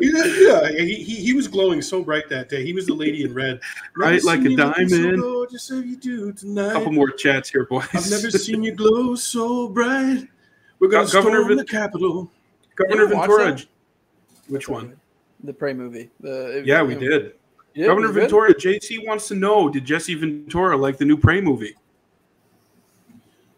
[0.00, 2.64] yeah, yeah, he, he, he was glowing so bright that day.
[2.64, 3.60] He was the lady in red.
[3.96, 4.90] Right, like a diamond.
[4.90, 6.70] So gorgeous as you do tonight.
[6.70, 7.86] a couple more chats here, boys.
[7.94, 10.24] I've never seen you glow so bright.
[10.78, 12.30] We're gonna Go- Governor storm Vin- the Capitol.
[12.76, 13.52] Governor You ever watch Ventura.
[13.56, 13.66] that?
[14.48, 14.96] Which one?
[15.42, 16.10] The Prey movie.
[16.20, 17.32] The, Yeah, we did.
[17.74, 18.20] Yeah, Governor we did.
[18.22, 21.74] Ventura, JC wants to know: Did Jesse Ventura like the new Prey movie?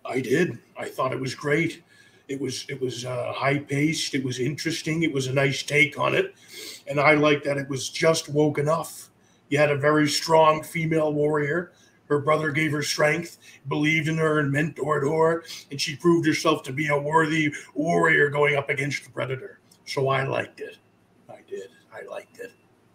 [0.05, 0.59] I did.
[0.79, 1.83] I thought it was great.
[2.31, 4.15] It was it was uh, high paced.
[4.15, 5.03] It was interesting.
[5.03, 6.33] It was a nice take on it,
[6.87, 9.11] and I liked that it was just woke enough.
[9.49, 11.73] You had a very strong female warrior.
[12.09, 16.63] Her brother gave her strength, believed in her, and mentored her, and she proved herself
[16.65, 19.59] to be a worthy warrior going up against the predator.
[19.85, 20.77] So I liked it.
[21.29, 21.71] I did.
[21.93, 22.53] I liked it.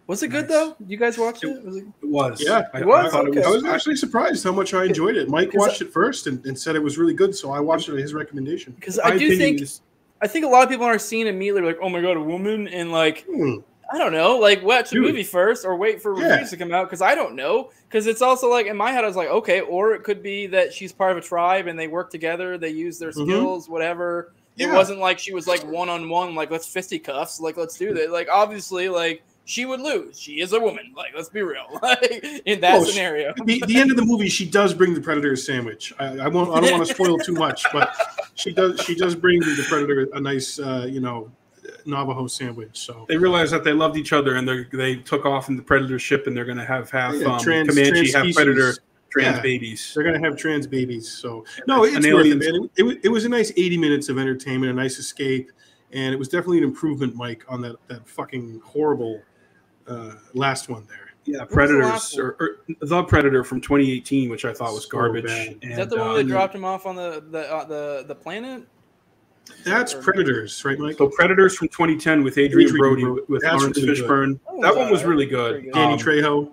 [0.07, 0.49] Was it good Nice.
[0.51, 0.75] though?
[0.87, 1.63] You guys watched it?
[1.63, 1.85] Was it?
[2.01, 2.43] It was.
[2.43, 3.05] Yeah, I, it was?
[3.07, 3.39] I thought Okay.
[3.39, 3.63] it I was.
[3.63, 5.29] was actually surprised how much I enjoyed it.
[5.29, 7.93] Mike watched it first and, and said it was really good, so I watched it
[7.93, 8.73] at his recommendation.
[8.79, 9.81] Because I do think is-
[10.21, 12.67] I think a lot of people are seeing immediately like, oh my god, a woman,
[12.67, 13.55] and like Hmm.
[13.91, 15.03] I don't know, like watch the Dude.
[15.05, 16.29] movie first or wait for Yeah.
[16.31, 17.71] reviews to come out because I don't know.
[17.87, 20.47] Because it's also like in my head, I was like, okay, or it could be
[20.47, 23.25] that she's part of a tribe and they work together, they use their Mhm.
[23.25, 24.33] skills, whatever.
[24.57, 27.93] It wasn't like she was like one on one, like let's fisticuffs, like let's do
[27.93, 28.09] that.
[28.11, 30.19] Like obviously, like she would lose.
[30.19, 30.91] She is a woman.
[30.95, 31.65] Like let's be real.
[31.81, 32.01] Like
[32.45, 33.33] in that Oh, she- scenario.
[33.45, 35.93] the, the end of the movie, she does bring the predator a sandwich.
[35.99, 36.51] I, I won't.
[36.55, 37.95] I don't want to spoil too much, but
[38.35, 38.81] she does.
[38.81, 41.31] She does bring the predator a nice, uh, you know,
[41.85, 42.77] Navajo sandwich.
[42.79, 45.63] So They realized that they loved each other, and they they took off in the
[45.63, 48.35] Predator ship, and they're going to have half Yeah, um, trans- Comanche, trans half species.
[48.35, 48.73] Predator,
[49.09, 49.41] trans Yeah.
[49.41, 49.91] babies.
[49.93, 51.09] they're gonna have trans babies.
[51.09, 52.69] So no, it's worth it, man.
[52.75, 55.51] It, it, it was a nice eighty minutes of entertainment, a nice escape,
[55.93, 59.21] and it was definitely an improvement, Mike, on that that fucking horrible
[59.87, 60.99] uh, last one there.
[61.25, 64.89] Yeah, the Predators last or, or the Predator from 2018, which I thought was So
[64.89, 65.25] garbage.
[65.31, 68.05] And, Is that the one uh, that dropped him off on the the uh, the
[68.07, 68.63] the planet?
[69.63, 70.97] That's Predators, right, Mike?
[70.97, 73.21] So Predators from 2010 with Adrian, Adrien Brody Brody.
[73.27, 74.05] with That's Lawrence really good.
[74.05, 74.39] Fishburne.
[74.61, 75.63] That That one was really good.
[75.65, 75.73] good.
[75.73, 76.51] Danny Um, Trejo.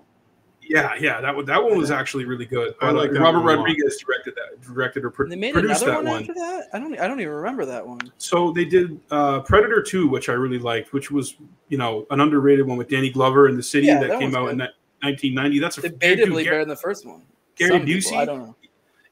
[0.67, 2.73] Yeah, yeah, that one that one was actually really good.
[2.81, 3.63] I But, like uh, Robert one a lot.
[3.65, 6.21] Rodriguez directed that, directed or pro- And they made produced another that one, one.
[6.21, 6.69] after that.
[6.73, 6.99] I don't.
[6.99, 7.99] I don't even remember that one.
[8.17, 11.35] So they did uh, Predator 2, which I really liked, which was
[11.69, 14.31] you know an underrated one with Danny Glover in the city Yeah, that, that came
[14.31, 14.67] one's out in good.
[14.67, 15.59] that 1990.
[15.59, 17.23] That's a dude, Debatably Gar- better than the first one.
[17.55, 18.17] Gary Some people, Busey?
[18.17, 18.55] I don't know.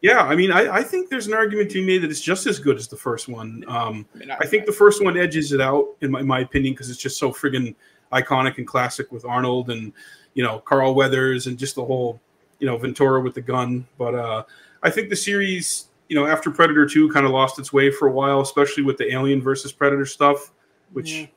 [0.02, 2.48] Yeah, I mean, I, I think there's an argument to be made that it's just
[2.48, 3.64] as good as the first one.
[3.68, 6.74] Um, I, mean, I think the first one edges it out, in my, my opinion,
[6.74, 7.76] because it's just so friggin'
[8.12, 9.94] iconic and classic with Arnold and
[10.34, 12.20] you know Carl Weathers and just the whole
[12.60, 13.88] you know Ventura with the gun.
[13.98, 14.44] But uh,
[14.84, 18.08] I think the series, you know, after Predator Two, kind of lost its way for
[18.08, 20.52] a while, especially with the Alien versus Predator stuff,
[20.94, 21.28] which Yeah.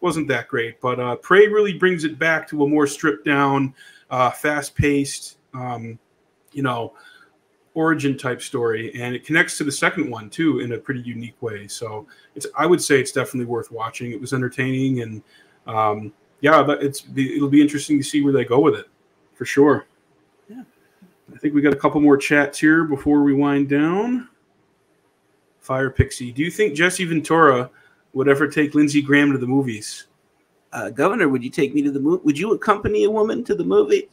[0.00, 0.80] wasn't that great.
[0.80, 3.74] But uh, Prey really brings it back to a more stripped down,
[4.10, 5.98] uh, fast paced, um,
[6.52, 6.94] you know
[7.74, 11.40] origin type story and it connects to the second one too in a pretty unique
[11.40, 15.22] way so it's i would say it's definitely worth watching it was entertaining and
[15.66, 18.86] um yeah but it's it'll be interesting to see where they go with it
[19.34, 19.86] for sure
[20.48, 20.62] Yeah,
[21.34, 24.28] I think we got a couple more chats here before we wind down.
[25.60, 27.70] Fire Pixie, do you think Jesse Ventura
[28.14, 30.06] would ever take Lindsey Graham to the movies?
[30.72, 32.22] Uh, Governor, would you take me to the movie?
[32.24, 34.08] Would you accompany a woman to the movie?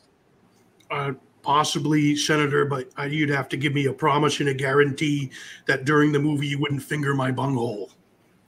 [0.91, 5.31] Uh, possibly, Senator, but uh, you'd have to give me a promise and a guarantee
[5.65, 7.91] that during the movie you wouldn't finger my bunghole.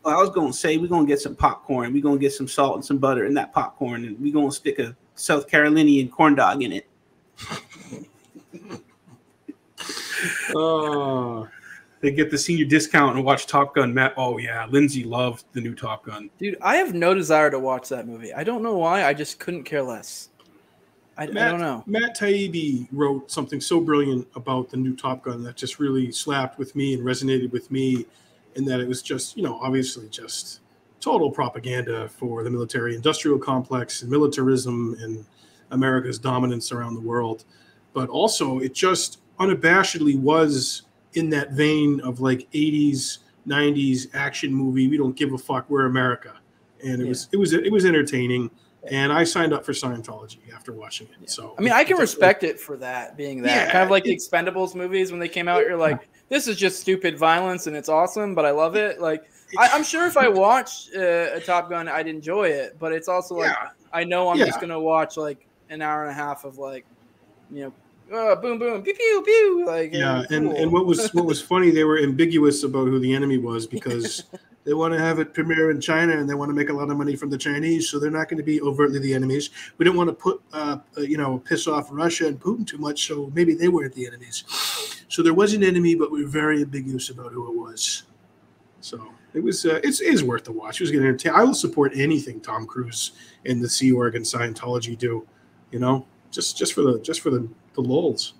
[0.08, 1.92] Well, I was going to say we're going to get some popcorn.
[1.92, 4.48] We're going to get some salt and some butter in that popcorn, and we're going
[4.48, 6.88] to stick a South Carolinian corn dog in it.
[10.56, 11.50] Oh,
[12.00, 13.94] they get the senior discount and watch Top Gun.
[13.94, 16.30] Matt, oh yeah, Lindsay loved the new Top Gun.
[16.38, 18.34] Dude, I have no desire to watch that movie.
[18.34, 19.04] I don't know why.
[19.04, 20.30] I just couldn't care less.
[21.18, 21.84] I, I don't know.
[21.86, 26.58] Matt Taibbi wrote something so brilliant about the new Top Gun that just really slapped
[26.58, 28.06] with me and resonated with me,
[28.58, 30.62] in that it was just, you know, obviously just
[31.00, 35.26] total propaganda for the military industrial complex and militarism and
[35.72, 37.46] America's dominance around the world.
[37.94, 44.88] But also, it just unabashedly was in that vein of like 80s, 90s action movie.
[44.88, 45.70] We don't give a fuck.
[45.70, 46.34] We're America.
[46.84, 47.10] And it Yeah.
[47.10, 48.50] was it was it was entertaining.
[48.90, 51.30] And I signed up for Scientology after watching it.
[51.30, 54.06] So I mean, I can respect it for that being that Yeah, kind of like
[54.06, 55.66] the Expendables movies when they came out.
[55.66, 59.00] You're like, this is just stupid violence and it's awesome, but I love it.
[59.00, 59.24] Like,
[59.58, 62.78] I, I'm sure if I watched uh, a Top Gun, I'd enjoy it.
[62.80, 63.70] But it's also like Yeah.
[63.94, 64.46] I know I'm Yeah.
[64.46, 66.86] just gonna watch like an hour and a half of like,
[67.50, 67.74] you know,
[68.14, 69.66] uh, boom boom pew pew pew.
[69.66, 70.58] Like, yeah uh, and, cool.
[70.58, 74.24] and what was what was funny they were ambiguous about who the enemy was because
[74.64, 76.90] they want to have it premiere in china and they want to make a lot
[76.90, 79.86] of money from the chinese so they're not going to be overtly the enemies we
[79.86, 83.08] don't want to put uh, uh, you know piss off russia and putin too much
[83.08, 84.44] so maybe they weren't the enemies
[85.10, 88.04] so there was an enemy but we were very ambiguous about who it was
[88.80, 91.44] so it was uh, it's is worth the watch it was going to entertain i
[91.44, 93.12] will support anything tom cruise
[93.46, 95.28] and the sea org and scientology do
[95.72, 97.48] you know just just for the just for the
[97.78, 98.34] the lulls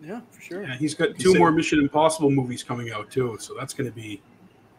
[0.00, 0.62] yeah, for sure.
[0.62, 3.90] Yeah, he's got two say- more Mission Impossible movies coming out too, so that's going
[3.90, 4.22] to be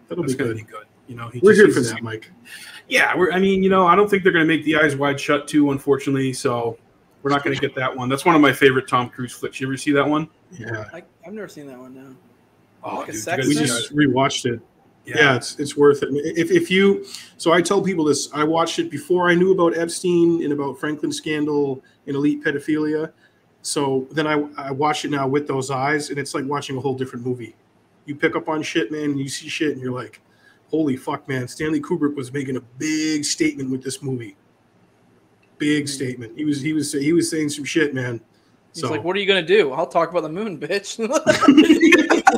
[0.07, 0.85] that'll be going good be good.
[1.07, 2.31] You know, he we're just here for that see- mike
[2.87, 3.31] Yeah, we're.
[3.31, 5.45] I mean, you know, I don't think they're going to make the Eyes Wide Shut
[5.47, 6.31] too, unfortunately.
[6.31, 6.77] So
[7.21, 8.07] we're not going to get that one.
[8.07, 9.59] That's one of my favorite Tom Cruise flicks.
[9.59, 10.29] You ever see that one?
[10.57, 12.15] yeah I, I've never seen that one now.
[12.83, 13.95] Oh, Like dude, you sex we just that.
[13.97, 14.61] rewatched it.
[15.05, 15.35] Yeah.
[15.35, 16.09] it's it's worth it.
[16.13, 17.05] If if you
[17.37, 20.79] so I tell people this, I watched it before I knew about Epstein and about
[20.79, 23.11] Franklin scandal and elite pedophilia.
[23.61, 26.79] So then I I watch it now with those eyes, and it's like watching a
[26.79, 27.55] whole different movie.
[28.05, 30.21] You pick up on shit, man, and you see shit, and you're like,
[30.71, 34.35] "Holy fuck, man!" Stanley Kubrick was making a big statement with this movie.
[35.57, 35.87] Big Hmm.
[35.87, 36.37] statement.
[36.37, 38.21] He was he was he was saying some shit, man.
[38.73, 39.71] He's So like, what are you gonna do?
[39.73, 40.97] I'll talk about the moon, bitch.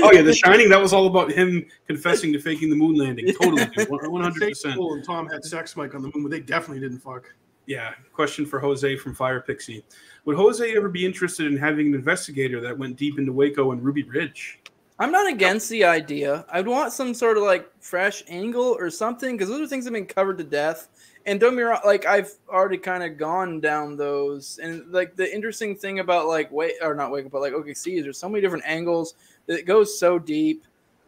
[0.00, 0.68] Oh yeah, The Shining.
[0.68, 3.32] That was all about him confessing to faking the moon landing.
[3.40, 3.88] Totally, dude.
[4.10, 4.76] One hundred percent.
[4.76, 7.24] Cole and Tom had sex, Mike, on the moon, but they definitely didn't fuck.
[7.68, 7.92] Yeah.
[8.14, 9.84] Question for Jose from Fire Pixie:
[10.24, 13.84] Would Jose ever be interested in having an investigator that went deep into Waco and
[13.84, 14.58] Ruby Ridge?
[14.98, 16.46] I'm not against the idea.
[16.50, 19.92] I'd want some sort of like fresh angle or something because those are things that
[19.92, 20.88] have been covered to death.
[21.26, 24.58] And don't be wrong, like I've already kind of gone down those.
[24.62, 27.98] And like the interesting thing about like wait or not wake up, but like OKC
[27.98, 29.14] is there's so many different angles
[29.46, 30.64] that it goes so deep.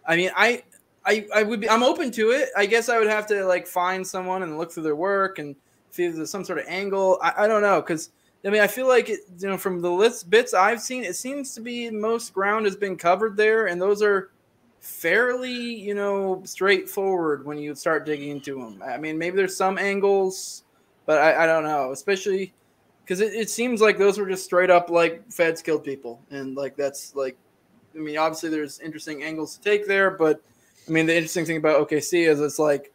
[0.07, 0.63] I mean, I
[1.07, 2.51] I I would be I'm open to it.
[2.55, 5.57] I guess I would have to like find someone and look through their work and
[5.91, 7.19] see some sort of angle.
[7.23, 8.11] I, I don't know because
[8.45, 11.17] I mean, I feel like it, you know, from the list bits I've seen, it
[11.17, 14.31] seems to be most ground has been covered there, and those are
[14.81, 18.83] fairly, you know, straightforward when you start digging into them.
[18.83, 20.65] I mean, maybe there's some angles,
[21.05, 22.55] but I, I don't know, especially
[23.05, 26.57] because it, it seems like those were just straight up like feds killed people, and
[26.57, 27.37] like that's like,
[27.95, 30.41] I mean, obviously there's interesting angles to take there, but
[30.89, 32.91] I mean, the interesting thing about OKC is it's like,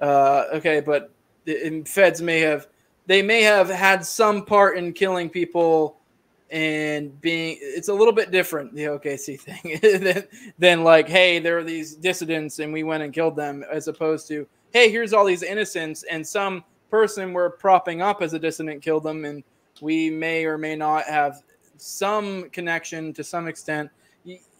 [0.00, 1.10] uh, okay, but
[1.46, 2.68] and feds may have
[3.06, 5.98] they may have had some part in killing people
[6.50, 10.24] and being it's a little bit different the OKC thing than,
[10.58, 14.28] than like hey there are these dissidents and we went and killed them as opposed
[14.28, 18.82] to hey here's all these innocents and some person we're propping up as a dissident
[18.82, 19.42] killed them and
[19.80, 21.42] we may or may not have
[21.76, 23.90] some connection to some extent.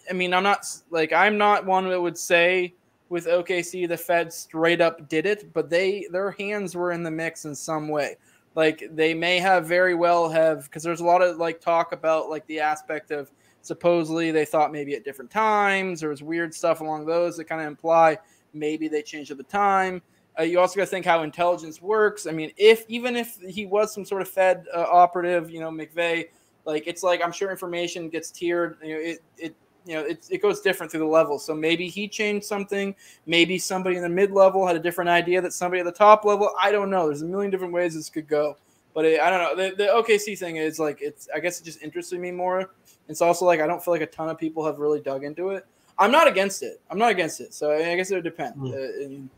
[0.08, 2.74] I mean I'm not like I'm not one that would say
[3.08, 7.10] with OKC the Fed straight up did it but they their hands were in the
[7.10, 8.16] mix in some way.
[8.54, 12.30] Like they may have very well have because there's a lot of like talk about
[12.30, 13.30] like the aspect of
[13.62, 17.60] supposedly they thought maybe at different times there was weird stuff along those that kind
[17.60, 18.16] of imply
[18.54, 20.00] maybe they changed at the time.
[20.38, 22.26] Uh, you also got to think how intelligence works.
[22.26, 25.70] I mean if even if he was some sort of fed uh, operative you know
[25.70, 26.28] mcveigh
[26.66, 29.54] like it's like i'm sure information gets tiered you know it, it
[29.86, 32.94] you know it, it goes different through the levels so maybe he changed something
[33.24, 36.24] maybe somebody in the mid level had a different idea that somebody at the top
[36.24, 38.56] level i don't know there's a million different ways this could go
[38.96, 39.54] But it, I don't know.
[39.54, 41.28] The, the OKC thing is like it's.
[41.34, 42.70] I guess it just interested me more.
[43.10, 45.50] It's also like I don't feel like a ton of people have really dug into
[45.50, 45.66] it.
[45.98, 46.80] I'm not against it.
[46.90, 47.52] I'm not against it.
[47.52, 48.56] So I guess it would depend.
[48.56, 48.72] Mm.
[48.72, 49.30] Uh, and-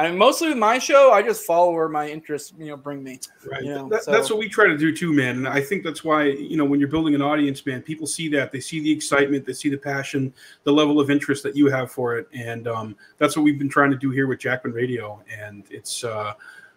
[0.00, 3.02] I mean, mostly with my show, I just follow where my interests, you know, bring
[3.02, 3.20] me.
[3.44, 3.62] Right.
[3.62, 5.36] You know, That- so- That's what we try to do too, man.
[5.36, 8.26] And I think that's why, you know, when you're building an audience, man, people see
[8.30, 8.50] that.
[8.50, 10.32] They see the excitement, they see the passion,
[10.64, 12.28] the level of interest that you have for it.
[12.32, 15.22] And um, that's what we've been trying to do here with Jackman Radio.
[15.38, 16.32] And it's, uh,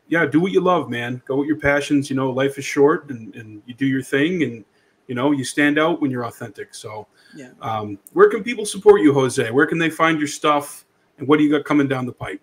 [0.09, 1.21] yeah, do what you love, man.
[1.25, 2.09] Go with your passions.
[2.09, 4.65] You know, life is short and, and you do your thing and,
[5.07, 6.75] you know, you stand out when you're authentic.
[6.75, 7.51] So, Yeah.
[7.61, 9.49] um, where can people support you, Jose?
[9.49, 10.83] Where can they find your stuff?
[11.19, 12.41] And what do you got coming down the pipe?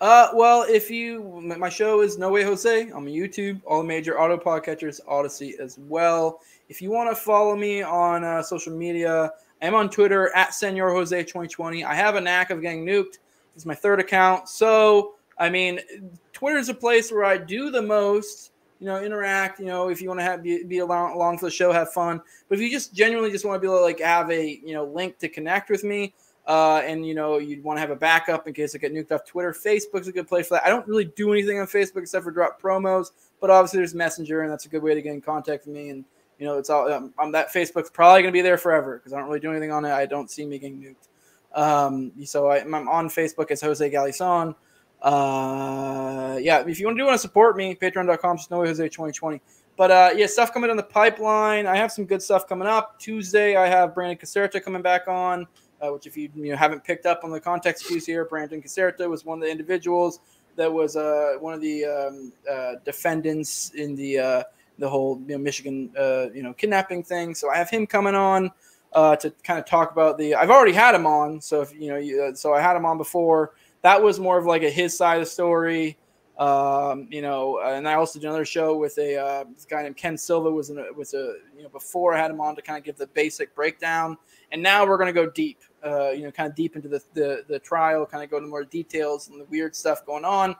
[0.00, 2.88] Uh, well, if you, my show is No Way Jose.
[2.88, 6.40] I'm on YouTube, all major auto podcatchers, Odysee as well.
[6.70, 10.90] If you want to follow me on uh, social media, I'm on Twitter at Senor
[10.90, 11.84] Jose 2020.
[11.84, 13.18] I have a knack of getting nuked.
[13.54, 14.48] It's my third account.
[14.48, 15.80] So, I mean,
[16.32, 20.00] Twitter is a place where I do the most, you know, interact, you know, if
[20.00, 22.22] you want to have be, be along, along for the show, have fun.
[22.48, 24.72] But if you just genuinely just want to be able to like have a, you
[24.72, 26.14] know, link to connect with me,
[26.46, 29.12] uh, and you know you'd want to have a backup in case I get nuked
[29.12, 29.52] off Twitter.
[29.52, 30.64] Facebook's a good place for that.
[30.64, 33.10] I don't really do anything on Facebook except for drop promos,
[33.40, 35.90] but obviously there's Messenger, and that's a good way to get in contact with me.
[35.90, 36.04] And
[36.38, 39.12] you know, it's all um, um, that Facebook's probably going to be there forever because
[39.12, 39.92] I don't really do anything on it.
[39.92, 41.08] I don't see me getting nuked.
[41.54, 44.54] Um, so I, am on Facebook as Jose Galison.
[45.02, 49.40] Uh, yeah, if you want to do want to support me, patreon.com, know Jose 2020.
[49.76, 51.66] But uh, yeah, stuff coming in the pipeline.
[51.66, 52.98] I have some good stuff coming up.
[52.98, 55.46] Tuesday, I have Brandon Caserta coming back on
[55.80, 58.62] uh, which if you, you know, haven't picked up on the context cues here, Brandon
[58.62, 60.20] Caserta was one of the individuals
[60.56, 64.42] that was uh, one of the um, uh, defendants in the uh,
[64.78, 67.34] the whole you know, Michigan uh, you know kidnapping thing.
[67.34, 68.50] So I have him coming on
[68.92, 70.34] uh, to kind of talk about the.
[70.34, 72.98] I've already had him on, so if you know, you, so I had him on
[72.98, 73.52] before.
[73.82, 75.96] That was more of like a his side of the story.
[76.38, 80.50] Um, you know, and I also did another show with a guy named Ken Silva
[80.50, 82.84] was in a, was a you know before I had him on to kind of
[82.84, 84.16] give the basic breakdown,
[84.52, 87.02] and now we're going to go deep, uh, you know, kind of deep into the,
[87.14, 90.56] the the trial, kind of go into more details and the weird stuff going on.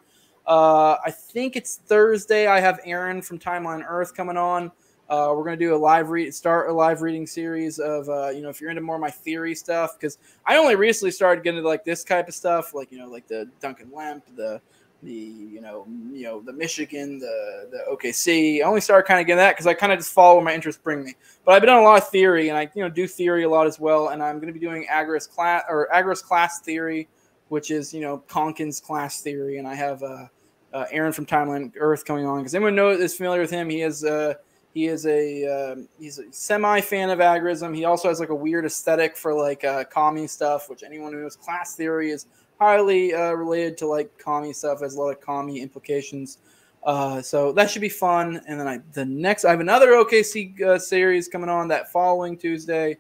[0.47, 2.47] Uh, I think it's Thursday.
[2.47, 4.73] I have Aaron from Timeline Earth coming on.
[5.09, 8.43] Uh, we're gonna do a live read, start a live reading series of, uh, you
[8.43, 11.59] know, if you're into more of my theory stuff, because I only recently started getting
[11.59, 14.61] into like this type of stuff, like you know, like the Duncan Lemp, the
[15.02, 18.60] the you know you know the Michigan, the the OKC.
[18.60, 20.55] I only started kind of getting that because I kind of just follow where my
[20.55, 21.14] interests bring me.
[21.44, 23.48] But I've been on a lot of theory, and I you know do theory a
[23.48, 24.09] lot as well.
[24.09, 27.09] And I'm going to be doing Agorist class or Agorist class theory,
[27.48, 29.59] which is you know Konkin's class theory.
[29.59, 30.27] And I have uh,
[30.72, 33.70] uh, Aaron from Timeline Earth coming on because anyone know is familiar with him.
[33.70, 34.35] He is uh,
[34.74, 37.74] he is a um, he's a semi fan of agorism.
[37.74, 41.22] He also has like a weird aesthetic for like uh, commie stuff, which anyone who
[41.22, 42.27] knows class theory is
[42.61, 44.81] highly uh, related to like commie stuff.
[44.81, 46.39] Has a lot of commie implications.
[46.82, 48.41] Uh, so that should be fun.
[48.47, 52.37] And then I the next I have another OKC uh, series coming on that following
[52.37, 52.99] Tuesday.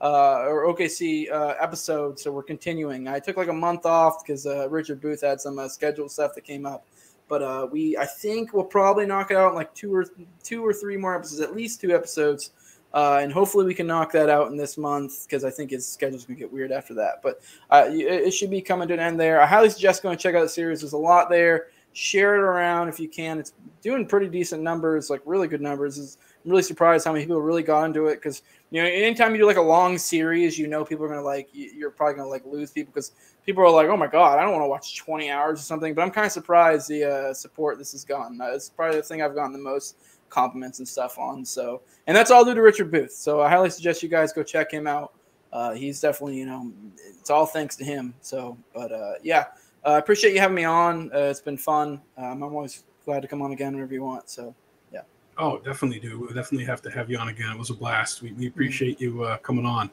[0.00, 3.06] Uh, or OKC uh, episode, so we're continuing.
[3.06, 6.34] I took like a month off because uh, Richard Booth had some uh, scheduled stuff
[6.34, 6.88] that came up,
[7.28, 10.06] but uh, we I think we'll probably knock it out in like two or
[10.42, 12.50] two or three more episodes, at least two episodes,
[12.94, 15.86] uh, and hopefully we can knock that out in this month because I think his
[15.86, 17.20] schedule's gonna get weird after that.
[17.22, 17.40] But
[17.70, 19.40] uh, it, it should be coming to an end there.
[19.40, 20.80] I highly suggest going to check out the series.
[20.80, 21.68] There's a lot there.
[21.94, 23.38] Share it around if you can.
[23.38, 23.52] It's
[23.82, 26.18] doing pretty decent numbers, like really good numbers.
[26.44, 29.38] I'm really surprised how many people really got into it because you know anytime you
[29.42, 32.28] do like a long series, you know people are gonna like you- you're probably gonna
[32.28, 33.12] like lose people because
[33.44, 35.92] people are like, oh my god, I don't want to watch 20 hours or something.
[35.94, 38.40] But I'm kind of surprised the uh, support this has gotten.
[38.40, 39.96] Uh, it's probably the thing I've gotten the most
[40.32, 41.44] compliments and stuff on.
[41.44, 43.12] So, and that's all due to Richard Booth.
[43.12, 45.12] So I highly suggest you guys go check him out.
[45.52, 48.14] Uh, he's definitely, you know, it's all thanks to him.
[48.22, 49.46] So, but uh, yeah,
[49.84, 51.10] uh, I appreciate you having me on.
[51.14, 52.00] Uh, it's been fun.
[52.16, 54.30] Um, I'm always glad to come on again whenever you want.
[54.30, 54.54] So,
[54.92, 55.02] yeah.
[55.36, 56.18] Oh, definitely do.
[56.18, 57.50] We'll definitely have to have you on again.
[57.50, 58.22] It was a blast.
[58.22, 59.90] We, we appreciate you uh, coming on.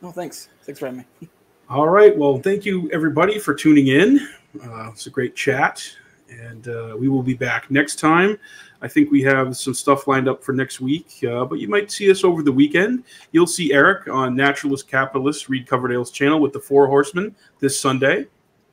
[0.00, 0.48] no, thanks.
[0.62, 1.28] Thanks for having me.
[1.68, 2.16] All right.
[2.16, 4.28] Well, thank you everybody for tuning in.
[4.62, 5.82] Uh, it's a great chat,
[6.28, 8.38] and uh, we will be back next time.
[8.82, 11.92] I think we have some stuff lined up for next week, uh, but you might
[11.92, 13.04] see us over the weekend.
[13.30, 18.26] You'll see Eric on Naturalist Capitalist Reed Coverdale's channel with the Four Horsemen this Sunday.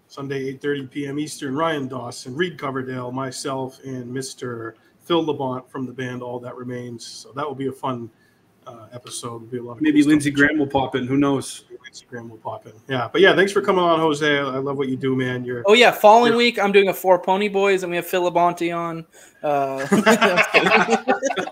[0.07, 1.19] Sunday, 8.30 p.m.
[1.19, 4.73] Eastern, Ryan Dawson, Reed Coverdale, myself, and Mr.
[5.01, 7.05] Phil Labonte from the band All That Remains.
[7.05, 8.09] So that will be a fun
[8.69, 9.49] uh, episode.
[9.49, 10.31] There'll be a lot of Maybe cool Lindsey.
[10.31, 11.07] Graham will pop in.
[11.07, 11.65] Who knows?
[11.83, 12.73] Lindsey Graham will pop in.
[12.87, 14.37] Yeah, but yeah, thanks for coming on, Jose.
[14.39, 15.43] I love what you do, man.
[15.43, 18.29] You're Oh yeah, following week I'm doing a four pony boys and we have Phil
[18.29, 19.05] Labonte on.
[19.41, 19.87] Uh,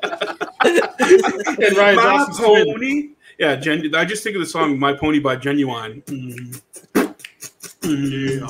[0.61, 2.73] and Ryan My Dawson's twin.
[2.73, 3.09] pony.
[3.39, 6.03] Yeah, Gen- I just think of the song "My Pony" by Ginuwine.
[6.05, 6.61] Mm.
[7.83, 8.47] Yeah,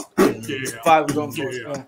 [0.47, 1.51] yeah, Five I'm going for.
[1.51, 1.83] Yeah.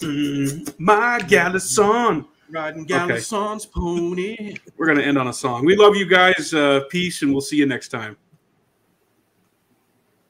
[0.00, 0.72] Yeah.
[0.78, 2.26] My Galison.
[2.50, 4.56] Riding Galison's pony.
[4.76, 5.64] We're gonna end on a song.
[5.64, 6.54] We love you guys.
[6.54, 8.16] Uh, peace, and we'll see you next time.